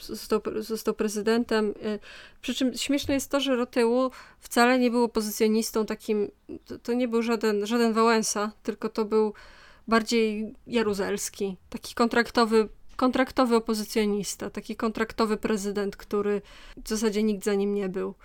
został, 0.02 0.42
został 0.56 0.94
prezydentem. 0.94 1.66
Y, 1.70 2.00
przy 2.42 2.56
czym 2.56 2.74
śmieszne 2.78 3.14
jest 3.14 3.32
to, 3.32 3.40
że 3.40 3.56
Roteu 3.56 4.12
wcale 4.40 4.80
nie 4.80 4.92
był 4.92 5.04
opozycjonistą 5.04 5.86
takim, 5.86 6.32
to, 6.66 6.80
to 6.80 6.94
nie 6.94 7.08
był 7.08 7.22
żaden, 7.22 7.66
żaden 7.66 7.94
Wałęsa, 7.94 8.52
tylko 8.64 8.90
to 8.90 9.06
był 9.06 9.34
bardziej 9.88 10.54
jaruzelski, 10.68 11.58
taki 11.70 11.96
kontraktowy 11.96 12.70
kontraktowy 12.96 13.56
opozycjonista, 13.56 14.50
taki 14.50 14.76
kontraktowy 14.76 15.38
prezydent, 15.38 15.96
który 15.96 16.42
w 16.84 16.90
zasadzie 16.90 17.24
nikt 17.24 17.46
za 17.46 17.54
nim 17.54 17.74
nie 17.74 17.90
był, 17.90 18.16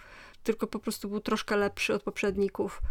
tylko 0.44 0.66
po 0.66 0.78
prostu 0.78 1.08
był 1.08 1.20
troszkę 1.20 1.56
lepszy 1.56 1.94
od 1.94 2.02
poprzedników. 2.02 2.82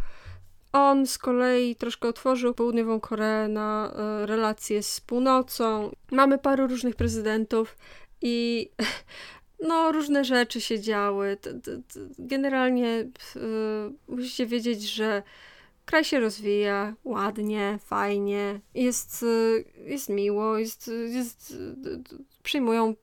On 0.73 1.07
z 1.07 1.17
kolei 1.17 1.75
troszkę 1.75 2.07
otworzył 2.07 2.53
Południową 2.53 2.99
Koreę 2.99 3.47
na 3.47 3.93
e, 3.95 4.25
relacje 4.25 4.83
z 4.83 5.01
północą. 5.01 5.91
Mamy 6.11 6.37
paru 6.37 6.67
różnych 6.67 6.95
prezydentów 6.95 7.77
i 8.21 8.69
no, 9.67 9.91
różne 9.91 10.25
rzeczy 10.25 10.61
się 10.61 10.79
działy. 10.79 11.37
Generalnie 12.19 12.87
y, 12.99 13.09
musicie 14.07 14.45
wiedzieć, 14.45 14.81
że 14.81 15.23
kraj 15.85 16.03
się 16.03 16.19
rozwija 16.19 16.95
ładnie, 17.03 17.79
fajnie, 17.85 18.59
jest, 18.75 19.23
y, 19.23 19.65
jest 19.85 20.09
miło, 20.09 20.57
jest, 20.57 20.91
jest, 21.09 21.57
przyjmują 22.43 22.95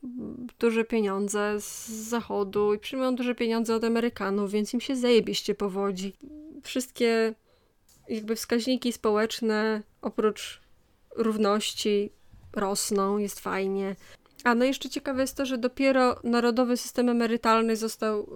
duże 0.59 0.85
pieniądze 0.85 1.61
z 1.61 1.89
zachodu 1.89 2.75
i 2.75 2.79
przyjmują 2.79 3.15
duże 3.15 3.35
pieniądze 3.35 3.75
od 3.75 3.85
Amerykanów, 3.85 4.51
więc 4.51 4.75
im 4.75 4.81
się 4.81 4.97
zajebiście 4.97 5.55
powodzi. 5.55 6.13
Wszystkie 6.63 7.35
jakby 8.09 8.37
wskaźniki 8.37 8.93
społeczne 8.93 9.83
oprócz 10.03 10.61
równości 11.17 12.11
rosną, 12.53 13.19
jest 13.19 13.41
fajnie. 13.41 13.97
A 14.45 14.55
no 14.55 14.65
jeszcze 14.65 14.89
ciekawe 14.89 15.21
jest 15.21 15.37
to, 15.37 15.47
że 15.47 15.59
dopiero 15.59 16.17
narodowy 16.25 16.77
system 16.77 17.09
emerytalny 17.09 17.77
został 17.77 18.21
y, 18.21 18.27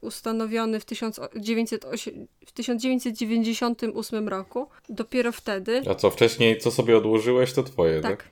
ustanowiony 0.00 0.80
w, 0.80 0.84
1908, 0.84 2.26
w 2.46 2.52
1998 2.52 4.28
roku. 4.28 4.68
Dopiero 4.88 5.32
wtedy. 5.32 5.82
A 5.90 5.94
co 5.94 6.10
wcześniej, 6.10 6.58
co 6.58 6.70
sobie 6.70 6.96
odłożyłeś, 6.96 7.52
to 7.52 7.62
twoje, 7.62 8.00
tak? 8.00 8.22
Tak, 8.22 8.30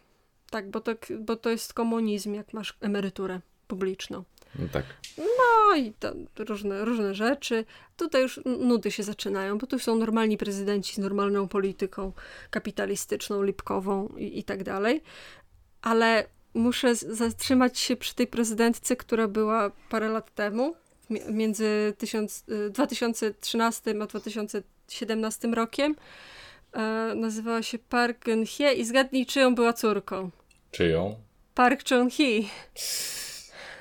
tak 0.51 0.71
bo, 0.71 0.81
to, 0.81 0.93
bo 1.21 1.37
to 1.37 1.51
jest 1.51 1.75
komunizm, 1.75 2.35
jak 2.35 2.53
masz 2.53 2.77
emeryturę 2.81 3.41
publiczną. 3.69 4.25
No 4.55 4.69
tak. 4.73 4.85
No 5.19 5.77
i 5.77 5.93
to 5.93 6.13
różne, 6.39 6.85
różne 6.85 7.15
rzeczy. 7.15 7.65
Tutaj 7.97 8.23
już 8.23 8.41
nudy 8.45 8.91
się 8.91 9.03
zaczynają, 9.03 9.59
bo 9.59 9.67
tu 9.67 9.79
są 9.79 9.97
normalni 9.97 10.37
prezydenci 10.37 10.95
z 10.95 10.99
normalną 10.99 11.49
polityką 11.49 12.13
kapitalistyczną, 12.51 13.43
lipkową 13.43 14.09
i, 14.09 14.39
i 14.39 14.45
tak 14.45 14.63
dalej. 14.63 15.03
Ale 15.83 16.27
muszę 16.55 16.95
zatrzymać 16.95 17.79
się 17.79 17.97
przy 17.97 18.15
tej 18.15 18.27
prezydentce, 18.27 18.97
która 18.97 19.29
była 19.29 19.71
parę 19.91 20.09
lat 20.09 20.35
temu, 20.35 20.75
między 21.31 21.95
1000, 21.99 22.45
2013 22.71 23.91
y, 23.91 24.03
a 24.03 24.07
2017 24.07 25.49
rokiem. 25.49 25.97
E, 26.73 27.13
nazywała 27.17 27.63
się 27.63 27.79
Park 27.79 28.25
Geun-hye 28.25 28.75
i 28.75 28.85
zgadnij, 28.85 29.27
czyją 29.27 29.55
była 29.55 29.73
córką. 29.73 30.31
Czyją? 30.71 31.15
Park 31.55 31.83
Chung-hee. 31.83 32.45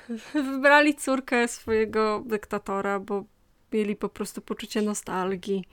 Wybrali 0.34 0.94
córkę 0.94 1.48
swojego 1.48 2.22
dyktatora, 2.26 3.00
bo 3.00 3.24
mieli 3.72 3.96
po 3.96 4.08
prostu 4.08 4.40
poczucie 4.40 4.82
nostalgii. 4.82 5.64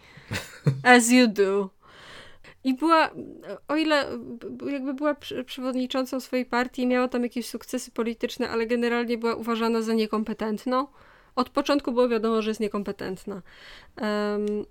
As 0.83 1.09
you 1.09 1.27
do. 1.27 1.69
I 2.63 2.73
była, 2.73 3.09
o 3.67 3.75
ile 3.75 4.05
jakby 4.71 4.93
była 4.93 5.15
przewodniczącą 5.45 6.19
swojej 6.19 6.45
partii, 6.45 6.87
miała 6.87 7.07
tam 7.07 7.23
jakieś 7.23 7.49
sukcesy 7.49 7.91
polityczne, 7.91 8.49
ale 8.49 8.67
generalnie 8.67 9.17
była 9.17 9.35
uważana 9.35 9.81
za 9.81 9.93
niekompetentną. 9.93 10.87
Od 11.35 11.49
początku 11.49 11.91
było 11.91 12.09
wiadomo, 12.09 12.41
że 12.41 12.49
jest 12.49 12.59
niekompetentna. 12.59 13.41
Um, 14.01 14.65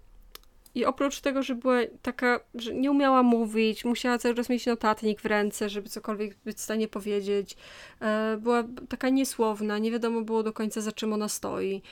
i 0.74 0.84
oprócz 0.84 1.20
tego, 1.20 1.42
że 1.42 1.54
była 1.54 1.78
taka, 2.02 2.40
że 2.54 2.74
nie 2.74 2.90
umiała 2.90 3.22
mówić, 3.22 3.84
musiała 3.84 4.18
cały 4.18 4.34
czas 4.34 4.48
mieć 4.48 4.66
notatnik 4.66 5.20
w 5.20 5.24
ręce, 5.24 5.68
żeby 5.68 5.88
cokolwiek 5.88 6.36
być 6.44 6.56
w 6.56 6.60
stanie 6.60 6.88
powiedzieć, 6.88 7.56
e, 8.00 8.36
była 8.40 8.64
taka 8.88 9.08
niesłowna, 9.08 9.78
nie 9.78 9.90
wiadomo 9.90 10.22
było 10.22 10.42
do 10.42 10.52
końca 10.52 10.80
za 10.80 10.92
czym 10.92 11.12
ona 11.12 11.28
stoi. 11.28 11.82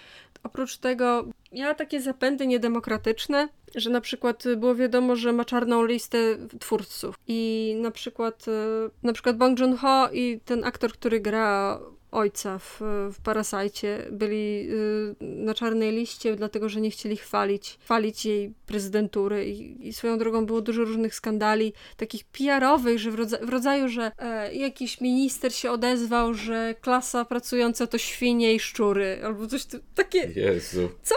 Oprócz 0.42 0.76
tego 0.76 1.24
miała 1.52 1.74
takie 1.74 2.00
zapędy 2.00 2.46
niedemokratyczne, 2.46 3.48
że 3.74 3.90
na 3.90 4.00
przykład 4.00 4.44
było 4.56 4.74
wiadomo, 4.74 5.16
że 5.16 5.32
ma 5.32 5.44
czarną 5.44 5.84
listę 5.84 6.18
twórców 6.60 7.14
i 7.28 7.74
na 7.80 7.90
przykład 7.90 8.44
e, 8.48 8.90
na 9.02 9.12
przykład 9.12 9.36
Bong 9.36 9.60
Joon-ho 9.60 10.08
i 10.12 10.40
ten 10.44 10.64
aktor, 10.64 10.92
który 10.92 11.20
gra 11.20 11.80
ojca 12.12 12.58
w, 12.58 12.80
w 13.12 13.20
Parasajcie 13.22 14.06
byli 14.10 14.68
y, 14.70 15.14
na 15.20 15.54
czarnej 15.54 15.92
liście, 15.92 16.36
dlatego 16.36 16.68
że 16.68 16.80
nie 16.80 16.90
chcieli 16.90 17.16
chwalić, 17.16 17.78
chwalić 17.82 18.26
jej 18.26 18.54
prezydentury 18.66 19.48
I, 19.48 19.88
i 19.88 19.92
swoją 19.92 20.18
drogą 20.18 20.46
było 20.46 20.60
dużo 20.60 20.84
różnych 20.84 21.14
skandali, 21.14 21.72
takich 21.96 22.24
PR-owych, 22.24 22.98
że 22.98 23.10
w, 23.10 23.14
rodza 23.14 23.38
w 23.42 23.48
rodzaju, 23.48 23.88
że 23.88 24.12
e, 24.18 24.54
jakiś 24.54 25.00
minister 25.00 25.54
się 25.54 25.70
odezwał, 25.70 26.34
że 26.34 26.74
klasa 26.80 27.24
pracująca 27.24 27.86
to 27.86 27.98
świnie 27.98 28.54
i 28.54 28.60
szczury, 28.60 29.20
albo 29.24 29.46
coś 29.46 29.66
takie... 29.94 30.18
Jezu. 30.18 30.88
Co? 31.02 31.14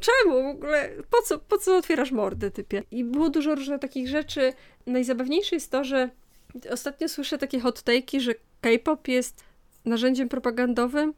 Czemu 0.00 0.42
w 0.42 0.46
ogóle? 0.46 0.90
Po 1.10 1.22
co, 1.22 1.38
po 1.38 1.58
co 1.58 1.76
otwierasz 1.76 2.12
mordę, 2.12 2.50
typie? 2.50 2.82
I 2.90 3.04
było 3.04 3.30
dużo 3.30 3.54
różnych 3.54 3.80
takich 3.80 4.08
rzeczy. 4.08 4.52
Najzabawniejsze 4.86 5.56
jest 5.56 5.70
to, 5.70 5.84
że 5.84 6.10
ostatnio 6.70 7.08
słyszę 7.08 7.38
takie 7.38 7.60
hot 7.60 7.80
take'i, 7.80 8.20
że 8.20 8.34
K-pop 8.60 9.08
jest 9.08 9.51
narzędziem 9.84 10.28
propagandowym, 10.28 11.14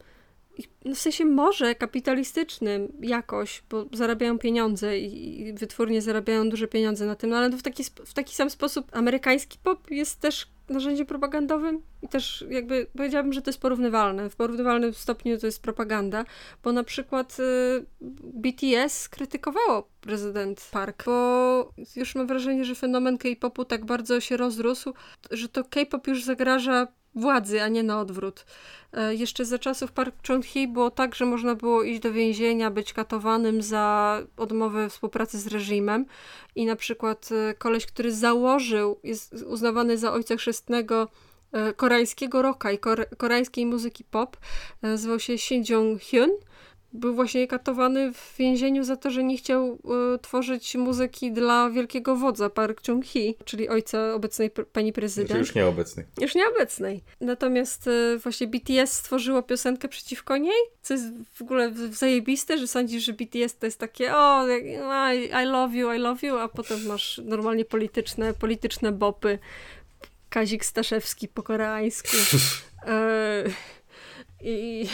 no 0.85 0.95
w 0.95 0.99
sensie 0.99 1.25
może 1.25 1.75
kapitalistycznym 1.75 2.93
jakoś, 3.01 3.62
bo 3.71 3.87
zarabiają 3.93 4.39
pieniądze 4.39 4.99
i 4.99 5.53
wytwórnie 5.53 6.03
zarabiają 6.03 6.49
duże 6.49 6.69
pieniądze 6.69 7.07
na 7.07 7.15
tym, 7.15 7.31
no 7.31 7.37
ale 7.37 7.51
w 7.51 7.62
taki, 7.62 7.85
w 7.85 8.15
taki 8.15 8.35
sam 8.35 8.51
sposób 8.51 8.87
amerykański 8.93 9.59
pop 9.62 9.91
jest 9.91 10.21
też 10.21 10.47
narzędziem 10.69 11.07
propagandowym 11.07 11.83
i 12.03 12.09
też 12.09 12.45
jakby 12.51 12.87
powiedziałabym, 12.97 13.33
że 13.33 13.43
to 13.43 13.51
jest 13.51 13.61
porównywalne. 13.61 14.31
W 14.31 14.37
porównywalnym 14.37 14.95
stopniu 14.95 15.39
to 15.39 15.47
jest 15.47 15.62
propaganda, 15.62 16.25
bo 16.62 16.73
na 16.73 16.85
przykład 16.85 17.37
y, 17.41 17.87
BTS 18.23 19.09
krytykowało 19.09 19.89
prezydent 20.01 20.69
Park, 20.73 21.05
bo 21.05 21.73
już 21.97 22.15
mam 22.15 22.27
wrażenie, 22.27 22.65
że 22.65 22.75
fenomen 22.75 23.19
K-popu 23.19 23.65
tak 23.65 23.85
bardzo 23.85 24.21
się 24.21 24.37
rozrósł, 24.37 24.95
że 25.31 25.49
to 25.49 25.65
K-pop 25.65 26.07
już 26.07 26.25
zagraża 26.25 26.89
władzy, 27.15 27.62
a 27.62 27.69
nie 27.69 27.83
na 27.83 28.01
odwrót. 28.01 28.45
E, 28.93 29.15
jeszcze 29.15 29.45
za 29.45 29.59
czasów 29.59 29.93
Park 29.93 30.15
Chung-hee 30.29 30.69
było 30.69 30.91
tak, 30.91 31.15
że 31.15 31.27
można 31.27 31.55
było 31.55 31.83
iść 31.83 32.01
do 32.01 32.12
więzienia, 32.12 32.71
być 32.71 32.93
katowanym 32.93 33.62
za 33.62 34.19
odmowę 34.37 34.89
współpracy 34.89 35.39
z 35.39 35.47
reżimem 35.47 36.07
i 36.55 36.67
na 36.67 36.77
przykład 36.77 37.29
e, 37.33 37.55
koleś, 37.55 37.87
który 37.87 38.12
założył, 38.12 39.01
jest 39.05 39.33
uznawany 39.33 39.99
za 39.99 40.12
ojca 40.12 40.37
chrzestnego 40.37 41.09
e, 41.53 41.73
koreańskiego 41.73 42.43
rocka 42.43 42.73
i 42.73 42.79
koreańskiej 43.19 43.67
muzyki 43.67 44.05
pop, 44.05 44.37
nazywał 44.83 45.21
się 45.21 45.39
Shin 45.39 45.62
Jong-hyun 45.62 46.29
był 46.95 47.15
właśnie 47.15 47.47
katowany 47.47 48.13
w 48.13 48.35
więzieniu 48.39 48.85
za 48.85 48.97
to, 48.97 49.11
że 49.11 49.25
nie 49.25 49.37
chciał 49.37 49.79
y, 50.15 50.19
tworzyć 50.19 50.75
muzyki 50.75 51.33
dla 51.33 51.71
wielkiego 51.71 52.17
wodza 52.17 52.51
Park 52.51 52.83
Chung-hee, 52.83 53.35
czyli 53.45 53.69
ojca 53.69 54.15
obecnej 54.15 54.51
pani 54.51 54.93
prezydent. 54.93 55.29
Znaczy 55.29 55.41
już 55.41 55.55
nieobecnej. 55.55 56.07
Już 56.21 56.35
nieobecnej. 56.35 57.03
Natomiast 57.21 57.87
y, 57.87 58.19
właśnie 58.19 58.47
BTS 58.47 58.93
stworzyło 58.93 59.43
piosenkę 59.43 59.89
przeciwko 59.89 60.37
niej, 60.37 60.63
co 60.83 60.95
jest 60.95 61.05
w 61.35 61.43
ogóle 61.43 61.73
zajebiste, 61.93 62.59
że 62.59 62.67
sądzisz, 62.67 63.05
że 63.05 63.13
BTS 63.13 63.59
to 63.59 63.67
jest 63.67 63.79
takie 63.79 64.17
o, 64.17 64.49
I, 64.49 65.25
I 65.43 65.47
love 65.47 65.77
you, 65.77 65.93
I 65.93 65.99
love 65.99 66.27
you, 66.27 66.37
a 66.39 66.49
potem 66.49 66.87
masz 66.87 67.21
normalnie 67.25 67.65
polityczne, 67.65 68.35
polityczne 68.35 68.93
bopy. 68.93 69.39
Kazik 70.29 70.65
Staszewski 70.65 71.29
po 71.29 71.43
koreańsku. 71.43 72.17
e, 72.87 73.45
I 74.41 74.89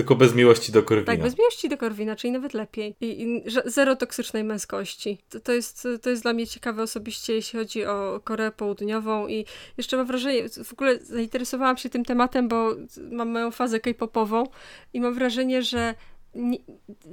tylko 0.00 0.16
bez 0.16 0.34
miłości 0.34 0.72
do 0.72 0.82
Korwina. 0.82 1.06
Tak, 1.06 1.22
bez 1.22 1.38
miłości 1.38 1.68
do 1.68 1.78
Korwina, 1.78 2.16
czyli 2.16 2.32
nawet 2.32 2.54
lepiej. 2.54 2.94
I, 3.00 3.22
i 3.22 3.42
zero 3.64 3.96
toksycznej 3.96 4.44
męskości. 4.44 5.18
To, 5.30 5.40
to, 5.40 5.52
jest, 5.52 5.88
to 6.02 6.10
jest 6.10 6.22
dla 6.22 6.32
mnie 6.32 6.46
ciekawe 6.46 6.82
osobiście, 6.82 7.34
jeśli 7.34 7.58
chodzi 7.58 7.84
o 7.84 8.20
Koreę 8.24 8.50
Południową 8.50 9.28
i 9.28 9.44
jeszcze 9.78 9.96
mam 9.96 10.06
wrażenie, 10.06 10.48
w 10.64 10.72
ogóle 10.72 10.98
zainteresowałam 10.98 11.76
się 11.76 11.88
tym 11.88 12.04
tematem, 12.04 12.48
bo 12.48 12.76
mam 13.10 13.28
moją 13.28 13.50
fazę 13.50 13.80
k-popową 13.80 14.44
i 14.92 15.00
mam 15.00 15.14
wrażenie, 15.14 15.62
że 15.62 15.94
nie, 16.34 16.58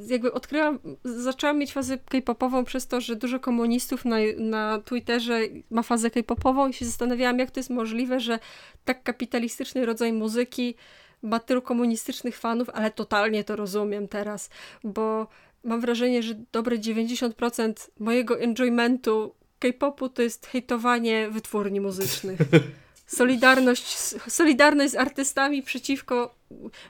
jakby 0.07 0.33
odkryłam, 0.33 0.79
zaczęłam 1.03 1.57
mieć 1.57 1.73
fazę 1.73 1.97
k-popową 1.97 2.65
przez 2.65 2.87
to, 2.87 3.01
że 3.01 3.15
dużo 3.15 3.39
komunistów 3.39 4.05
na, 4.05 4.17
na 4.37 4.81
Twitterze 4.85 5.39
ma 5.69 5.83
fazę 5.83 6.11
k-popową 6.11 6.69
i 6.69 6.73
się 6.73 6.85
zastanawiałam, 6.85 7.39
jak 7.39 7.51
to 7.51 7.59
jest 7.59 7.69
możliwe, 7.69 8.19
że 8.19 8.39
tak 8.85 9.03
kapitalistyczny 9.03 9.85
rodzaj 9.85 10.13
muzyki 10.13 10.75
ma 11.21 11.39
tylu 11.39 11.61
komunistycznych 11.61 12.37
fanów, 12.37 12.69
ale 12.69 12.91
totalnie 12.91 13.43
to 13.43 13.55
rozumiem 13.55 14.07
teraz, 14.07 14.49
bo 14.83 15.27
mam 15.63 15.81
wrażenie, 15.81 16.23
że 16.23 16.35
dobre 16.51 16.77
90% 16.77 17.73
mojego 17.99 18.39
enjoymentu 18.39 19.35
K-popu 19.59 20.09
to 20.09 20.21
jest 20.21 20.47
hejtowanie 20.47 21.29
wytwórni 21.29 21.81
muzycznych. 21.81 22.39
Solidarność, 23.07 23.87
solidarność 24.27 24.91
z 24.91 24.95
artystami 24.95 25.63
przeciwko. 25.63 26.36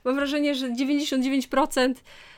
Mam 0.05 0.15
wrażenie, 0.15 0.55
że 0.55 0.71
99% 0.71 1.93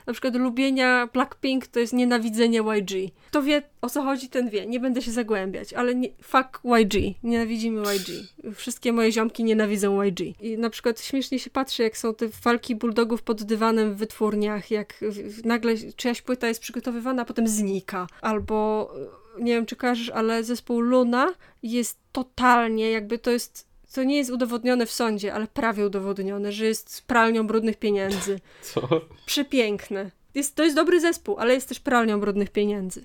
na 0.07 0.13
przykład 0.13 0.35
lubienia 0.35 1.09
Blackpink 1.13 1.67
to 1.67 1.79
jest 1.79 1.93
nienawidzenie 1.93 2.57
YG. 2.57 3.11
Kto 3.27 3.43
wie 3.43 3.61
o 3.81 3.89
co 3.89 4.01
chodzi, 4.01 4.29
ten 4.29 4.49
wie. 4.49 4.65
Nie 4.65 4.79
będę 4.79 5.01
się 5.01 5.11
zagłębiać, 5.11 5.73
ale 5.73 5.95
nie, 5.95 6.09
fuck 6.21 6.61
YG. 6.63 7.15
Nienawidzimy 7.23 7.81
YG. 7.95 8.07
Wszystkie 8.55 8.93
moje 8.93 9.11
ziomki 9.11 9.43
nienawidzą 9.43 10.03
YG. 10.03 10.19
I 10.41 10.57
na 10.57 10.69
przykład 10.69 11.01
śmiesznie 11.01 11.39
się 11.39 11.49
patrzy, 11.49 11.83
jak 11.83 11.97
są 11.97 12.15
te 12.15 12.27
walki 12.43 12.75
bulldogów 12.75 13.21
pod 13.21 13.43
dywanem 13.43 13.93
w 13.93 13.97
wytwórniach, 13.97 14.71
jak 14.71 14.99
nagle 15.45 15.75
czyjaś 15.95 16.21
płyta 16.21 16.47
jest 16.47 16.61
przygotowywana, 16.61 17.21
a 17.21 17.25
potem 17.25 17.47
znika. 17.47 18.07
Albo 18.21 18.91
nie 19.39 19.53
wiem, 19.53 19.65
czy 19.65 19.75
kojarzysz, 19.75 20.09
ale 20.09 20.43
zespół 20.43 20.79
Luna 20.79 21.33
jest 21.63 21.99
totalnie, 22.11 22.91
jakby 22.91 23.19
to 23.19 23.31
jest 23.31 23.68
co 23.89 24.03
nie 24.03 24.17
jest 24.17 24.31
udowodnione 24.31 24.85
w 24.85 24.91
sądzie, 24.91 25.33
ale 25.33 25.47
prawie 25.47 25.85
udowodnione, 25.85 26.51
że 26.51 26.65
jest 26.65 27.03
pralnią 27.07 27.47
brudnych 27.47 27.77
pieniędzy. 27.77 28.39
Co? 28.61 29.01
Przepiękne. 29.25 30.11
Jest, 30.35 30.55
to 30.55 30.63
jest 30.63 30.75
dobry 30.75 31.01
zespół, 31.01 31.37
ale 31.39 31.53
jest 31.53 31.69
też 31.69 31.79
pralnią 31.79 32.19
brudnych 32.19 32.49
pieniędzy. 32.49 33.01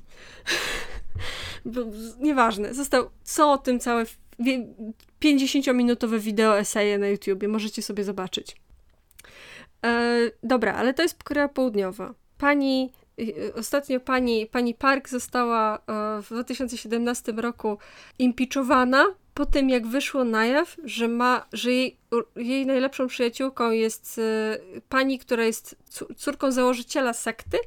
Nieważne. 2.21 2.75
Został, 2.75 3.11
są 3.25 3.53
o 3.53 3.59
tym 3.59 3.81
całe 3.81 4.05
50-minutowe 5.23 6.21
wideo 6.21 6.59
eseje 6.59 6.99
na 6.99 7.09
YouTubie. 7.09 7.49
Możecie 7.49 7.83
sobie 7.83 8.05
zobaczyć. 8.05 8.57
E, 9.85 10.21
dobra, 10.43 10.75
ale 10.75 10.95
to 10.95 11.03
jest 11.03 11.23
Korea 11.23 11.49
Południowa. 11.49 12.15
Pani 12.39 12.93
Ostatnio 13.55 14.01
pani, 14.01 14.47
pani 14.47 14.75
Park 14.75 15.09
została 15.09 15.77
e, 15.79 16.23
w 16.23 16.29
2017 16.31 17.33
roku 17.33 17.79
impiczowana 18.19 19.07
po 19.35 19.47
tym, 19.47 19.71
jak 19.71 19.87
wyszło 19.87 20.25
na 20.25 20.47
jaw, 20.47 20.77
że, 20.85 21.09
ma, 21.09 21.47
że 21.53 21.73
jej, 21.73 21.97
jej 22.37 22.67
najlepszą 22.67 23.07
przyjaciółką 23.07 23.71
jest 23.71 24.19
e, 24.19 24.59
pani, 24.89 25.19
która 25.19 25.45
jest 25.45 25.77
córką 26.17 26.53
założyciela 26.53 27.13
sekty 27.13 27.59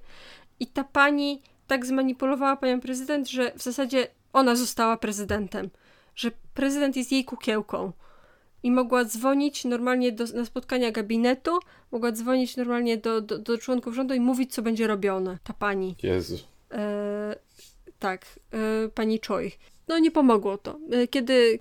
i 0.60 0.68
ta 0.68 0.84
pani 0.84 1.42
tak 1.68 1.86
zmanipulowała 1.86 2.56
panią 2.56 2.82
prezydent, 2.82 3.30
że 3.30 3.52
w 3.56 3.64
zasadzie 3.64 4.08
ona 4.34 4.56
została 4.56 4.98
prezydentem, 4.98 5.70
że 6.16 6.32
prezydent 6.54 6.96
jest 6.96 7.12
jej 7.12 7.26
kukiełką 7.26 7.92
i 8.64 8.72
mogła 8.72 9.06
dzwonić 9.06 9.66
normalnie 9.66 10.12
do, 10.12 10.24
na 10.26 10.46
spotkania 10.46 10.92
gabinetu, 10.92 11.60
mogła 11.92 12.12
dzwonić 12.12 12.58
normalnie 12.58 12.98
do, 12.98 13.22
do, 13.22 13.40
do 13.40 13.58
członków 13.58 13.96
rządu 13.96 14.14
i 14.14 14.20
mówić, 14.20 14.54
co 14.54 14.62
będzie 14.62 14.88
robione. 14.88 15.38
Ta 15.44 15.54
pani. 15.54 15.96
Jezu. 16.04 16.38
E, 16.72 17.36
tak, 18.00 18.26
e, 18.52 18.90
pani 18.90 19.20
Choi. 19.28 19.52
No 19.88 20.00
nie 20.00 20.12
pomogło 20.12 20.58
to. 20.58 20.80
E, 20.92 21.08
kiedy... 21.08 21.60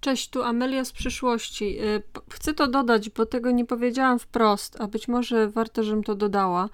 Cześć, 0.00 0.30
tu 0.30 0.42
Amelia 0.42 0.84
z 0.84 0.92
przyszłości. 0.92 1.78
E, 1.78 2.02
chcę 2.30 2.54
to 2.54 2.66
dodać, 2.66 3.10
bo 3.10 3.26
tego 3.26 3.50
nie 3.50 3.64
powiedziałam 3.64 4.18
wprost, 4.18 4.80
a 4.80 4.86
być 4.86 5.08
może 5.08 5.48
warto, 5.48 5.82
żebym 5.82 6.04
to 6.04 6.14
dodała, 6.14 6.68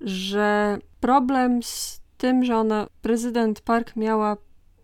że 0.00 0.78
problem 1.00 1.62
z 1.62 2.00
tym, 2.18 2.44
że 2.44 2.56
ona, 2.56 2.86
prezydent 3.02 3.60
Park 3.60 3.96
miała 3.96 4.36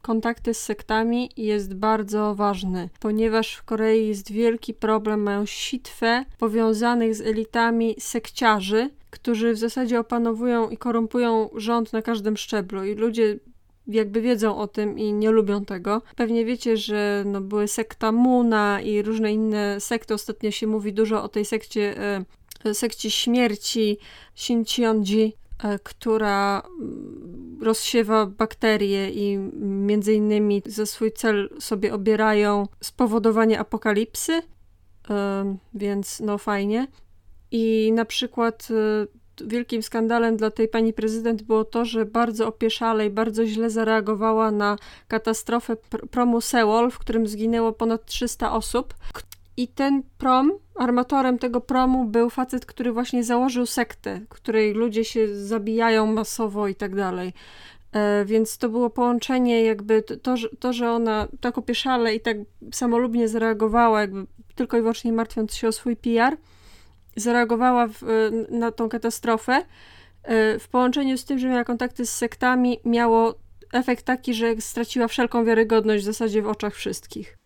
kontakty 0.03 0.55
z 0.55 0.63
sektami 0.63 1.31
jest 1.37 1.75
bardzo 1.75 2.35
ważny, 2.35 2.89
ponieważ 3.01 3.55
w 3.55 3.63
Korei 3.65 4.09
jest 4.09 4.33
wielki 4.33 4.75
problem, 4.75 5.23
mają 5.23 5.47
sitwę 5.47 6.25
powiązanych 6.39 7.15
z 7.15 7.21
elitami 7.21 7.95
sekciarzy, 7.99 8.91
którzy 9.11 9.53
w 9.53 9.59
zasadzie 9.59 10.01
opanowują 10.01 10.71
i 10.71 10.77
korumpują 10.77 11.51
rząd 11.55 11.93
na 11.93 12.03
każdym 12.03 12.37
szczeblu 12.37 12.85
i 12.85 12.95
ludzie 12.95 13.39
jakby 13.87 14.21
wiedzą 14.21 14.59
o 14.59 14.69
tym 14.69 14.99
i 14.99 15.13
nie 15.13 15.31
lubią 15.31 15.65
tego. 15.65 16.03
Pewnie 16.17 16.45
wiecie, 16.45 16.77
że 16.77 17.23
no, 17.27 17.41
były 17.41 17.69
sekta 17.69 18.13
Muna 18.13 18.81
i 18.81 19.03
różne 19.03 19.33
inne 19.33 19.81
sekty. 19.81 20.15
Ostatnio 20.15 20.51
się 20.51 20.67
mówi 20.67 20.93
dużo 20.93 21.23
o 21.23 21.29
tej 21.29 21.45
sekcie, 21.45 21.95
e, 22.65 22.75
sekcie 22.75 23.11
śmierci 23.11 23.99
Shincheonji, 24.35 25.37
e, 25.65 25.79
która 25.79 26.63
mm, 26.81 27.59
rozsiewa 27.63 28.27
bakterie 28.27 29.11
i 29.11 29.39
między 29.61 30.15
innymi 30.15 30.63
za 30.67 30.87
swój 30.87 31.13
cel 31.13 31.49
sobie 31.61 31.95
obierają 31.95 32.67
spowodowanie 32.81 33.59
apokalipsy, 33.59 34.33
e, 35.11 35.57
więc 35.75 36.21
no 36.21 36.39
fajnie. 36.39 36.87
I 37.51 37.93
na 37.95 38.05
przykład 38.05 38.69
wielkim 39.41 39.83
skandalem 39.83 40.37
dla 40.37 40.51
tej 40.51 40.69
pani 40.69 40.93
prezydent 40.93 41.43
było 41.43 41.65
to, 41.65 41.85
że 41.85 42.07
bardzo 42.07 42.47
opieszale 42.47 43.07
i 43.07 43.11
bardzo 43.11 43.47
źle 43.47 43.71
zareagowała 43.71 44.51
na 44.51 44.77
katastrofę 45.09 45.77
pr 45.77 46.09
promu 46.09 46.41
Seoul, 46.41 46.91
w 46.91 46.99
którym 46.99 47.27
zginęło 47.27 47.73
ponad 47.73 48.07
300 48.07 48.53
osób. 48.53 48.95
I 49.57 49.69
ten 49.69 50.03
prom, 50.19 50.53
armatorem 50.75 51.39
tego 51.39 51.61
promu 51.61 52.05
był 52.05 52.31
facet, 52.31 52.67
który 52.67 52.93
właśnie 52.93 53.25
założył 53.25 53.67
sektę, 53.67 54.21
której 54.29 54.73
ludzie 54.75 55.05
się 55.05 55.35
zabijają 55.35 56.07
masowo 56.07 56.69
i 56.69 56.75
tak 56.75 56.95
dalej. 56.95 57.33
E, 57.93 58.25
więc 58.25 58.59
to 58.59 58.69
było 58.69 58.91
połączenie, 58.91 59.63
jakby 59.63 60.03
to, 60.03 60.35
to, 60.59 60.73
że 60.73 60.91
ona 60.91 61.29
tak 61.41 61.59
opieszale 61.59 62.15
i 62.15 62.21
tak 62.21 62.37
samolubnie 62.73 63.29
zareagowała, 63.29 64.01
jakby 64.01 64.27
tylko 64.55 64.77
i 64.77 64.81
wyłącznie 64.81 65.13
martwiąc 65.13 65.55
się 65.55 65.69
o 65.69 65.73
swój 65.73 65.97
PR, 65.97 66.37
zareagowała 67.17 67.87
w, 67.87 68.03
na 68.51 68.73
tą 68.73 68.89
katastrofę, 68.89 69.65
e, 70.23 70.59
w 70.59 70.69
połączeniu 70.69 71.19
z 71.19 71.25
tym, 71.25 71.39
że 71.39 71.49
miała 71.49 71.65
kontakty 71.65 72.07
z 72.07 72.13
sektami, 72.17 72.79
miało 72.85 73.35
efekt 73.73 74.05
taki, 74.05 74.35
że 74.35 74.61
straciła 74.61 75.09
wszelką 75.09 75.45
wiarygodność 75.45 76.03
w 76.03 76.07
zasadzie 76.07 76.43
w 76.43 76.49
oczach 76.49 76.75
wszystkich. 76.75 77.39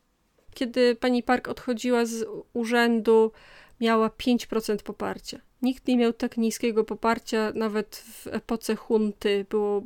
Kiedy 0.54 0.94
pani 0.94 1.22
Park 1.22 1.48
odchodziła 1.48 2.04
z 2.04 2.26
urzędu, 2.52 3.32
miała 3.80 4.08
5% 4.08 4.82
poparcia. 4.82 5.40
Nikt 5.62 5.88
nie 5.88 5.96
miał 5.96 6.12
tak 6.12 6.36
niskiego 6.36 6.84
poparcia, 6.84 7.52
nawet 7.54 7.96
w 7.96 8.26
epoce 8.26 8.76
hunty. 8.76 9.46
Było, 9.50 9.82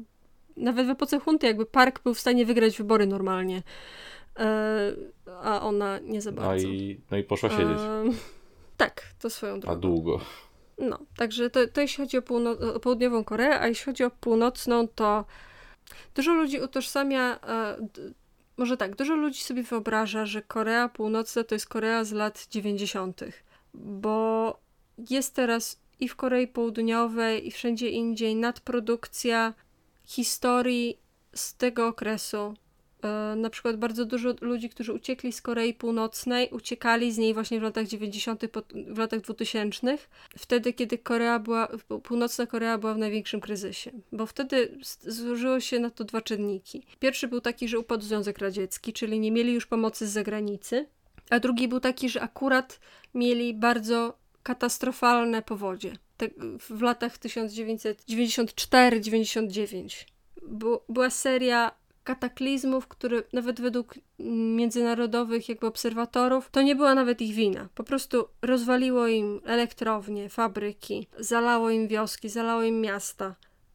nawet 0.56 0.86
w 0.86 0.90
epoce 0.90 1.20
hunty, 1.20 1.46
jakby 1.46 1.66
Park 1.66 2.02
był 2.02 2.14
w 2.14 2.20
stanie 2.20 2.46
wygrać 2.46 2.78
wybory 2.78 3.06
normalnie. 3.06 3.62
E, 4.38 4.92
a 5.42 5.62
ona 5.62 5.98
nie 5.98 6.20
za 6.20 6.32
bardzo. 6.32 6.68
No 6.68 6.74
i, 6.74 7.00
no 7.10 7.16
i 7.16 7.24
poszła 7.24 7.50
siedzieć. 7.50 7.78
E, 7.78 8.04
tak, 8.80 9.02
to 9.18 9.30
swoją 9.30 9.60
drogą. 9.60 9.76
A 9.76 9.80
długo. 9.80 10.20
No, 10.78 10.98
także 11.16 11.50
to, 11.50 11.66
to 11.66 11.80
jeśli 11.80 12.04
chodzi 12.04 12.18
o, 12.18 12.22
półno- 12.22 12.74
o 12.74 12.80
południową 12.80 13.24
Koreę, 13.24 13.60
a 13.60 13.68
jeśli 13.68 13.84
chodzi 13.84 14.04
o 14.04 14.10
północną, 14.10 14.88
to 14.88 15.24
dużo 16.14 16.34
ludzi 16.34 16.60
utożsamia, 16.60 17.38
e, 17.40 17.76
d- 17.80 18.12
może 18.56 18.76
tak, 18.76 18.96
dużo 18.96 19.14
ludzi 19.14 19.40
sobie 19.42 19.62
wyobraża, 19.62 20.26
że 20.26 20.42
Korea 20.42 20.88
Północna 20.88 21.44
to 21.44 21.54
jest 21.54 21.68
Korea 21.68 22.04
z 22.04 22.12
lat 22.12 22.46
90., 22.50 23.20
bo 23.74 24.58
jest 25.10 25.34
teraz 25.34 25.80
i 26.00 26.08
w 26.08 26.16
Korei 26.16 26.48
Południowej, 26.48 27.48
i 27.48 27.50
wszędzie 27.50 27.88
indziej 27.90 28.36
nadprodukcja 28.36 29.54
historii 30.04 30.98
z 31.34 31.54
tego 31.56 31.86
okresu, 31.86 32.54
na 33.36 33.50
przykład 33.50 33.76
bardzo 33.76 34.04
dużo 34.04 34.34
ludzi, 34.40 34.68
którzy 34.68 34.92
uciekli 34.92 35.32
z 35.32 35.42
Korei 35.42 35.74
Północnej, 35.74 36.48
uciekali 36.50 37.12
z 37.12 37.18
niej 37.18 37.34
właśnie 37.34 37.60
w 37.60 37.62
latach 37.62 37.86
90., 37.86 38.42
w 38.74 38.98
latach 38.98 39.20
2000, 39.20 39.98
wtedy, 40.38 40.72
kiedy 40.72 40.98
Korea 40.98 41.38
była, 41.38 41.68
Północna 42.02 42.46
Korea 42.46 42.78
była 42.78 42.94
w 42.94 42.98
największym 42.98 43.40
kryzysie, 43.40 43.90
bo 44.12 44.26
wtedy 44.26 44.78
złożyło 45.02 45.60
się 45.60 45.78
na 45.78 45.90
to 45.90 46.04
dwa 46.04 46.20
czynniki. 46.20 46.82
Pierwszy 46.98 47.28
był 47.28 47.40
taki, 47.40 47.68
że 47.68 47.78
upadł 47.78 48.04
Związek 48.04 48.38
Radziecki, 48.38 48.92
czyli 48.92 49.20
nie 49.20 49.32
mieli 49.32 49.52
już 49.52 49.66
pomocy 49.66 50.06
z 50.06 50.10
zagranicy, 50.10 50.86
a 51.30 51.40
drugi 51.40 51.68
był 51.68 51.80
taki, 51.80 52.08
że 52.08 52.22
akurat 52.22 52.80
mieli 53.14 53.54
bardzo 53.54 54.18
katastrofalne 54.42 55.42
powodzie 55.42 55.92
w 56.58 56.82
latach 56.82 57.18
1994-99. 57.18 60.04
Była 60.88 61.10
seria 61.10 61.79
kataklizmów, 62.10 62.88
które 62.88 63.22
nawet 63.32 63.60
według 63.60 63.94
międzynarodowych 64.58 65.48
jakby 65.48 65.66
obserwatorów, 65.66 66.50
to 66.50 66.62
nie 66.62 66.76
była 66.76 66.94
nawet 66.94 67.20
ich 67.20 67.34
wina. 67.34 67.68
Po 67.74 67.84
prostu 67.84 68.28
rozwaliło 68.42 69.06
im 69.06 69.40
elektrownie, 69.44 70.28
fabryki, 70.28 71.06
zalało 71.18 71.70
im 71.70 71.88
wioski, 71.88 72.28
zalało 72.28 72.62
im 72.62 72.80
miasta, 72.80 73.34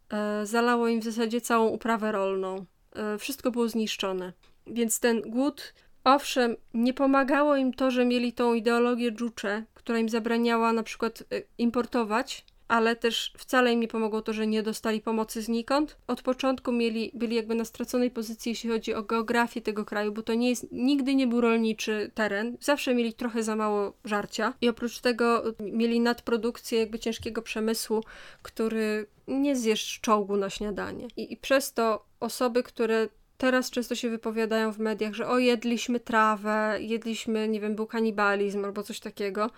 e, 0.09 0.45
zalało 0.45 0.87
im 0.87 1.01
w 1.01 1.03
zasadzie 1.03 1.41
całą 1.41 1.67
uprawę 1.67 2.11
rolną. 2.11 2.65
E, 2.95 3.17
wszystko 3.17 3.51
było 3.51 3.69
zniszczone. 3.69 4.33
Więc 4.67 4.99
ten 4.99 5.21
głód, 5.21 5.73
owszem, 6.03 6.55
nie 6.73 6.93
pomagało 6.93 7.55
im 7.55 7.73
to, 7.73 7.91
że 7.91 8.05
mieli 8.05 8.33
tą 8.33 8.53
ideologię 8.53 9.11
dżucze, 9.11 9.63
która 9.73 9.99
im 9.99 10.09
zabraniała 10.09 10.73
na 10.73 10.83
przykład 10.83 11.21
e, 11.21 11.41
importować 11.57 12.45
ale 12.67 12.95
też 12.95 13.33
wcale 13.37 13.73
im 13.73 13.79
nie 13.79 13.87
pomogło 13.87 14.21
to, 14.21 14.33
że 14.33 14.47
nie 14.47 14.63
dostali 14.63 15.01
pomocy 15.01 15.41
znikąd. 15.41 15.97
Od 16.07 16.21
początku 16.21 16.71
mieli, 16.71 17.11
byli 17.13 17.35
jakby 17.35 17.55
na 17.55 17.65
straconej 17.65 18.11
pozycji, 18.11 18.49
jeśli 18.49 18.69
chodzi 18.69 18.93
o 18.93 19.03
geografię 19.03 19.61
tego 19.61 19.85
kraju, 19.85 20.11
bo 20.11 20.21
to 20.21 20.33
nie 20.33 20.49
jest, 20.49 20.67
nigdy 20.71 21.15
nie 21.15 21.27
był 21.27 21.41
rolniczy 21.41 22.11
teren. 22.13 22.57
Zawsze 22.61 22.95
mieli 22.95 23.13
trochę 23.13 23.43
za 23.43 23.55
mało 23.55 23.93
żarcia 24.05 24.53
i 24.61 24.69
oprócz 24.69 24.99
tego 24.99 25.43
mieli 25.59 25.99
nadprodukcję 25.99 26.79
jakby 26.79 26.99
ciężkiego 26.99 27.41
przemysłu, 27.41 28.03
który 28.41 29.07
nie 29.27 29.55
zjesz 29.55 29.99
czołgu 30.01 30.37
na 30.37 30.49
śniadanie. 30.49 31.07
I, 31.17 31.33
i 31.33 31.37
przez 31.37 31.73
to 31.73 32.05
osoby, 32.19 32.63
które 32.63 33.07
teraz 33.37 33.71
często 33.71 33.95
się 33.95 34.09
wypowiadają 34.09 34.71
w 34.71 34.79
mediach, 34.79 35.13
że 35.13 35.27
o, 35.27 35.39
jedliśmy 35.39 35.99
trawę, 35.99 36.77
jedliśmy, 36.79 37.47
nie 37.47 37.61
wiem, 37.61 37.75
był 37.75 37.87
kanibalizm 37.87 38.65
albo 38.65 38.83
coś 38.83 38.99
takiego, 38.99 39.49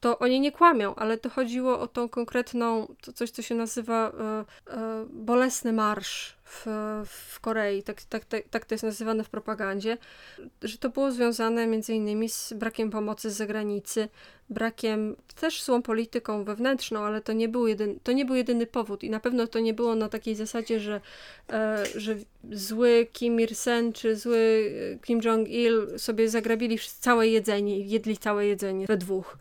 to 0.00 0.18
oni 0.18 0.40
nie 0.40 0.52
kłamią, 0.52 0.94
ale 0.94 1.18
to 1.18 1.30
chodziło 1.30 1.80
o 1.80 1.86
tą 1.86 2.08
konkretną, 2.08 2.94
to 3.00 3.12
coś, 3.12 3.30
co 3.30 3.42
się 3.42 3.54
nazywa 3.54 4.08
e, 4.08 4.44
e, 4.72 5.06
bolesny 5.10 5.72
marsz 5.72 6.36
w, 6.44 6.66
w 7.06 7.40
Korei, 7.40 7.82
tak, 7.82 8.02
tak, 8.02 8.24
tak, 8.24 8.42
tak 8.50 8.64
to 8.64 8.74
jest 8.74 8.84
nazywane 8.84 9.24
w 9.24 9.30
propagandzie, 9.30 9.98
że 10.62 10.78
to 10.78 10.90
było 10.90 11.12
związane 11.12 11.66
między 11.66 11.94
innymi 11.94 12.28
z 12.28 12.52
brakiem 12.52 12.90
pomocy 12.90 13.30
z 13.30 13.36
zagranicy, 13.36 14.08
brakiem 14.50 15.16
też 15.40 15.62
złą 15.62 15.82
polityką 15.82 16.44
wewnętrzną, 16.44 17.00
ale 17.00 17.20
to 17.20 17.32
nie 17.32 17.48
był, 17.48 17.66
jedyn, 17.66 17.98
to 18.02 18.12
nie 18.12 18.24
był 18.24 18.34
jedyny 18.34 18.66
powód 18.66 19.04
i 19.04 19.10
na 19.10 19.20
pewno 19.20 19.46
to 19.46 19.60
nie 19.60 19.74
było 19.74 19.94
na 19.94 20.08
takiej 20.08 20.34
zasadzie, 20.34 20.80
że, 20.80 21.00
e, 21.52 21.84
że 21.94 22.16
zły 22.52 23.06
Kim 23.12 23.40
Il-sen 23.40 23.92
czy 23.92 24.16
zły 24.16 24.72
Kim 25.04 25.20
Jong-il 25.24 25.98
sobie 25.98 26.28
zagrabili 26.28 26.78
całe 27.00 27.28
jedzenie 27.28 27.78
i 27.78 27.90
jedli 27.90 28.18
całe 28.18 28.46
jedzenie 28.46 28.86
we 28.86 28.96
dwóch. 28.96 29.38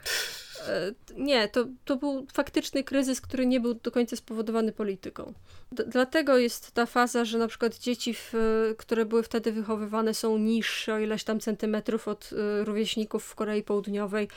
E, 0.67 0.93
nie, 1.17 1.47
to, 1.47 1.65
to 1.85 1.95
był 1.95 2.27
faktyczny 2.33 2.83
kryzys, 2.83 3.21
który 3.21 3.45
nie 3.45 3.59
był 3.59 3.73
do 3.73 3.91
końca 3.91 4.15
spowodowany 4.15 4.71
polityką. 4.71 5.33
D 5.71 5.83
dlatego 5.87 6.37
jest 6.37 6.71
ta 6.71 6.85
faza, 6.85 7.25
że 7.25 7.37
na 7.37 7.47
przykład 7.47 7.77
dzieci, 7.77 8.13
w, 8.13 8.33
które 8.77 9.05
były 9.05 9.23
wtedy 9.23 9.51
wychowywane, 9.51 10.13
są 10.13 10.37
niższe 10.37 10.93
o 10.93 10.99
ileś 10.99 11.23
tam 11.23 11.39
centymetrów 11.39 12.07
od 12.07 12.29
y, 12.31 12.65
rówieśników 12.65 13.23
w 13.23 13.35
Korei 13.35 13.63
Południowej, 13.63 14.27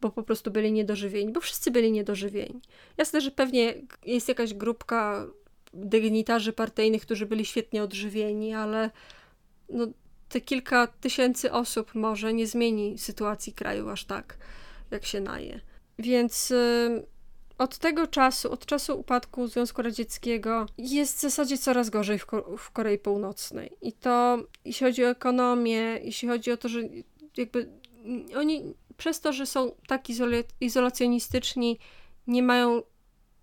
bo 0.00 0.10
po 0.10 0.22
prostu 0.22 0.50
byli 0.50 0.72
niedożywieni, 0.72 1.32
bo 1.32 1.40
wszyscy 1.40 1.70
byli 1.70 1.92
niedożywieni. 1.92 2.60
Jasne, 2.96 3.20
że 3.20 3.30
pewnie 3.30 3.74
jest 4.06 4.28
jakaś 4.28 4.54
grupka 4.54 5.26
dygnitarzy 5.74 6.52
partyjnych, 6.52 7.02
którzy 7.02 7.26
byli 7.26 7.44
świetnie 7.44 7.82
odżywieni, 7.82 8.54
ale 8.54 8.90
no, 9.68 9.86
te 10.28 10.40
kilka 10.40 10.86
tysięcy 10.86 11.52
osób 11.52 11.94
może 11.94 12.34
nie 12.34 12.46
zmieni 12.46 12.98
sytuacji 12.98 13.52
kraju 13.52 13.88
aż 13.88 14.04
tak, 14.04 14.36
jak 14.90 15.06
się 15.06 15.20
naje. 15.20 15.60
Więc 15.98 16.52
od 17.58 17.78
tego 17.78 18.06
czasu, 18.06 18.52
od 18.52 18.66
czasu 18.66 19.00
upadku 19.00 19.46
Związku 19.46 19.82
Radzieckiego, 19.82 20.66
jest 20.78 21.18
w 21.18 21.20
zasadzie 21.20 21.58
coraz 21.58 21.90
gorzej 21.90 22.18
w, 22.18 22.26
Ko 22.26 22.56
w 22.58 22.70
Korei 22.70 22.98
Północnej. 22.98 23.70
I 23.82 23.92
to, 23.92 24.38
jeśli 24.64 24.86
chodzi 24.86 25.04
o 25.04 25.08
ekonomię, 25.08 25.98
jeśli 26.02 26.28
chodzi 26.28 26.52
o 26.52 26.56
to, 26.56 26.68
że 26.68 26.80
jakby 27.36 27.68
oni 28.36 28.74
przez 28.96 29.20
to, 29.20 29.32
że 29.32 29.46
są 29.46 29.72
tak 29.86 30.10
izol 30.10 30.32
izolacjonistyczni, 30.60 31.78
nie 32.26 32.42
mają 32.42 32.82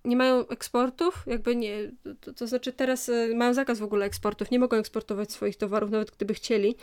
nie 0.05 0.15
mają 0.15 0.47
eksportów, 0.47 1.23
jakby 1.27 1.55
nie, 1.55 1.91
to, 2.21 2.33
to, 2.33 2.47
znaczy 2.47 2.73
teraz 2.73 3.09
y, 3.09 3.33
mają 3.35 3.53
zakaz 3.53 3.79
w 3.79 3.83
ogóle 3.83 4.05
eksportów, 4.05 4.51
nie 4.51 4.59
mogą 4.59 4.77
eksportować 4.77 5.31
swoich 5.31 5.55
towarów, 5.55 5.91
nawet 5.91 6.11
gdyby 6.11 6.33
chcieli. 6.33 6.75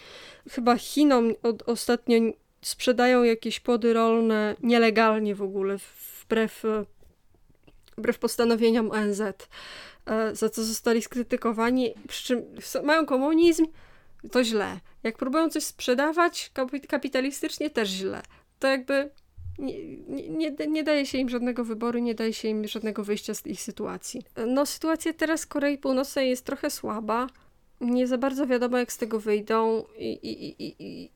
Chyba 0.50 0.76
Chinom 0.76 1.32
od, 1.42 1.68
ostatnio 1.68 2.18
sprzedają 2.62 3.22
jakieś 3.22 3.60
płody 3.60 3.92
rolne 3.92 4.56
nielegalnie 4.62 5.34
w 5.34 5.42
ogóle, 5.42 5.76
wbrew, 6.22 6.62
wbrew 7.98 8.18
postanowieniom 8.18 8.90
ONZ, 8.90 9.20
e, 9.20 9.34
za 10.32 10.50
co 10.50 10.64
zostali 10.64 11.02
skrytykowani. 11.02 11.94
Przy 12.08 12.24
czym 12.24 12.42
mają 12.84 13.06
komunizm, 13.06 13.66
to 14.30 14.44
źle. 14.44 14.80
Jak 15.02 15.18
próbują 15.18 15.50
coś 15.50 15.64
sprzedawać 15.64 16.52
kapitalistycznie, 16.88 17.70
też 17.70 17.88
źle. 17.88 18.22
To 18.58 18.68
jakby 18.68 19.10
nie, 19.58 19.74
nie, 20.28 20.66
nie, 20.68 20.84
daje 20.84 21.06
się 21.06 21.18
im 21.18 21.28
żadnego 21.28 21.64
wyboru, 21.64 21.98
nie 21.98 22.14
daje 22.14 22.32
się 22.32 22.48
im 22.48 22.68
żadnego 22.68 23.04
wyjścia 23.04 23.34
z 23.34 23.46
ich 23.46 23.62
sytuacji. 23.62 24.22
No, 24.46 24.66
sytuacja 24.66 25.12
teraz 25.12 25.46
Korei 25.46 25.78
Północnej 25.78 26.30
jest 26.30 26.46
trochę 26.46 26.70
słaba. 26.70 27.26
nie 27.80 28.06
za 28.06 28.18
bardzo 28.18 28.46
wiadomo, 28.46 28.78
jak 28.78 28.92
z 28.92 28.98
tego 28.98 29.20
wyjdą, 29.20 29.84
i, 29.98 30.12
i, 30.12 30.92
i 30.92 31.10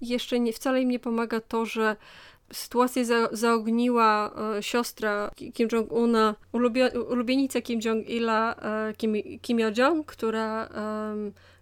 jeszcze 0.00 0.40
nie, 0.40 0.52
wcale 0.52 0.82
im 0.82 0.90
nie 0.90 0.98
pomaga 0.98 1.40
to, 1.40 1.66
że 1.66 1.96
sytuację 2.52 3.04
za, 3.04 3.28
zaogniła 3.32 4.34
e, 4.56 4.62
siostra 4.62 5.30
Kim 5.54 5.68
Jong-una, 5.72 6.34
ulubienica 7.10 7.60
Kim 7.60 7.80
Jong-ila, 7.80 8.54
e, 8.54 8.94
Kim, 8.94 9.14
Kim 9.42 9.58
Yo-jong, 9.58 10.04
która 10.06 10.64
e, 10.66 11.14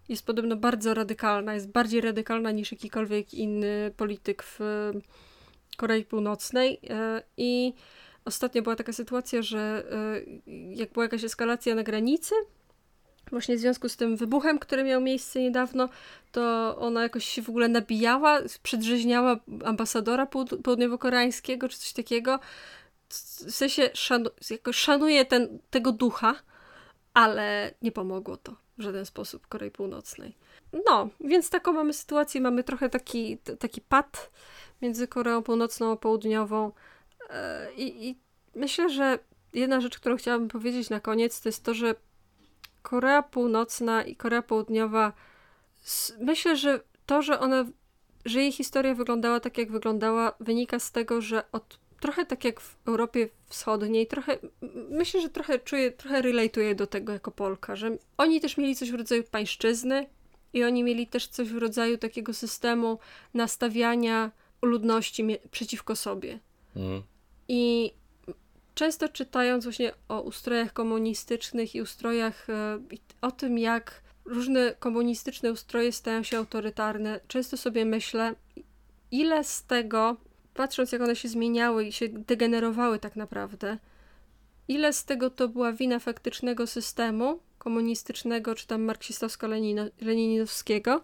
jest 0.09 0.27
podobno 0.27 0.57
bardzo 0.57 0.95
radykalna, 0.95 1.55
jest 1.55 1.71
bardziej 1.71 2.01
radykalna 2.01 2.51
niż 2.51 2.73
jakikolwiek 2.73 3.35
inny 3.35 3.93
polityk 3.97 4.43
w 4.43 4.61
Korei 5.77 6.05
Północnej. 6.05 6.81
E, 6.91 7.23
i 7.37 7.73
ostatnio 8.25 8.63
była 8.63 8.77
taka 8.77 8.93
sytuacja, 8.93 9.43
że 9.43 9.85
e, 9.91 10.53
jak 10.75 10.93
była 10.93 11.05
jakaś 11.05 11.25
eskalacja 11.25 11.75
na 11.75 11.83
granicy, 11.83 12.35
właśnie 13.35 13.57
w 13.57 13.61
związku 13.61 13.89
z 13.89 13.97
tym 13.97 14.17
wybuchem, 14.17 14.59
który 14.59 14.85
miał 14.85 15.01
miejsce 15.01 15.41
niedawno, 15.41 15.89
to 16.33 16.77
ona 16.79 17.03
jakoś 17.03 17.25
się 17.25 17.43
w 17.43 17.49
ogóle 17.49 17.69
nabijała, 17.69 18.41
przedrzeźniała 18.63 19.37
ambasadora 19.65 20.27
południowo-koreańskiego 20.63 21.69
czy 21.69 21.79
coś 21.79 21.93
takiego. 21.93 22.41
W 23.09 23.51
sensie 23.51 23.91
szanu 23.95 24.31
jakoś 24.51 24.77
szanuje 24.77 25.25
ten, 25.25 25.59
tego 25.71 25.93
ducha, 25.93 26.35
ale 27.15 27.75
nie 27.83 27.93
pomogło 27.93 28.37
to 28.37 28.57
w 28.79 28.83
żaden 28.83 29.07
sposób 29.07 29.47
Korei 29.47 29.71
Północnej. 29.71 30.37
No, 30.87 31.09
więc 31.21 31.51
taką 31.51 31.73
mamy 31.73 31.93
sytuację, 31.93 32.41
mamy 32.41 32.65
trochę 32.65 32.89
taki, 32.89 33.39
taki 33.39 33.81
pad 33.81 34.31
między 34.83 35.09
Koreą 35.09 35.43
Północną 35.43 35.93
a 35.93 35.97
Południową 35.97 36.73
e, 37.31 37.73
i, 37.75 38.09
i 38.09 38.19
myślę, 38.55 38.91
że 38.91 39.19
jedna 39.53 39.81
rzecz, 39.81 39.99
którą 39.99 40.17
chciałabym 40.17 40.49
powiedzieć 40.49 40.91
na 40.91 41.01
koniec, 41.01 41.41
to 41.41 41.49
jest 41.49 41.65
to, 41.65 41.75
że 41.75 41.95
Korea 42.85 43.23
Północna 43.23 44.05
i 44.05 44.17
Korea 44.17 44.43
Południowa, 44.43 45.13
myślę, 46.21 46.57
że 46.57 46.81
to, 47.07 47.23
że 47.23 47.41
one, 47.41 47.65
że 48.25 48.41
jej 48.41 48.53
historia 48.53 48.95
wyglądała 48.95 49.41
tak, 49.41 49.59
jak 49.59 49.73
wyglądała, 49.73 50.33
wynika 50.41 50.79
z 50.79 50.93
tego, 50.93 51.21
że 51.21 51.51
od 51.53 51.79
trochę 52.01 52.27
tak 52.27 52.45
jak 52.45 52.61
w 52.61 52.77
Europie 52.87 53.29
Wschodniej, 53.47 54.07
trochę, 54.07 54.39
myślę, 54.91 55.21
że 55.21 55.29
trochę 55.29 55.59
czuję, 55.59 55.93
trochę 55.93 56.23
relatuję 56.23 56.75
do 56.75 56.87
tego 56.87 57.13
jako 57.13 57.31
Polka, 57.31 57.77
że 57.77 57.99
oni 58.17 58.41
też 58.41 58.57
mieli 58.57 58.77
coś 58.77 58.91
w 58.91 58.95
rodzaju 58.95 59.23
pańszczyzny 59.31 60.07
i 60.53 60.65
oni 60.65 60.85
mieli 60.85 61.07
też 61.07 61.29
coś 61.29 61.49
w 61.49 61.59
rodzaju 61.59 61.99
takiego 61.99 62.35
systemu 62.35 62.99
nastawiania 63.35 64.31
ludności 64.63 65.39
przeciwko 65.51 65.97
sobie. 65.97 66.39
Mhm. 66.77 67.03
I 67.49 67.93
często 68.75 69.09
czytając 69.09 69.65
właśnie 69.65 69.93
o 70.09 70.21
ustrojach 70.21 70.73
komunistycznych 70.73 71.75
i 71.75 71.83
ustrojach, 71.83 72.51
e, 72.51 72.79
o 73.21 73.31
tym, 73.31 73.59
jak 73.59 74.03
różne 74.25 74.75
komunistyczne 74.79 75.53
ustroje 75.53 75.93
stają 75.93 76.23
się 76.23 76.39
autorytarne, 76.39 77.21
często 77.29 77.57
sobie 77.57 77.85
myślę, 77.85 78.35
ile 79.11 79.45
z 79.45 79.65
tego, 79.65 80.17
patrząc 80.55 80.93
jak 80.93 81.03
one 81.03 81.17
się 81.17 81.29
zmieniały 81.29 81.85
i 81.85 81.93
się 81.93 82.09
degenerowały 82.09 82.99
tak 82.99 83.17
naprawdę, 83.17 83.79
ile 84.69 84.93
z 84.93 85.05
tego 85.05 85.31
to 85.31 85.49
była 85.49 85.73
wina 85.73 85.99
faktycznego 85.99 86.67
systemu 86.67 87.41
komunistycznego 87.59 88.55
czy 88.55 88.67
tam 88.67 88.83
marksistowsko-leninowskiego, 88.83 91.01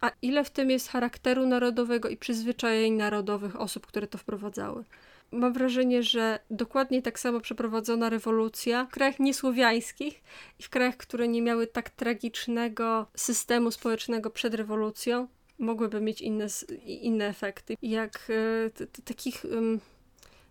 a 0.00 0.10
ile 0.22 0.44
w 0.44 0.50
tym 0.50 0.70
jest 0.70 0.88
charakteru 0.88 1.46
narodowego 1.46 2.08
i 2.08 2.16
przyzwyczajeń 2.16 2.92
narodowych 2.92 3.60
osób, 3.60 3.86
które 3.86 4.06
to 4.06 4.18
wprowadzały 4.18 4.84
mam 5.32 5.52
wrażenie, 5.52 6.02
że 6.02 6.38
dokładnie 6.50 7.02
tak 7.02 7.18
samo 7.18 7.40
przeprowadzona 7.40 8.10
rewolucja 8.10 8.84
w 8.84 8.90
krajach 8.90 9.18
niesłowiańskich 9.18 10.22
i 10.58 10.62
w 10.62 10.70
krajach, 10.70 10.96
które 10.96 11.28
nie 11.28 11.42
miały 11.42 11.66
tak 11.66 11.90
tragicznego 11.90 13.06
systemu 13.16 13.70
społecznego 13.70 14.30
przed 14.30 14.54
rewolucją, 14.54 15.28
mogłyby 15.58 16.00
mieć 16.00 16.20
inne, 16.20 16.46
inne 16.84 17.28
efekty. 17.28 17.76
Jak 17.82 18.28
e, 18.30 18.86
takich. 19.04 19.46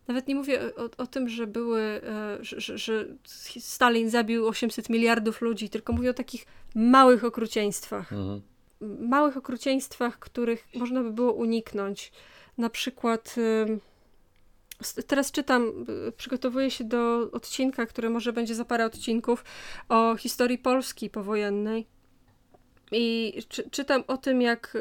Nawet 0.07 0.27
nie 0.27 0.35
mówię 0.35 0.61
o, 0.75 0.89
o 0.97 1.07
tym, 1.07 1.29
że 1.29 1.47
były, 1.47 1.81
e, 1.81 2.37
że, 2.41 2.77
że, 2.77 3.05
Stalin 3.59 4.09
zabił 4.09 4.47
800 4.47 4.89
miliardów 4.89 5.41
ludzi, 5.41 5.69
tylko 5.69 5.93
mówię 5.93 6.09
o 6.09 6.13
takich 6.13 6.45
małych 6.75 7.23
okrucieństwach. 7.23 8.13
Mhm. 8.13 8.41
Małych 9.09 9.37
okrucieństwach, 9.37 10.19
których 10.19 10.67
można 10.75 11.03
by 11.03 11.11
było 11.11 11.33
uniknąć. 11.33 12.11
Na 12.57 12.69
przykład 12.69 13.35
Teraz 15.07 15.31
czytam, 15.31 15.85
y, 16.07 16.11
przygotowuję 16.11 16.71
się 16.71 16.83
do 16.83 17.31
odcinka, 17.31 17.85
który 17.85 18.09
może 18.09 18.33
będzie 18.33 18.55
za 18.55 18.65
parę 18.65 18.85
odcinków 18.85 19.43
o 19.89 20.15
historii 20.15 20.57
Polski 20.57 21.09
powojennej. 21.09 21.87
I 22.91 23.33
czy, 23.49 23.69
czytam 23.69 24.03
o 24.07 24.17
tym, 24.17 24.41
jak 24.41 24.77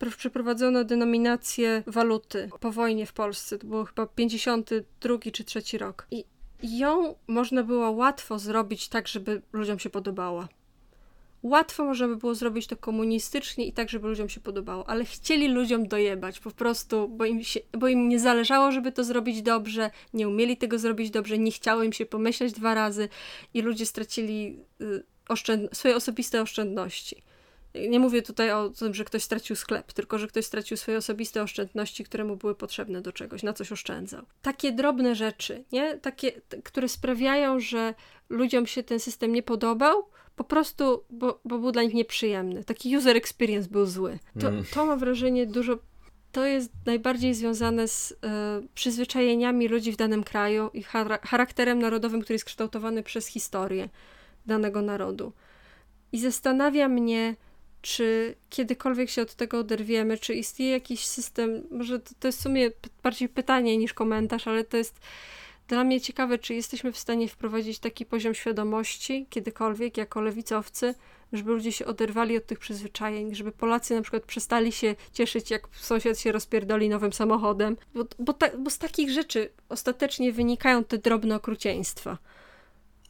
y, 0.00 0.10
przeprowadzono 0.16 0.84
denominację 0.84 1.82
waluty 1.86 2.48
po 2.60 2.72
wojnie 2.72 3.06
w 3.06 3.12
Polsce. 3.12 3.58
To 3.58 3.66
było 3.66 3.84
chyba 3.84 4.06
52 4.06 5.18
czy 5.32 5.44
3 5.44 5.78
rok. 5.78 6.06
I 6.10 6.24
ją 6.62 7.14
można 7.26 7.62
było 7.62 7.90
łatwo 7.90 8.38
zrobić 8.38 8.88
tak, 8.88 9.08
żeby 9.08 9.42
ludziom 9.52 9.78
się 9.78 9.90
podobała. 9.90 10.48
Łatwo 11.42 11.84
można 11.84 12.08
by 12.08 12.16
było 12.16 12.34
zrobić 12.34 12.66
to 12.66 12.76
komunistycznie 12.76 13.66
i 13.66 13.72
tak, 13.72 13.88
żeby 13.88 14.08
ludziom 14.08 14.28
się 14.28 14.40
podobało, 14.40 14.88
ale 14.90 15.04
chcieli 15.04 15.48
ludziom 15.48 15.88
dojebać 15.88 16.40
po 16.40 16.50
prostu, 16.50 17.08
bo 17.08 17.24
im, 17.24 17.42
się, 17.44 17.60
bo 17.72 17.88
im 17.88 18.08
nie 18.08 18.20
zależało, 18.20 18.72
żeby 18.72 18.92
to 18.92 19.04
zrobić 19.04 19.42
dobrze, 19.42 19.90
nie 20.14 20.28
umieli 20.28 20.56
tego 20.56 20.78
zrobić 20.78 21.10
dobrze, 21.10 21.38
nie 21.38 21.52
chciało 21.52 21.82
im 21.82 21.92
się 21.92 22.06
pomyśleć 22.06 22.52
dwa 22.52 22.74
razy 22.74 23.08
i 23.54 23.62
ludzie 23.62 23.86
stracili 23.86 24.58
y, 24.80 25.04
oszczęd- 25.28 25.68
swoje 25.72 25.96
osobiste 25.96 26.42
oszczędności. 26.42 27.22
Nie 27.88 28.00
mówię 28.00 28.22
tutaj 28.22 28.50
o 28.52 28.70
tym, 28.70 28.94
że 28.94 29.04
ktoś 29.04 29.22
stracił 29.22 29.56
sklep, 29.56 29.92
tylko 29.92 30.18
że 30.18 30.26
ktoś 30.26 30.44
stracił 30.44 30.76
swoje 30.76 30.98
osobiste 30.98 31.42
oszczędności, 31.42 32.04
które 32.04 32.24
mu 32.24 32.36
były 32.36 32.54
potrzebne 32.54 33.00
do 33.00 33.12
czegoś, 33.12 33.42
na 33.42 33.52
coś 33.52 33.72
oszczędzał. 33.72 34.22
Takie 34.42 34.72
drobne 34.72 35.14
rzeczy, 35.14 35.64
nie? 35.72 35.98
Takie, 35.98 36.32
które 36.64 36.88
sprawiają, 36.88 37.60
że 37.60 37.94
ludziom 38.28 38.66
się 38.66 38.82
ten 38.82 39.00
system 39.00 39.32
nie 39.32 39.42
podobał, 39.42 40.08
po 40.38 40.44
prostu, 40.44 41.04
bo, 41.10 41.40
bo 41.44 41.58
był 41.58 41.72
dla 41.72 41.82
nich 41.82 41.94
nieprzyjemny. 41.94 42.64
Taki 42.64 42.96
user 42.96 43.16
experience 43.16 43.68
był 43.68 43.86
zły. 43.86 44.18
To, 44.40 44.48
mm. 44.48 44.64
to 44.74 44.86
mam 44.86 44.98
wrażenie 44.98 45.46
dużo. 45.46 45.78
To 46.32 46.46
jest 46.46 46.72
najbardziej 46.86 47.34
związane 47.34 47.88
z 47.88 48.10
y, 48.10 48.16
przyzwyczajeniami 48.74 49.68
ludzi 49.68 49.92
w 49.92 49.96
danym 49.96 50.24
kraju 50.24 50.70
i 50.74 50.82
charakterem 51.22 51.78
narodowym, 51.78 52.20
który 52.20 52.34
jest 52.34 52.44
kształtowany 52.44 53.02
przez 53.02 53.26
historię 53.26 53.88
danego 54.46 54.82
narodu. 54.82 55.32
I 56.12 56.20
zastanawia 56.20 56.88
mnie, 56.88 57.36
czy 57.82 58.34
kiedykolwiek 58.50 59.10
się 59.10 59.22
od 59.22 59.34
tego 59.34 59.58
oderwiemy, 59.58 60.18
czy 60.18 60.34
istnieje 60.34 60.72
jakiś 60.72 61.06
system, 61.06 61.62
może 61.70 62.00
to, 62.00 62.10
to 62.20 62.28
jest 62.28 62.38
w 62.38 62.42
sumie 62.42 62.70
bardziej 63.02 63.28
pytanie 63.28 63.78
niż 63.78 63.94
komentarz, 63.94 64.48
ale 64.48 64.64
to 64.64 64.76
jest 64.76 65.00
dla 65.68 65.84
mnie 65.84 66.00
ciekawe, 66.00 66.38
czy 66.38 66.54
jesteśmy 66.54 66.92
w 66.92 66.98
stanie 66.98 67.28
wprowadzić 67.28 67.78
taki 67.78 68.06
poziom 68.06 68.34
świadomości 68.34 69.26
kiedykolwiek 69.30 69.96
jako 69.96 70.20
lewicowcy, 70.20 70.94
żeby 71.32 71.52
ludzie 71.52 71.72
się 71.72 71.86
oderwali 71.86 72.36
od 72.36 72.46
tych 72.46 72.58
przyzwyczajeń, 72.58 73.34
żeby 73.34 73.52
Polacy 73.52 73.94
na 73.94 74.02
przykład 74.02 74.22
przestali 74.22 74.72
się 74.72 74.94
cieszyć, 75.12 75.50
jak 75.50 75.68
sąsiad 75.72 76.18
się 76.18 76.32
rozpierdoli 76.32 76.88
nowym 76.88 77.12
samochodem, 77.12 77.76
bo, 77.94 78.04
bo, 78.18 78.32
ta, 78.32 78.46
bo 78.58 78.70
z 78.70 78.78
takich 78.78 79.10
rzeczy 79.10 79.50
ostatecznie 79.68 80.32
wynikają 80.32 80.84
te 80.84 80.98
drobne 80.98 81.36
okrucieństwa. 81.36 82.18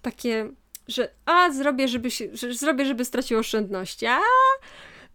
Takie, 0.02 0.50
że 0.88 1.10
a, 1.26 1.50
zrobię, 1.52 1.88
żeby, 1.88 2.10
się, 2.10 2.28
że, 2.32 2.54
zrobię, 2.54 2.84
żeby 2.84 3.04
stracił 3.04 3.38
oszczędności, 3.38 4.06
a, 4.06 4.18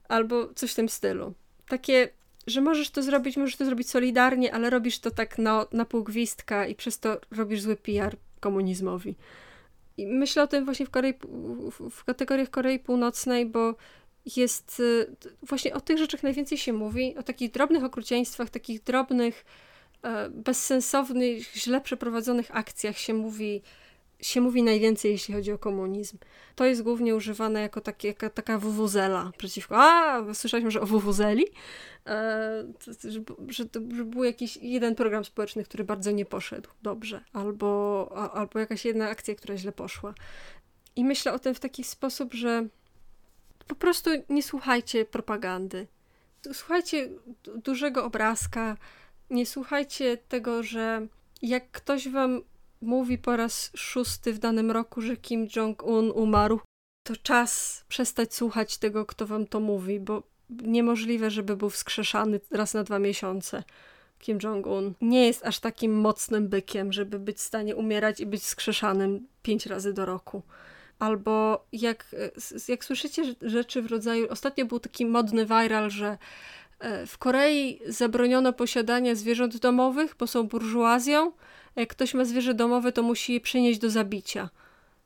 albo 0.10 0.54
coś 0.54 0.72
w 0.72 0.76
tym 0.76 0.90
stylu. 0.90 1.34
Takie 1.68 2.10
że 2.48 2.62
możesz 2.62 2.90
to 2.90 3.04
zrobić, 3.04 3.38
możesz 3.38 3.56
to 3.56 3.66
zrobić 3.66 3.90
solidarnie, 3.90 4.54
ale 4.54 4.70
robisz 4.70 5.00
to 5.00 5.12
tak 5.12 5.38
na, 5.38 5.66
na 5.72 5.86
pół 5.86 6.04
gwizdka 6.04 6.68
i 6.68 6.76
przez 6.76 7.00
to 7.00 7.18
robisz 7.32 7.62
zły 7.62 7.76
PR 7.76 8.18
komunizmowi. 8.40 9.16
I 9.98 10.08
myślę 10.08 10.44
o 10.44 10.48
tym 10.48 10.66
właśnie 10.66 10.86
w, 10.86 10.90
Korei, 10.90 11.14
w 11.92 12.04
kategoriach 12.04 12.50
Korei 12.50 12.80
Północnej, 12.80 13.46
bo 13.46 13.76
jest 14.36 14.80
y, 14.80 15.16
właśnie 15.44 15.74
o 15.74 15.82
tych 15.82 15.98
rzeczach 15.98 16.24
najwięcej 16.24 16.58
się 16.58 16.74
mówi, 16.74 17.16
o 17.18 17.24
takich 17.24 17.52
drobnych 17.52 17.84
okrucieństwach, 17.84 18.50
takich 18.50 18.84
drobnych, 18.84 19.46
e, 20.04 20.30
bezsensownych, 20.30 21.54
źle 21.54 21.82
przeprowadzonych 21.82 22.56
akcjach 22.56 22.98
się 22.98 23.14
mówi 23.14 23.62
się 24.24 24.42
mówi 24.42 24.64
najwięcej, 24.64 25.12
jeśli 25.12 25.34
chodzi 25.34 25.52
o 25.52 25.58
komunizm. 25.58 26.18
To 26.56 26.66
jest 26.66 26.84
głównie 26.84 27.16
używane 27.16 27.62
jako, 27.62 27.82
takie, 27.82 28.08
jako 28.08 28.30
taka 28.30 28.60
wuwuzela 28.60 29.32
przeciwko. 29.38 29.76
A, 29.78 30.22
słyszeliśmy, 30.34 30.72
że 30.72 30.82
o 30.82 30.86
wuwuzeli, 30.86 31.46
e, 32.08 32.66
że, 32.88 33.12
że, 33.12 33.20
że 33.48 33.66
był 34.06 34.24
jakiś 34.24 34.58
jeden 34.58 34.96
program 34.96 35.26
społeczny, 35.26 35.64
który 35.64 35.84
bardzo 35.84 36.12
nie 36.12 36.26
poszedł 36.26 36.70
dobrze, 36.82 37.24
albo, 37.34 38.12
a, 38.16 38.32
albo 38.32 38.60
jakaś 38.60 38.86
jedna 38.86 39.10
akcja, 39.10 39.36
która 39.36 39.58
źle 39.58 39.72
poszła. 39.72 40.14
I 40.96 41.06
myślę 41.06 41.34
o 41.34 41.40
tym 41.40 41.56
w 41.56 41.60
taki 41.60 41.84
sposób, 41.84 42.34
że 42.34 42.68
po 43.68 43.76
prostu 43.76 44.10
nie 44.30 44.44
słuchajcie 44.44 45.06
propagandy. 45.06 45.88
Słuchajcie 46.54 47.10
dużego 47.56 48.06
obrazka, 48.06 48.78
nie 49.30 49.46
słuchajcie 49.46 50.18
tego, 50.18 50.64
że 50.64 51.08
jak 51.42 51.72
ktoś 51.72 52.10
wam 52.10 52.42
mówi 52.84 53.18
po 53.18 53.38
raz 53.38 53.72
szósty 53.76 54.34
w 54.34 54.40
danym 54.40 54.72
roku, 54.72 55.02
że 55.02 55.18
Kim 55.18 55.48
Jong-un 55.56 56.12
umarł, 56.16 56.60
to 57.04 57.16
czas 57.16 57.84
przestać 57.88 58.34
słuchać 58.34 58.78
tego, 58.78 59.06
kto 59.06 59.28
wam 59.28 59.48
to 59.48 59.60
mówi, 59.60 60.00
bo 60.00 60.24
niemożliwe, 60.50 61.32
żeby 61.32 61.56
był 61.56 61.70
wskrzeszany 61.70 62.40
raz 62.52 62.74
na 62.74 62.84
dwa 62.84 63.00
miesiące. 63.00 63.64
Kim 64.20 64.40
Jong-un 64.44 64.94
nie 65.02 65.28
jest 65.28 65.46
aż 65.46 65.60
takim 65.60 66.00
mocnym 66.00 66.48
bykiem, 66.48 66.94
żeby 66.94 67.20
być 67.20 67.38
w 67.38 67.42
stanie 67.42 67.76
umierać 67.76 68.20
i 68.20 68.26
być 68.26 68.42
wskrzeszanym 68.42 69.28
pięć 69.42 69.66
razy 69.66 69.94
do 69.94 70.06
roku. 70.06 70.42
Albo 71.00 71.66
jak, 71.72 72.16
jak 72.68 72.86
słyszycie 72.86 73.24
rzeczy 73.42 73.82
w 73.82 73.92
rodzaju. 73.92 74.28
Ostatnio 74.30 74.66
był 74.66 74.80
taki 74.80 75.06
modny 75.06 75.46
viral, 75.46 75.90
że 75.90 76.18
e, 76.80 77.08
w 77.08 77.18
Korei 77.18 77.80
zabroniono 77.88 78.54
posiadania 78.54 79.16
zwierząt 79.16 79.58
domowych, 79.58 80.16
bo 80.20 80.28
są 80.28 80.48
burżuazją. 80.48 81.32
Jak 81.76 81.90
ktoś 81.90 82.14
ma 82.14 82.26
zwierzę 82.26 82.54
domowe, 82.54 82.92
to 82.92 83.04
musi 83.04 83.34
je 83.34 83.42
przynieść 83.42 83.80
do 83.80 83.90
zabicia, 83.90 84.50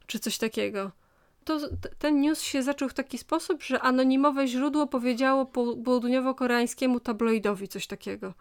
czy 0.08 0.20
coś 0.20 0.38
takiego. 0.38 0.92
To, 1.44 1.60
ten 2.00 2.22
news 2.22 2.42
się 2.42 2.64
zaczął 2.64 2.90
w 2.90 2.94
taki 2.94 3.18
sposób, 3.18 3.64
że 3.64 3.80
anonimowe 3.80 4.48
źródło 4.48 4.88
powiedziało 4.88 5.46
południowo-koreańskiemu 5.46 7.00
tabloidowi 7.00 7.68
coś 7.68 7.88
takiego. 7.88 8.34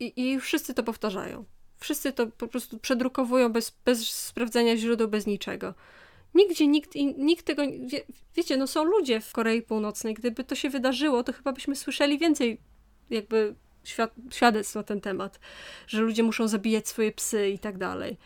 I, 0.00 0.12
I 0.16 0.40
wszyscy 0.40 0.74
to 0.74 0.82
powtarzają. 0.82 1.44
Wszyscy 1.76 2.12
to 2.12 2.26
po 2.26 2.48
prostu 2.48 2.78
przedrukowują 2.78 3.52
bez, 3.52 3.76
bez 3.84 4.08
sprawdzania 4.10 4.76
źródeł, 4.76 5.08
bez 5.08 5.26
niczego. 5.26 5.74
Nigdzie 6.34 6.66
nikt, 6.66 6.94
nikt 7.18 7.46
tego. 7.46 7.62
Wie, 7.86 8.04
wiecie, 8.34 8.56
no 8.56 8.66
są 8.66 8.84
ludzie 8.84 9.20
w 9.20 9.32
Korei 9.32 9.62
Północnej. 9.62 10.14
Gdyby 10.14 10.44
to 10.44 10.54
się 10.54 10.70
wydarzyło, 10.70 11.22
to 11.22 11.32
chyba 11.32 11.52
byśmy 11.52 11.76
słyszeli 11.76 12.18
więcej 12.18 12.60
jakby 13.10 13.54
świadectw 14.30 14.74
na 14.74 14.82
ten 14.82 15.00
temat, 15.00 15.40
że 15.86 16.00
ludzie 16.00 16.22
muszą 16.22 16.48
zabijać 16.48 16.88
swoje 16.88 17.12
psy 17.12 17.48
i 17.48 17.58
tak 17.58 17.78
dalej. 17.78 18.18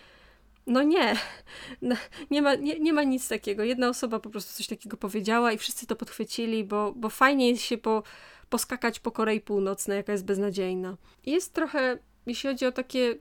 No 0.66 0.82
nie, 0.82 1.16
no, 1.82 1.96
nie 2.30 2.42
ma, 2.42 2.54
nie, 2.54 2.80
nie 2.80 2.92
ma 2.92 3.02
nic 3.02 3.28
takiego. 3.28 3.64
Jedna 3.64 3.88
osoba 3.88 4.20
po 4.20 4.30
prostu 4.30 4.56
coś 4.56 4.66
takiego 4.66 4.96
powiedziała 4.96 5.52
i 5.52 5.58
wszyscy 5.58 5.86
to 5.86 5.96
podchwycili, 5.96 6.64
bo, 6.64 6.92
bo 6.96 7.10
fajnie 7.10 7.50
jest 7.50 7.62
się 7.62 7.78
po, 7.78 8.02
poskakać 8.48 9.00
po 9.00 9.10
Korei 9.10 9.40
Północnej, 9.40 9.96
jaka 9.96 10.12
jest 10.12 10.24
beznadziejna. 10.24 10.96
Jest 11.26 11.52
trochę, 11.52 11.98
jeśli 12.26 12.50
chodzi 12.50 12.66
o 12.66 12.72
takie, 12.72 13.14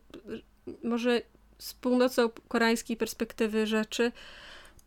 może 0.83 1.21
z 1.57 1.73
północno-koreańskiej 1.73 2.97
perspektywy 2.97 3.67
rzeczy, 3.67 4.11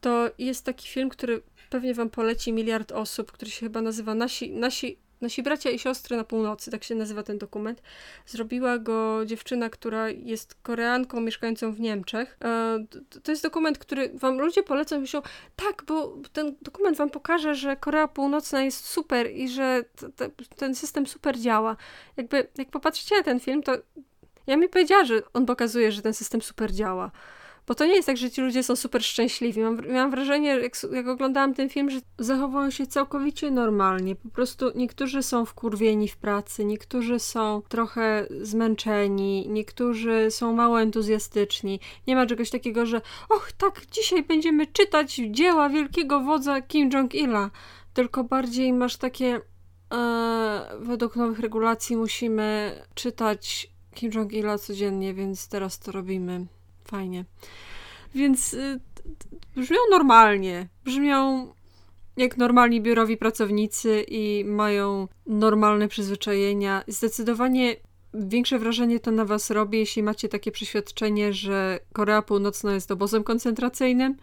to 0.00 0.30
jest 0.38 0.64
taki 0.64 0.88
film, 0.88 1.08
który 1.08 1.42
pewnie 1.70 1.94
wam 1.94 2.10
poleci 2.10 2.52
miliard 2.52 2.92
osób, 2.92 3.32
który 3.32 3.50
się 3.50 3.60
chyba 3.60 3.82
nazywa 3.82 4.14
Nasi, 4.14 4.50
Nasi 4.50 4.98
Nasi 5.22 5.42
bracia 5.42 5.70
i 5.70 5.78
siostry 5.78 6.16
na 6.16 6.24
północy, 6.24 6.70
tak 6.70 6.84
się 6.84 6.94
nazywa 6.94 7.22
ten 7.22 7.38
dokument. 7.38 7.82
Zrobiła 8.26 8.78
go 8.78 9.26
dziewczyna, 9.26 9.70
która 9.70 10.10
jest 10.10 10.54
Koreanką 10.62 11.20
mieszkającą 11.20 11.72
w 11.72 11.80
Niemczech. 11.80 12.36
E, 12.44 12.84
to 13.22 13.32
jest 13.32 13.42
dokument, 13.42 13.78
który 13.78 14.08
wam 14.14 14.38
ludzie 14.38 14.62
polecą 14.62 14.96
i 14.96 15.00
myślą, 15.00 15.22
tak, 15.56 15.82
bo 15.86 16.16
ten 16.32 16.56
dokument 16.62 16.96
wam 16.96 17.10
pokaże, 17.10 17.54
że 17.54 17.76
Korea 17.76 18.08
Północna 18.08 18.62
jest 18.62 18.86
super 18.86 19.30
i 19.30 19.48
że 19.48 19.84
ten 20.56 20.74
system 20.74 21.06
super 21.06 21.38
działa. 21.38 21.76
Jakby, 22.16 22.48
jak 22.58 22.70
popatrzycie 22.70 23.16
na 23.16 23.22
ten 23.22 23.40
film, 23.40 23.62
to 23.62 23.72
ja 24.46 24.56
mi 24.56 24.68
powiedziała, 24.68 25.04
że 25.04 25.22
on 25.32 25.46
pokazuje, 25.46 25.92
że 25.92 26.02
ten 26.02 26.14
system 26.14 26.42
super 26.42 26.72
działa. 26.72 27.10
Bo 27.72 27.76
to 27.76 27.86
nie 27.86 27.94
jest 27.94 28.06
tak, 28.06 28.16
że 28.16 28.30
ci 28.30 28.40
ludzie 28.40 28.62
są 28.62 28.76
super 28.76 29.04
szczęśliwi. 29.04 29.60
Mam, 29.60 29.86
miałam 29.88 30.10
wrażenie, 30.10 30.48
jak, 30.48 30.72
jak 30.92 31.08
oglądałam 31.08 31.54
ten 31.54 31.68
film, 31.68 31.90
że 31.90 32.00
zachowują 32.18 32.70
się 32.70 32.86
całkowicie 32.86 33.50
normalnie. 33.50 34.16
Po 34.16 34.28
prostu 34.28 34.70
niektórzy 34.74 35.22
są 35.22 35.44
wkurwieni 35.44 36.08
w 36.08 36.16
pracy, 36.16 36.64
niektórzy 36.64 37.18
są 37.18 37.62
trochę 37.68 38.26
zmęczeni, 38.40 39.46
niektórzy 39.48 40.30
są 40.30 40.52
mało 40.52 40.80
entuzjastyczni. 40.80 41.80
Nie 42.06 42.16
ma 42.16 42.26
czegoś 42.26 42.50
takiego, 42.50 42.86
że 42.86 43.00
och, 43.28 43.52
tak, 43.52 43.86
dzisiaj 43.90 44.22
będziemy 44.22 44.66
czytać 44.66 45.14
dzieła 45.30 45.68
wielkiego 45.68 46.20
wodza 46.20 46.62
Kim 46.62 46.90
Jong-ila. 46.90 47.50
Tylko 47.94 48.24
bardziej 48.24 48.72
masz 48.72 48.96
takie 48.96 49.40
e, 49.94 50.76
według 50.80 51.16
nowych 51.16 51.38
regulacji 51.38 51.96
musimy 51.96 52.76
czytać 52.94 53.70
Kim 53.94 54.10
Jong-ila 54.10 54.58
codziennie, 54.58 55.14
więc 55.14 55.48
teraz 55.48 55.78
to 55.78 55.92
robimy. 55.92 56.46
Fajnie. 56.92 57.24
Więc 58.14 58.54
y, 58.54 58.80
brzmią 59.56 59.78
normalnie. 59.90 60.68
Brzmią 60.84 61.48
jak 62.16 62.36
normalni 62.36 62.80
biurowi 62.80 63.16
pracownicy 63.16 64.04
i 64.08 64.44
mają 64.44 65.08
normalne 65.26 65.88
przyzwyczajenia. 65.88 66.84
Zdecydowanie 66.88 67.76
większe 68.14 68.58
wrażenie 68.58 69.00
to 69.00 69.10
na 69.10 69.24
was 69.24 69.50
robi, 69.50 69.78
jeśli 69.78 70.02
macie 70.02 70.28
takie 70.28 70.52
przeświadczenie, 70.52 71.32
że 71.32 71.78
Korea 71.92 72.22
Północna 72.22 72.74
jest 72.74 72.90
obozem 72.90 73.24
koncentracyjnym, 73.24 74.16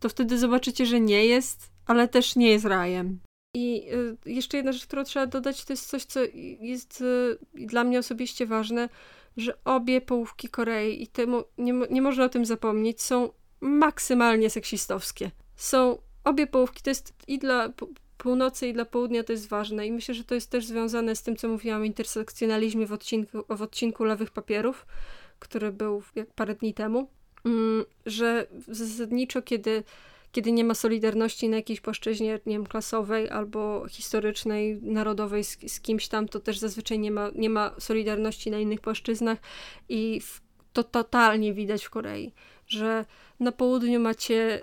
to 0.00 0.08
wtedy 0.08 0.38
zobaczycie, 0.38 0.86
że 0.86 1.00
nie 1.00 1.26
jest, 1.26 1.70
ale 1.86 2.08
też 2.08 2.36
nie 2.36 2.50
jest 2.50 2.64
rajem. 2.64 3.20
I 3.54 3.92
y, 3.92 4.30
jeszcze 4.30 4.56
jedna 4.56 4.72
rzecz, 4.72 4.86
którą 4.86 5.04
trzeba 5.04 5.26
dodać, 5.26 5.64
to 5.64 5.72
jest 5.72 5.86
coś, 5.86 6.04
co 6.04 6.20
jest 6.60 7.00
y, 7.00 7.38
dla 7.66 7.84
mnie 7.84 7.98
osobiście 7.98 8.46
ważne 8.46 8.88
że 9.36 9.64
obie 9.64 10.00
połówki 10.00 10.48
Korei, 10.48 11.02
i 11.02 11.06
temu 11.06 11.44
nie, 11.58 11.72
nie 11.72 12.02
można 12.02 12.24
o 12.24 12.28
tym 12.28 12.46
zapomnieć, 12.46 13.02
są 13.02 13.30
maksymalnie 13.60 14.50
seksistowskie. 14.50 15.30
Są 15.56 15.98
obie 16.24 16.46
połówki, 16.46 16.82
to 16.82 16.90
jest 16.90 17.14
i 17.28 17.38
dla 17.38 17.72
północy, 18.16 18.68
i 18.68 18.72
dla 18.72 18.84
południa 18.84 19.24
to 19.24 19.32
jest 19.32 19.48
ważne. 19.48 19.86
I 19.86 19.92
myślę, 19.92 20.14
że 20.14 20.24
to 20.24 20.34
jest 20.34 20.50
też 20.50 20.66
związane 20.66 21.16
z 21.16 21.22
tym, 21.22 21.36
co 21.36 21.48
mówiłam 21.48 21.82
o 21.82 21.84
intersekcjonalizmie 21.84 22.86
w 22.86 22.92
odcinku, 22.92 23.44
w 23.48 23.62
odcinku 23.62 24.04
Lewych 24.04 24.30
Papierów, 24.30 24.86
który 25.38 25.72
był 25.72 26.02
jak 26.14 26.34
parę 26.34 26.54
dni 26.54 26.74
temu, 26.74 27.10
mm, 27.44 27.84
że 28.06 28.46
zasadniczo, 28.68 29.42
kiedy 29.42 29.82
kiedy 30.32 30.52
nie 30.52 30.64
ma 30.64 30.74
solidarności 30.74 31.48
na 31.48 31.56
jakiejś 31.56 31.80
płaszczyźnie, 31.80 32.40
nie 32.46 32.52
wiem, 32.52 32.66
klasowej 32.66 33.30
albo 33.30 33.84
historycznej, 33.88 34.78
narodowej 34.82 35.44
z, 35.44 35.72
z 35.72 35.80
kimś 35.80 36.08
tam, 36.08 36.28
to 36.28 36.40
też 36.40 36.58
zazwyczaj 36.58 36.98
nie 36.98 37.10
ma, 37.10 37.30
nie 37.34 37.50
ma 37.50 37.74
solidarności 37.78 38.50
na 38.50 38.58
innych 38.58 38.80
płaszczyznach 38.80 39.38
i 39.88 40.20
w, 40.20 40.40
to 40.72 40.84
totalnie 40.84 41.54
widać 41.54 41.84
w 41.84 41.90
Korei, 41.90 42.32
że 42.66 43.04
na 43.40 43.52
południu 43.52 44.00
macie 44.00 44.62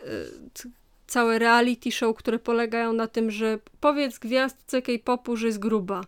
y, 0.66 0.72
całe 1.08 1.40
reality 1.40 1.92
show, 1.92 2.18
które 2.18 2.40
polegają 2.40 2.94
na 2.94 3.08
tym, 3.08 3.32
że 3.32 3.60
powiedz 3.80 4.20
gwiazdce 4.20 4.82
K-popu, 4.82 5.36
że 5.36 5.48
jest 5.48 5.60
gruba 5.60 6.02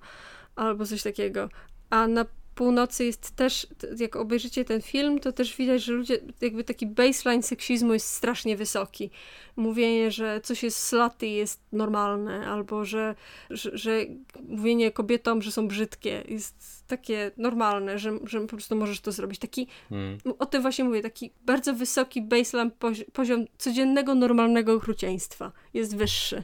albo 0.55 0.86
coś 0.86 1.03
takiego, 1.03 1.49
a 1.89 2.07
na 2.07 2.26
północy 2.60 3.05
jest 3.05 3.36
też, 3.36 3.68
jak 3.99 4.16
obejrzycie 4.16 4.66
ten 4.66 4.82
film, 4.82 5.20
to 5.20 5.32
też 5.32 5.55
widać, 5.55 5.84
że 5.84 5.93
ludzie, 5.93 6.20
jakby 6.41 6.64
taki 6.64 6.88
baseline 6.88 7.43
seksizmu 7.43 7.93
jest 7.93 8.07
strasznie 8.07 8.57
wysoki. 8.57 9.10
Mówienie, 9.55 10.12
że 10.12 10.41
coś 10.41 10.64
jest 10.64 10.80
slutty 10.80 11.28
jest 11.28 11.62
normalne, 11.72 12.47
albo 12.47 12.86
że, 12.86 13.16
że, 13.49 13.78
że 13.78 13.99
mówienie 14.47 14.91
kobietom, 14.91 15.41
że 15.41 15.51
są 15.51 15.68
brzydkie 15.68 16.24
jest 16.28 16.84
takie 16.88 17.32
normalne, 17.38 17.99
że, 17.99 18.20
że 18.24 18.41
po 18.41 18.47
prostu 18.47 18.76
możesz 18.76 18.99
to 18.99 19.12
zrobić. 19.12 19.39
Taki, 19.39 19.68
hmm. 19.89 20.18
o 20.39 20.45
tym 20.45 20.62
właśnie 20.62 20.84
mówię, 20.84 21.01
taki 21.01 21.32
bardzo 21.45 21.74
wysoki 21.74 22.22
baseline, 22.22 22.72
poziom 23.14 23.45
codziennego, 23.57 24.16
normalnego 24.16 24.74
okrucieństwa 24.74 25.51
jest 25.74 25.95
wyższy 25.95 26.43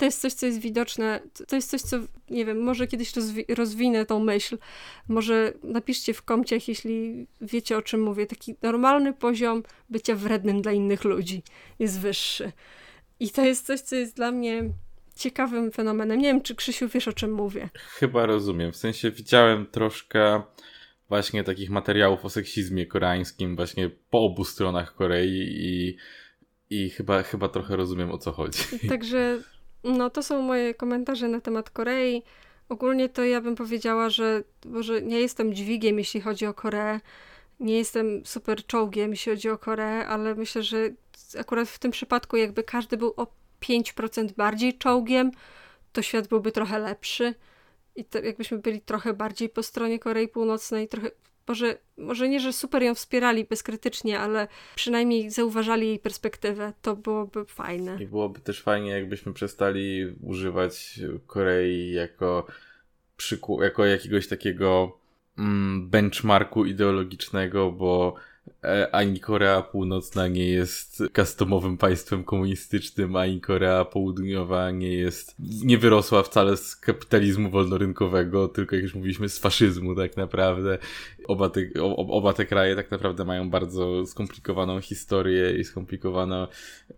to 0.00 0.04
jest 0.04 0.20
coś, 0.20 0.32
co 0.32 0.46
jest 0.46 0.60
widoczne, 0.60 1.20
to 1.48 1.56
jest 1.56 1.70
coś, 1.70 1.80
co, 1.80 1.96
nie 2.30 2.44
wiem, 2.44 2.62
może 2.62 2.86
kiedyś 2.86 3.16
rozwi 3.16 3.44
rozwinę 3.48 4.06
tą 4.06 4.20
myśl, 4.24 4.58
może 5.08 5.52
napiszcie 5.62 6.14
w 6.14 6.22
komciach, 6.22 6.68
jeśli 6.68 7.26
wiecie, 7.40 7.76
o 7.76 7.82
czym 7.82 8.02
mówię. 8.02 8.26
Taki 8.26 8.54
normalny 8.62 9.12
poziom 9.12 9.62
bycia 9.90 10.14
wrednym 10.16 10.62
dla 10.62 10.72
innych 10.72 11.04
ludzi 11.04 11.42
jest 11.78 12.00
wyższy. 12.00 12.52
I 13.20 13.30
to 13.30 13.44
jest 13.44 13.66
coś, 13.66 13.80
co 13.80 13.96
jest 13.96 14.16
dla 14.16 14.30
mnie 14.30 14.64
ciekawym 15.16 15.72
fenomenem. 15.72 16.18
Nie 16.18 16.28
wiem, 16.28 16.42
czy 16.42 16.54
Krzysiu 16.54 16.88
wiesz, 16.88 17.08
o 17.08 17.12
czym 17.12 17.32
mówię. 17.32 17.68
Chyba 17.74 18.26
rozumiem. 18.26 18.72
W 18.72 18.76
sensie 18.76 19.10
widziałem 19.10 19.66
troszkę 19.66 20.42
właśnie 21.08 21.44
takich 21.44 21.70
materiałów 21.70 22.24
o 22.24 22.30
seksizmie 22.30 22.86
koreańskim 22.86 23.56
właśnie 23.56 23.90
po 24.10 24.24
obu 24.24 24.44
stronach 24.44 24.94
Korei 24.94 25.48
i, 25.50 25.96
i 26.70 26.90
chyba, 26.90 27.22
chyba 27.22 27.48
trochę 27.48 27.76
rozumiem, 27.76 28.10
o 28.10 28.18
co 28.18 28.32
chodzi. 28.32 28.58
Także 28.88 29.42
no 29.84 30.10
to 30.10 30.22
są 30.22 30.42
moje 30.42 30.74
komentarze 30.74 31.28
na 31.28 31.40
temat 31.40 31.70
Korei. 31.70 32.22
Ogólnie 32.68 33.08
to 33.08 33.24
ja 33.24 33.40
bym 33.40 33.56
powiedziała, 33.56 34.10
że 34.10 34.42
może 34.64 35.02
nie 35.02 35.20
jestem 35.20 35.54
dźwigiem, 35.54 35.98
jeśli 35.98 36.20
chodzi 36.20 36.46
o 36.46 36.54
Koreę. 36.54 37.00
Nie 37.60 37.78
jestem 37.78 38.26
super 38.26 38.66
czołgiem, 38.66 39.10
jeśli 39.10 39.32
chodzi 39.32 39.50
o 39.50 39.58
Koreę, 39.58 40.06
ale 40.06 40.34
myślę, 40.34 40.62
że 40.62 40.90
akurat 41.38 41.68
w 41.68 41.78
tym 41.78 41.90
przypadku 41.90 42.36
jakby 42.36 42.62
każdy 42.62 42.96
był 42.96 43.14
o 43.16 43.26
5% 43.60 44.32
bardziej 44.32 44.78
czołgiem, 44.78 45.30
to 45.92 46.02
świat 46.02 46.28
byłby 46.28 46.52
trochę 46.52 46.78
lepszy. 46.78 47.34
I 47.96 48.04
to 48.04 48.18
jakbyśmy 48.18 48.58
byli 48.58 48.80
trochę 48.80 49.14
bardziej 49.14 49.48
po 49.48 49.62
stronie 49.62 49.98
Korei 49.98 50.28
Północnej, 50.28 50.88
trochę 50.88 51.10
może, 51.48 51.78
może 51.96 52.28
nie, 52.28 52.40
że 52.40 52.52
super 52.52 52.82
ją 52.82 52.94
wspierali 52.94 53.44
bezkrytycznie, 53.44 54.20
ale 54.20 54.48
przynajmniej 54.74 55.30
zauważali 55.30 55.86
jej 55.86 55.98
perspektywę. 55.98 56.72
To 56.82 56.96
byłoby 56.96 57.44
fajne. 57.44 57.96
I 58.02 58.06
byłoby 58.06 58.40
też 58.40 58.62
fajnie, 58.62 58.90
jakbyśmy 58.90 59.32
przestali 59.32 60.06
używać 60.22 61.00
Korei 61.26 61.92
jako, 61.92 62.46
przyku- 63.18 63.62
jako 63.62 63.84
jakiegoś 63.84 64.28
takiego 64.28 64.98
mm, 65.38 65.88
benchmarku 65.90 66.64
ideologicznego, 66.64 67.72
bo 67.72 68.14
ani 68.92 69.20
Korea 69.20 69.62
Północna 69.62 70.28
nie 70.28 70.48
jest 70.48 71.02
customowym 71.16 71.76
państwem 71.76 72.24
komunistycznym, 72.24 73.16
ani 73.16 73.40
Korea 73.40 73.84
Południowa 73.84 74.70
nie 74.70 74.92
jest, 74.92 75.34
nie 75.64 75.78
wyrosła 75.78 76.22
wcale 76.22 76.56
z 76.56 76.76
kapitalizmu 76.76 77.50
wolnorynkowego, 77.50 78.48
tylko 78.48 78.76
jak 78.76 78.82
już 78.82 78.94
mówiliśmy 78.94 79.28
z 79.28 79.38
faszyzmu 79.38 79.94
tak 79.94 80.16
naprawdę. 80.16 80.78
Oba 81.28 81.50
te, 81.50 81.60
oba 81.96 82.32
te 82.32 82.46
kraje 82.46 82.76
tak 82.76 82.90
naprawdę 82.90 83.24
mają 83.24 83.50
bardzo 83.50 84.06
skomplikowaną 84.06 84.80
historię 84.80 85.58
i 85.58 85.64
skomplikowano 85.64 86.48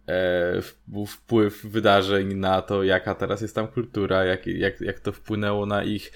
e, 0.08 0.62
wpływ 1.06 1.66
wydarzeń 1.66 2.34
na 2.34 2.62
to, 2.62 2.82
jaka 2.82 3.14
teraz 3.14 3.40
jest 3.40 3.54
tam 3.54 3.68
kultura, 3.68 4.24
jak, 4.24 4.46
jak, 4.46 4.80
jak 4.80 5.00
to 5.00 5.12
wpłynęło 5.12 5.66
na 5.66 5.84
ich 5.84 6.12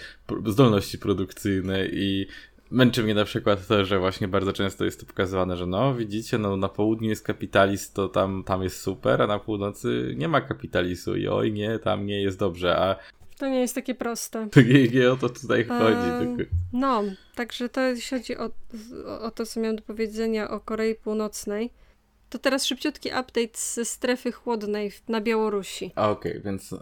zdolności 0.46 0.98
produkcyjne 0.98 1.86
i 1.86 2.26
męczy 2.70 3.02
mnie 3.02 3.14
na 3.14 3.24
przykład 3.24 3.66
to, 3.66 3.84
że 3.84 3.98
właśnie 3.98 4.28
bardzo 4.28 4.52
często 4.52 4.84
jest 4.84 5.00
to 5.00 5.06
pokazywane, 5.06 5.56
że 5.56 5.66
no 5.66 5.94
widzicie, 5.94 6.38
no 6.38 6.56
na 6.56 6.68
południu 6.68 7.08
jest 7.08 7.24
kapitalizm, 7.24 7.94
to 7.94 8.08
tam, 8.08 8.44
tam 8.44 8.62
jest 8.62 8.80
super, 8.80 9.22
a 9.22 9.26
na 9.26 9.38
północy 9.38 10.14
nie 10.16 10.28
ma 10.28 10.40
kapitalizmu 10.40 11.14
i 11.14 11.28
oj 11.28 11.52
nie, 11.52 11.78
tam 11.78 12.06
nie 12.06 12.22
jest 12.22 12.38
dobrze, 12.38 12.76
a 12.76 12.96
to 13.38 13.48
nie 13.48 13.60
jest 13.60 13.74
takie 13.74 13.94
proste. 13.94 14.48
Nie, 14.68 14.88
nie 14.88 15.12
o 15.12 15.16
to 15.16 15.28
tutaj 15.28 15.64
chodzi. 15.64 16.36
Tylko... 16.36 16.52
No, 16.72 17.02
także 17.34 17.68
to 17.68 17.80
jeśli 17.80 18.18
chodzi 18.18 18.36
o, 18.36 18.50
o 19.20 19.30
to, 19.30 19.46
co 19.46 19.60
miałem 19.60 19.76
do 19.76 19.82
powiedzenia 19.82 20.50
o 20.50 20.60
Korei 20.60 20.94
Północnej, 20.94 21.70
to 22.28 22.38
teraz 22.38 22.66
szybciutki 22.66 23.08
update 23.08 23.58
ze 23.58 23.84
strefy 23.84 24.32
chłodnej 24.32 24.92
na 25.08 25.20
Białorusi. 25.20 25.92
Okej, 25.96 26.32
okay, 26.32 26.42
więc 26.44 26.74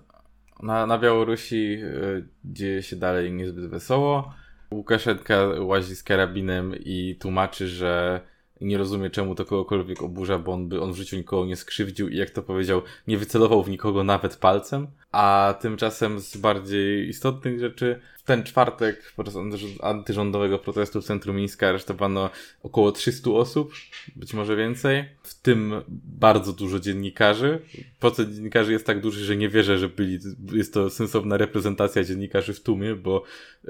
na, 0.63 0.87
na 0.87 0.99
Białorusi 0.99 1.79
y, 1.83 2.29
dzieje 2.45 2.83
się 2.83 2.97
dalej 2.97 3.33
niezbyt 3.33 3.67
wesoło. 3.67 4.35
Łukaszenka 4.75 5.47
łazi 5.59 5.97
z 5.97 6.03
karabinem 6.03 6.75
i 6.85 7.17
tłumaczy, 7.21 7.69
że 7.69 8.21
nie 8.61 8.79
rozumie, 8.79 9.11
czemu 9.11 9.35
to 9.35 9.45
kogokolwiek 9.45 10.03
oburza, 10.03 10.39
bo 10.39 10.53
on 10.53 10.69
by 10.69 10.81
on 10.81 10.93
w 10.93 10.97
życiu 10.97 11.17
nikogo 11.17 11.47
nie 11.47 11.57
skrzywdził 11.57 12.09
i 12.09 12.17
jak 12.17 12.31
to 12.31 12.43
powiedział, 12.43 12.83
nie 13.07 13.19
wycelował 13.19 13.63
w 13.63 13.71
nikogo 13.71 14.05
nawet 14.05 14.37
palcem. 14.37 14.87
A 15.13 15.55
tymczasem 15.61 16.21
z 16.21 16.37
bardziej 16.37 17.09
istotnych 17.09 17.61
rzeczy, 17.61 18.01
ten 18.25 18.43
czwartek 18.43 19.13
podczas 19.17 19.35
antyrządowego 19.83 20.59
protestu 20.59 21.03
w 21.03 21.05
centrum 21.05 21.37
Mińska 21.37 21.69
aresztowano 21.69 22.31
około 22.63 22.93
300 22.93 23.31
osób, 23.31 23.73
być 24.17 24.35
może 24.35 24.57
więcej, 24.57 25.05
w 25.23 25.41
tym 25.41 25.75
bardzo 26.05 26.53
dużo 26.53 26.81
dziennikarzy. 26.81 27.61
Procent 28.01 28.35
dziennikarzy 28.35 28.73
jest 28.73 28.87
tak 28.87 29.01
duży, 29.01 29.25
że 29.25 29.37
nie 29.37 29.49
wierzę, 29.49 29.79
że 29.79 29.89
byli, 29.89 30.19
jest 30.53 30.75
to 30.75 30.91
sensowna 30.91 31.37
reprezentacja 31.37 32.05
dziennikarzy 32.05 32.55
w 32.55 32.61
tłumie, 32.61 32.95
bo 32.95 33.23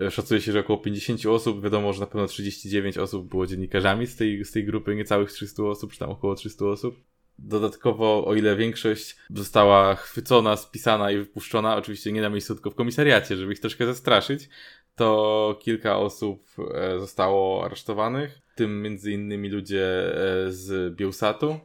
e, 0.02 0.10
szacuje 0.10 0.40
się, 0.40 0.52
że 0.52 0.60
około 0.60 0.78
50 0.78 1.26
osób, 1.26 1.62
wiadomo, 1.62 1.92
że 1.92 2.00
na 2.00 2.06
pewno 2.06 2.26
39 2.26 2.98
osób 2.98 3.28
było 3.28 3.46
dziennikarzami 3.46 4.06
z 4.06 4.16
tej, 4.16 4.44
z 4.44 4.52
tej 4.52 4.64
grupy, 4.64 4.94
niecałych 4.94 5.32
300 5.32 5.62
osób, 5.62 5.92
czy 5.92 5.98
tam 5.98 6.10
około 6.10 6.34
300 6.34 6.64
osób. 6.66 7.13
Dodatkowo, 7.38 8.26
o 8.26 8.34
ile 8.34 8.56
większość 8.56 9.16
została 9.30 9.94
chwycona, 9.94 10.56
spisana 10.56 11.10
i 11.10 11.18
wypuszczona, 11.18 11.76
oczywiście 11.76 12.12
nie 12.12 12.22
na 12.22 12.30
miejscu, 12.30 12.54
tylko 12.54 12.70
w 12.70 12.74
komisariacie, 12.74 13.36
żeby 13.36 13.52
ich 13.52 13.60
troszkę 13.60 13.86
zastraszyć, 13.86 14.48
to 14.96 15.58
kilka 15.62 15.98
osób 15.98 16.46
e, 16.74 17.00
zostało 17.00 17.64
aresztowanych, 17.64 18.40
w 18.52 18.54
tym 18.56 18.82
między 18.82 19.12
innymi 19.12 19.48
ludzie 19.48 19.86
e, 19.86 20.52
z 20.52 20.96
Bielsatu, 20.96 21.60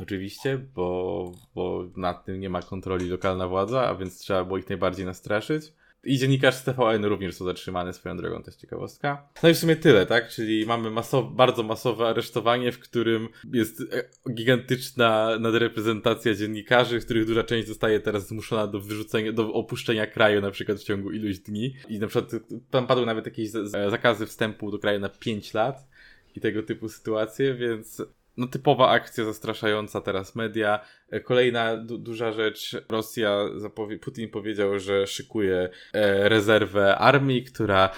oczywiście, 0.00 0.58
bo, 0.58 1.32
bo 1.54 1.84
nad 1.96 2.24
tym 2.24 2.40
nie 2.40 2.50
ma 2.50 2.62
kontroli 2.62 3.08
lokalna 3.08 3.48
władza, 3.48 3.88
a 3.88 3.94
więc 3.94 4.18
trzeba 4.18 4.44
było 4.44 4.58
ich 4.58 4.68
najbardziej 4.68 5.06
nastraszyć. 5.06 5.72
I 6.04 6.18
dziennikarz 6.18 6.54
z 6.54 6.64
TVN 6.64 7.04
również 7.04 7.32
został 7.32 7.46
zatrzymany 7.46 7.92
swoją 7.92 8.16
drogą, 8.16 8.42
to 8.42 8.46
jest 8.46 8.60
ciekawostka. 8.60 9.28
No 9.42 9.48
i 9.48 9.54
w 9.54 9.58
sumie 9.58 9.76
tyle, 9.76 10.06
tak? 10.06 10.28
Czyli 10.28 10.66
mamy 10.66 10.90
masow 10.90 11.32
bardzo 11.32 11.62
masowe 11.62 12.08
aresztowanie, 12.08 12.72
w 12.72 12.78
którym 12.78 13.28
jest 13.52 13.80
e, 13.80 14.32
gigantyczna 14.34 15.38
nadreprezentacja 15.40 16.34
dziennikarzy, 16.34 17.00
których 17.00 17.26
duża 17.26 17.44
część 17.44 17.68
zostaje 17.68 18.00
teraz 18.00 18.28
zmuszona 18.28 18.66
do 18.66 18.80
wyrzucenia, 18.80 19.32
do 19.32 19.52
opuszczenia 19.52 20.06
kraju 20.06 20.40
na 20.40 20.50
przykład 20.50 20.78
w 20.78 20.84
ciągu 20.84 21.10
iluś 21.10 21.38
dni. 21.38 21.74
I 21.88 21.98
na 21.98 22.06
przykład 22.06 22.42
tam 22.70 22.86
padły 22.86 23.06
nawet 23.06 23.26
jakieś 23.26 23.50
zakazy 23.90 24.26
wstępu 24.26 24.70
do 24.70 24.78
kraju 24.78 25.00
na 25.00 25.08
5 25.08 25.54
lat 25.54 25.88
i 26.36 26.40
tego 26.40 26.62
typu 26.62 26.88
sytuacje, 26.88 27.54
więc 27.54 28.02
no 28.36 28.46
typowa 28.46 28.88
akcja 28.88 29.24
zastraszająca 29.24 30.00
teraz 30.00 30.34
media. 30.34 30.80
E, 31.10 31.20
kolejna 31.20 31.76
du 31.76 31.98
duża 31.98 32.32
rzecz, 32.32 32.76
Rosja, 32.88 33.38
Putin 34.00 34.30
powiedział, 34.30 34.78
że 34.78 35.06
szykuje 35.06 35.68
e, 35.92 36.28
rezerwę 36.28 36.98
armii, 36.98 37.44
która 37.44 37.90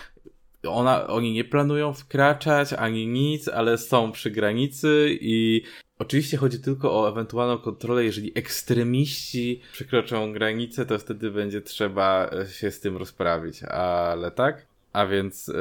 ona, 0.68 1.06
oni 1.06 1.32
nie 1.32 1.44
planują 1.44 1.92
wkraczać 1.92 2.72
ani 2.72 3.06
nic, 3.06 3.48
ale 3.48 3.78
są 3.78 4.12
przy 4.12 4.30
granicy 4.30 5.18
i 5.20 5.62
oczywiście 5.98 6.36
chodzi 6.36 6.60
tylko 6.60 7.00
o 7.00 7.08
ewentualną 7.08 7.58
kontrolę, 7.58 8.04
jeżeli 8.04 8.32
ekstremiści 8.34 9.60
przekroczą 9.72 10.32
granicę, 10.32 10.86
to 10.86 10.98
wtedy 10.98 11.30
będzie 11.30 11.60
trzeba 11.60 12.30
się 12.52 12.70
z 12.70 12.80
tym 12.80 12.96
rozprawić, 12.96 13.62
ale 13.62 14.30
tak? 14.30 14.66
A 14.92 15.06
więc 15.06 15.48
e, 15.48 15.54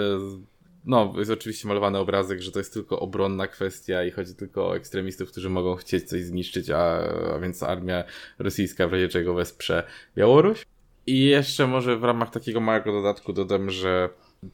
no, 0.86 1.14
jest 1.18 1.32
oczywiście 1.32 1.68
malowany 1.68 1.98
obrazek, 1.98 2.42
że 2.42 2.52
to 2.52 2.60
jest 2.60 2.74
tylko 2.74 3.00
obronna 3.00 3.48
kwestia 3.48 4.04
i 4.04 4.12
chodzi 4.12 4.36
tylko 4.36 4.68
o 4.68 4.76
ekstremistów, 4.76 5.32
którzy 5.32 5.50
mogą 5.50 5.76
chcieć 5.76 6.10
coś 6.10 6.24
zniszczyć, 6.24 6.70
a, 6.70 7.00
a 7.36 7.40
więc 7.40 7.64
armia 7.64 8.04
rosyjska 8.40 8.88
w 8.88 8.94
razie 8.94 9.10
czego 9.10 9.34
wesprze 9.34 9.84
Białoruś. 10.16 10.66
I 11.08 11.26
jeszcze 11.26 11.68
może 11.68 11.98
w 11.98 12.04
ramach 12.04 12.30
takiego 12.30 12.60
małego 12.60 12.92
dodatku 12.92 13.34
dodam, 13.34 13.70
że 13.70 14.10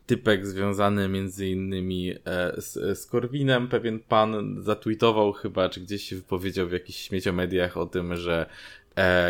typek 0.05 0.45
związany 0.45 1.07
między 1.09 1.47
innymi 1.47 2.11
e, 2.11 2.53
z, 2.61 2.99
z 2.99 3.05
Korwinem, 3.05 3.67
pewien 3.67 3.99
pan 3.99 4.55
zatweetował 4.59 5.33
chyba, 5.33 5.69
czy 5.69 5.81
gdzieś 5.81 6.03
się 6.03 6.15
wypowiedział 6.15 6.67
w 6.67 6.71
jakichś 6.71 6.99
śmieciomediach 6.99 7.77
o 7.77 7.85
tym, 7.85 8.15
że 8.15 8.45
E, 8.45 8.76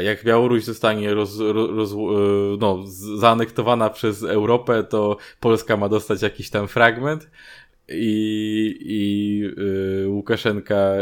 jak 0.03 0.23
Białoruś 0.23 0.63
zostanie 0.63 1.13
roz, 1.13 1.39
roz, 1.39 1.91
e, 1.91 1.95
no, 2.59 2.83
zaanektowana 3.17 3.89
przez 3.89 4.23
Europę, 4.23 4.83
to 4.83 5.17
Polska 5.39 5.77
ma 5.77 5.89
dostać 5.89 6.21
jakiś 6.21 6.49
tam 6.49 6.67
fragment 6.67 7.29
i, 7.89 8.77
i 8.79 9.43
y, 10.03 10.09
Łukaszenka 10.09 10.95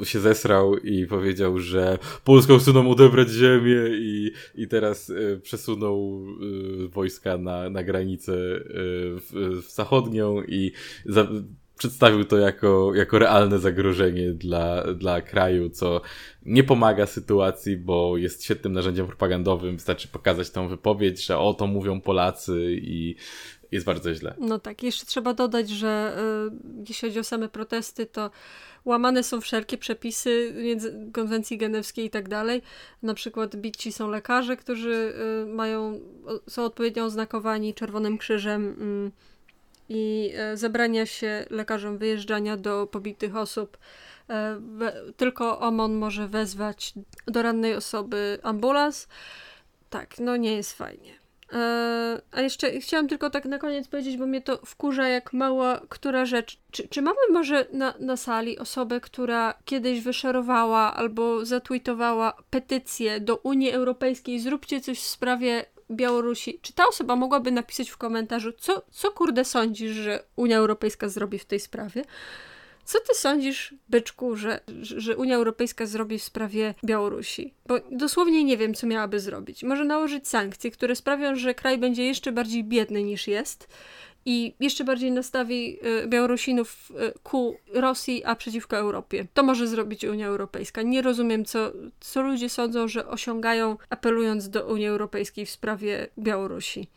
y, 0.00 0.06
się 0.06 0.20
zesrał 0.20 0.76
i 0.76 1.06
powiedział, 1.06 1.58
że 1.58 1.98
Polską 2.24 2.58
chcą 2.58 2.72
nam 2.72 2.88
odebrać 2.88 3.28
ziemię 3.28 3.80
i, 3.90 4.32
i 4.54 4.68
teraz 4.68 5.10
y, 5.10 5.40
przesunął 5.42 6.26
wojska 6.88 7.38
na, 7.38 7.70
na 7.70 7.82
granicę 7.82 8.32
w, 8.34 9.60
w 9.62 9.74
zachodnią 9.74 10.42
i 10.42 10.72
za, 11.06 11.28
przedstawił 11.82 12.24
to 12.24 12.38
jako, 12.38 12.94
jako 12.94 13.18
realne 13.18 13.58
zagrożenie 13.58 14.32
dla, 14.32 14.94
dla 14.94 15.20
kraju, 15.20 15.70
co 15.70 16.00
nie 16.42 16.64
pomaga 16.64 17.06
sytuacji, 17.06 17.76
bo 17.76 18.16
jest 18.16 18.44
świetnym 18.44 18.72
narzędziem 18.72 19.06
propagandowym. 19.06 19.76
Wystarczy 19.76 20.08
pokazać 20.08 20.50
tą 20.50 20.68
wypowiedź, 20.68 21.26
że 21.26 21.38
o 21.38 21.54
to 21.54 21.66
mówią 21.66 22.00
Polacy 22.00 22.76
i 22.82 23.16
jest 23.72 23.86
bardzo 23.86 24.14
źle. 24.14 24.34
No 24.38 24.58
tak, 24.58 24.82
jeszcze 24.82 25.06
trzeba 25.06 25.34
dodać, 25.34 25.70
że 25.70 26.18
y, 26.48 26.84
jeśli 26.88 27.08
chodzi 27.08 27.20
o 27.20 27.24
same 27.24 27.48
protesty, 27.48 28.06
to 28.06 28.30
łamane 28.84 29.22
są 29.22 29.40
wszelkie 29.40 29.78
przepisy 29.78 30.54
konwencji 31.12 31.58
genewskiej 31.58 32.06
i 32.06 32.10
tak 32.10 32.28
dalej. 32.28 32.62
Na 33.02 33.14
przykład 33.14 33.56
bici 33.56 33.92
są 33.92 34.10
lekarze, 34.10 34.56
którzy 34.56 35.14
y, 35.42 35.46
mają, 35.46 36.00
są 36.48 36.64
odpowiednio 36.64 37.04
oznakowani 37.04 37.74
Czerwonym 37.74 38.18
Krzyżem. 38.18 38.76
Y, 39.08 39.31
i 39.92 40.32
e, 40.34 40.56
zabrania 40.56 41.06
się 41.06 41.44
lekarzom 41.50 41.98
wyjeżdżania 41.98 42.56
do 42.56 42.86
pobitych 42.86 43.36
osób. 43.36 43.78
E, 44.30 44.60
tylko 45.16 45.60
OMON 45.60 45.94
może 45.94 46.28
wezwać 46.28 46.94
do 47.26 47.42
rannej 47.42 47.74
osoby 47.74 48.38
ambulans. 48.42 49.08
Tak, 49.90 50.18
no 50.18 50.36
nie 50.36 50.56
jest 50.56 50.72
fajnie. 50.72 51.22
E, 51.52 52.20
a 52.32 52.40
jeszcze 52.40 52.80
chciałam 52.80 53.08
tylko 53.08 53.30
tak 53.30 53.44
na 53.44 53.58
koniec 53.58 53.88
powiedzieć, 53.88 54.16
bo 54.16 54.26
mnie 54.26 54.42
to 54.42 54.58
wkurza 54.66 55.08
jak 55.08 55.32
mała 55.32 55.80
która 55.88 56.26
rzecz. 56.26 56.58
Czy, 56.70 56.88
czy 56.88 57.02
mamy 57.02 57.20
może 57.32 57.66
na, 57.72 57.94
na 58.00 58.16
sali 58.16 58.58
osobę, 58.58 59.00
która 59.00 59.54
kiedyś 59.64 60.00
wyszerowała 60.00 60.94
albo 60.94 61.44
zatweetowała 61.44 62.36
petycję 62.50 63.20
do 63.20 63.36
Unii 63.36 63.70
Europejskiej, 63.70 64.40
zróbcie 64.40 64.80
coś 64.80 64.98
w 65.00 65.08
sprawie 65.08 65.64
Białorusi, 65.90 66.58
czy 66.62 66.72
ta 66.72 66.88
osoba 66.88 67.16
mogłaby 67.16 67.50
napisać 67.50 67.90
w 67.90 67.96
komentarzu, 67.96 68.52
co, 68.52 68.82
co 68.90 69.10
kurde 69.10 69.44
sądzisz, 69.44 69.92
że 69.92 70.24
Unia 70.36 70.58
Europejska 70.58 71.08
zrobi 71.08 71.38
w 71.38 71.44
tej 71.44 71.60
sprawie? 71.60 72.04
Co 72.84 72.98
ty 73.00 73.14
sądzisz, 73.14 73.74
byczku, 73.88 74.36
że, 74.36 74.60
że 74.82 75.16
Unia 75.16 75.36
Europejska 75.36 75.86
zrobi 75.86 76.18
w 76.18 76.22
sprawie 76.22 76.74
Białorusi? 76.84 77.54
Bo 77.66 77.80
dosłownie 77.90 78.44
nie 78.44 78.56
wiem, 78.56 78.74
co 78.74 78.86
miałaby 78.86 79.20
zrobić. 79.20 79.62
Może 79.62 79.84
nałożyć 79.84 80.28
sankcje, 80.28 80.70
które 80.70 80.96
sprawią, 80.96 81.36
że 81.36 81.54
kraj 81.54 81.78
będzie 81.78 82.04
jeszcze 82.04 82.32
bardziej 82.32 82.64
biedny 82.64 83.02
niż 83.02 83.26
jest 83.26 83.68
i 84.24 84.54
jeszcze 84.60 84.84
bardziej 84.84 85.12
nastawi 85.12 85.78
y, 86.04 86.08
Białorusinów 86.08 86.90
y, 86.90 87.18
ku 87.22 87.56
Rosji, 87.74 88.24
a 88.24 88.36
przeciwko 88.36 88.76
Europie. 88.76 89.26
To 89.34 89.42
może 89.42 89.66
zrobić 89.66 90.04
Unia 90.04 90.26
Europejska. 90.26 90.82
Nie 90.82 91.02
rozumiem, 91.02 91.44
co, 91.44 91.72
co 92.00 92.22
ludzie 92.22 92.48
sądzą, 92.48 92.88
że 92.88 93.08
osiągają, 93.08 93.76
apelując 93.90 94.48
do 94.48 94.66
Unii 94.66 94.86
Europejskiej 94.86 95.46
w 95.46 95.50
sprawie 95.50 96.06
Białorusi. 96.18 96.88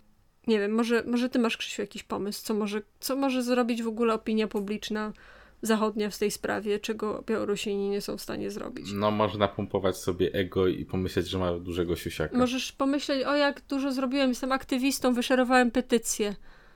Nie 0.48 0.60
wiem, 0.60 0.72
może, 0.72 1.04
może 1.08 1.30
ty 1.30 1.40
masz, 1.40 1.58
Krzysiu, 1.58 1.82
jakiś 1.82 2.04
pomysł, 2.04 2.44
co 2.44 2.54
może, 2.54 2.82
co 3.00 3.16
może 3.16 3.44
zrobić 3.44 3.84
w 3.84 3.88
ogóle 3.88 4.14
opinia 4.14 4.48
publiczna 4.48 5.14
zachodnia 5.62 6.10
w 6.10 6.18
tej 6.18 6.32
sprawie, 6.32 6.80
czego 6.80 7.24
Białorusini 7.28 7.90
nie 7.90 8.02
są 8.02 8.18
w 8.18 8.22
stanie 8.22 8.52
zrobić. 8.52 8.92
No, 8.94 9.12
można 9.12 9.48
pompować 9.48 9.98
sobie 9.98 10.34
ego 10.34 10.68
i 10.68 10.86
pomyśleć, 10.86 11.28
że 11.28 11.38
ma 11.38 11.60
dużego 11.60 11.96
siusiaka. 11.96 12.38
Możesz 12.38 12.72
pomyśleć, 12.72 13.24
o 13.24 13.36
jak 13.36 13.62
dużo 13.62 13.92
zrobiłem, 13.92 14.30
jestem 14.30 14.52
aktywistą, 14.52 15.14
wyszerowałem 15.14 15.72
petycję. 15.72 16.36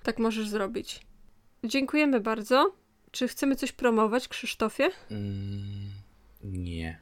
Tak 0.09 0.19
możesz 0.19 0.49
zrobić. 0.49 0.99
Dziękujemy 1.63 2.19
bardzo. 2.19 2.75
Czy 3.11 3.27
chcemy 3.27 3.55
coś 3.55 3.71
promować, 3.71 4.27
Krzysztofie? 4.27 4.89
Mm, 5.11 5.89
nie. 6.43 6.99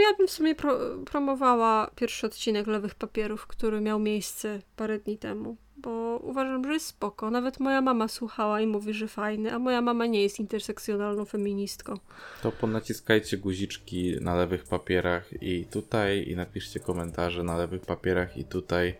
Ja 0.00 0.16
bym 0.18 0.28
w 0.28 0.30
sumie 0.30 0.54
pro, 0.54 0.78
promowała 1.04 1.90
pierwszy 1.96 2.26
odcinek 2.26 2.66
Lewych 2.66 2.94
Papierów, 2.94 3.46
który 3.46 3.80
miał 3.80 3.98
miejsce 3.98 4.58
parę 4.76 4.98
dni 4.98 5.18
temu, 5.18 5.56
bo 5.76 6.20
uważam, 6.22 6.64
że 6.64 6.72
jest 6.72 6.86
spoko. 6.86 7.30
Nawet 7.30 7.60
moja 7.60 7.80
mama 7.80 8.08
słuchała 8.08 8.60
i 8.60 8.66
mówi, 8.66 8.94
że 8.94 9.08
fajny, 9.08 9.52
a 9.52 9.58
moja 9.58 9.80
mama 9.80 10.06
nie 10.06 10.22
jest 10.22 10.40
intersekcjonalną 10.40 11.24
feministką. 11.24 11.94
To 12.42 12.52
ponaciskajcie 12.52 13.36
guziczki 13.38 14.16
na 14.20 14.34
lewych 14.34 14.64
papierach 14.64 15.42
i 15.42 15.64
tutaj 15.64 16.28
i 16.28 16.36
napiszcie 16.36 16.80
komentarze 16.80 17.42
na 17.42 17.56
lewych 17.56 17.82
papierach 17.82 18.36
i 18.36 18.44
tutaj 18.44 18.94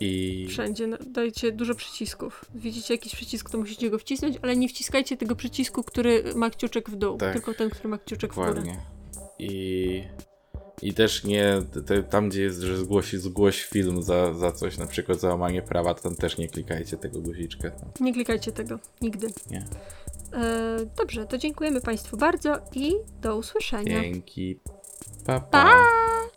i... 0.00 0.46
Wszędzie 0.48 0.88
dajcie 1.06 1.52
dużo 1.52 1.74
przycisków. 1.74 2.44
Widzicie 2.54 2.94
jakiś 2.94 3.14
przycisk, 3.14 3.50
to 3.50 3.58
musicie 3.58 3.90
go 3.90 3.98
wcisnąć, 3.98 4.36
ale 4.42 4.56
nie 4.56 4.68
wciskajcie 4.68 5.16
tego 5.16 5.36
przycisku, 5.36 5.84
który 5.84 6.24
ma 6.34 6.50
kciuczek 6.50 6.90
w 6.90 6.96
dół, 6.96 7.18
Tak. 7.18 7.32
tylko 7.32 7.54
ten, 7.54 7.70
który 7.70 7.88
ma 7.88 7.98
kciuczek 7.98 8.32
w 8.32 8.34
górę. 8.34 8.48
Dokładnie. 8.48 8.80
I... 9.38 10.02
I 10.82 10.94
też 10.94 11.24
nie, 11.24 11.62
te, 11.86 12.02
tam 12.02 12.28
gdzie 12.28 12.42
jest, 12.42 12.60
że 12.60 12.78
zgłoś, 12.78 13.12
zgłoś 13.12 13.62
film 13.62 14.02
za, 14.02 14.34
za 14.34 14.52
coś, 14.52 14.78
na 14.78 14.86
przykład 14.86 15.20
za 15.20 15.28
łamanie 15.28 15.62
prawa, 15.62 15.94
to 15.94 16.02
tam 16.02 16.16
też 16.16 16.38
nie 16.38 16.48
klikajcie 16.48 16.96
tego 16.96 17.20
guziczka. 17.20 17.70
Nie 18.00 18.12
klikajcie 18.12 18.52
tego, 18.52 18.78
nigdy. 19.00 19.26
Nie. 19.50 19.66
E, 20.32 20.76
dobrze, 20.96 21.26
to 21.26 21.38
dziękujemy 21.38 21.80
Państwu 21.80 22.16
bardzo 22.16 22.58
i 22.74 22.92
do 23.20 23.36
usłyszenia. 23.36 24.00
Dzięki. 24.02 24.60
Pa, 25.26 25.40
pa. 25.40 25.64
Pa! 25.64 26.35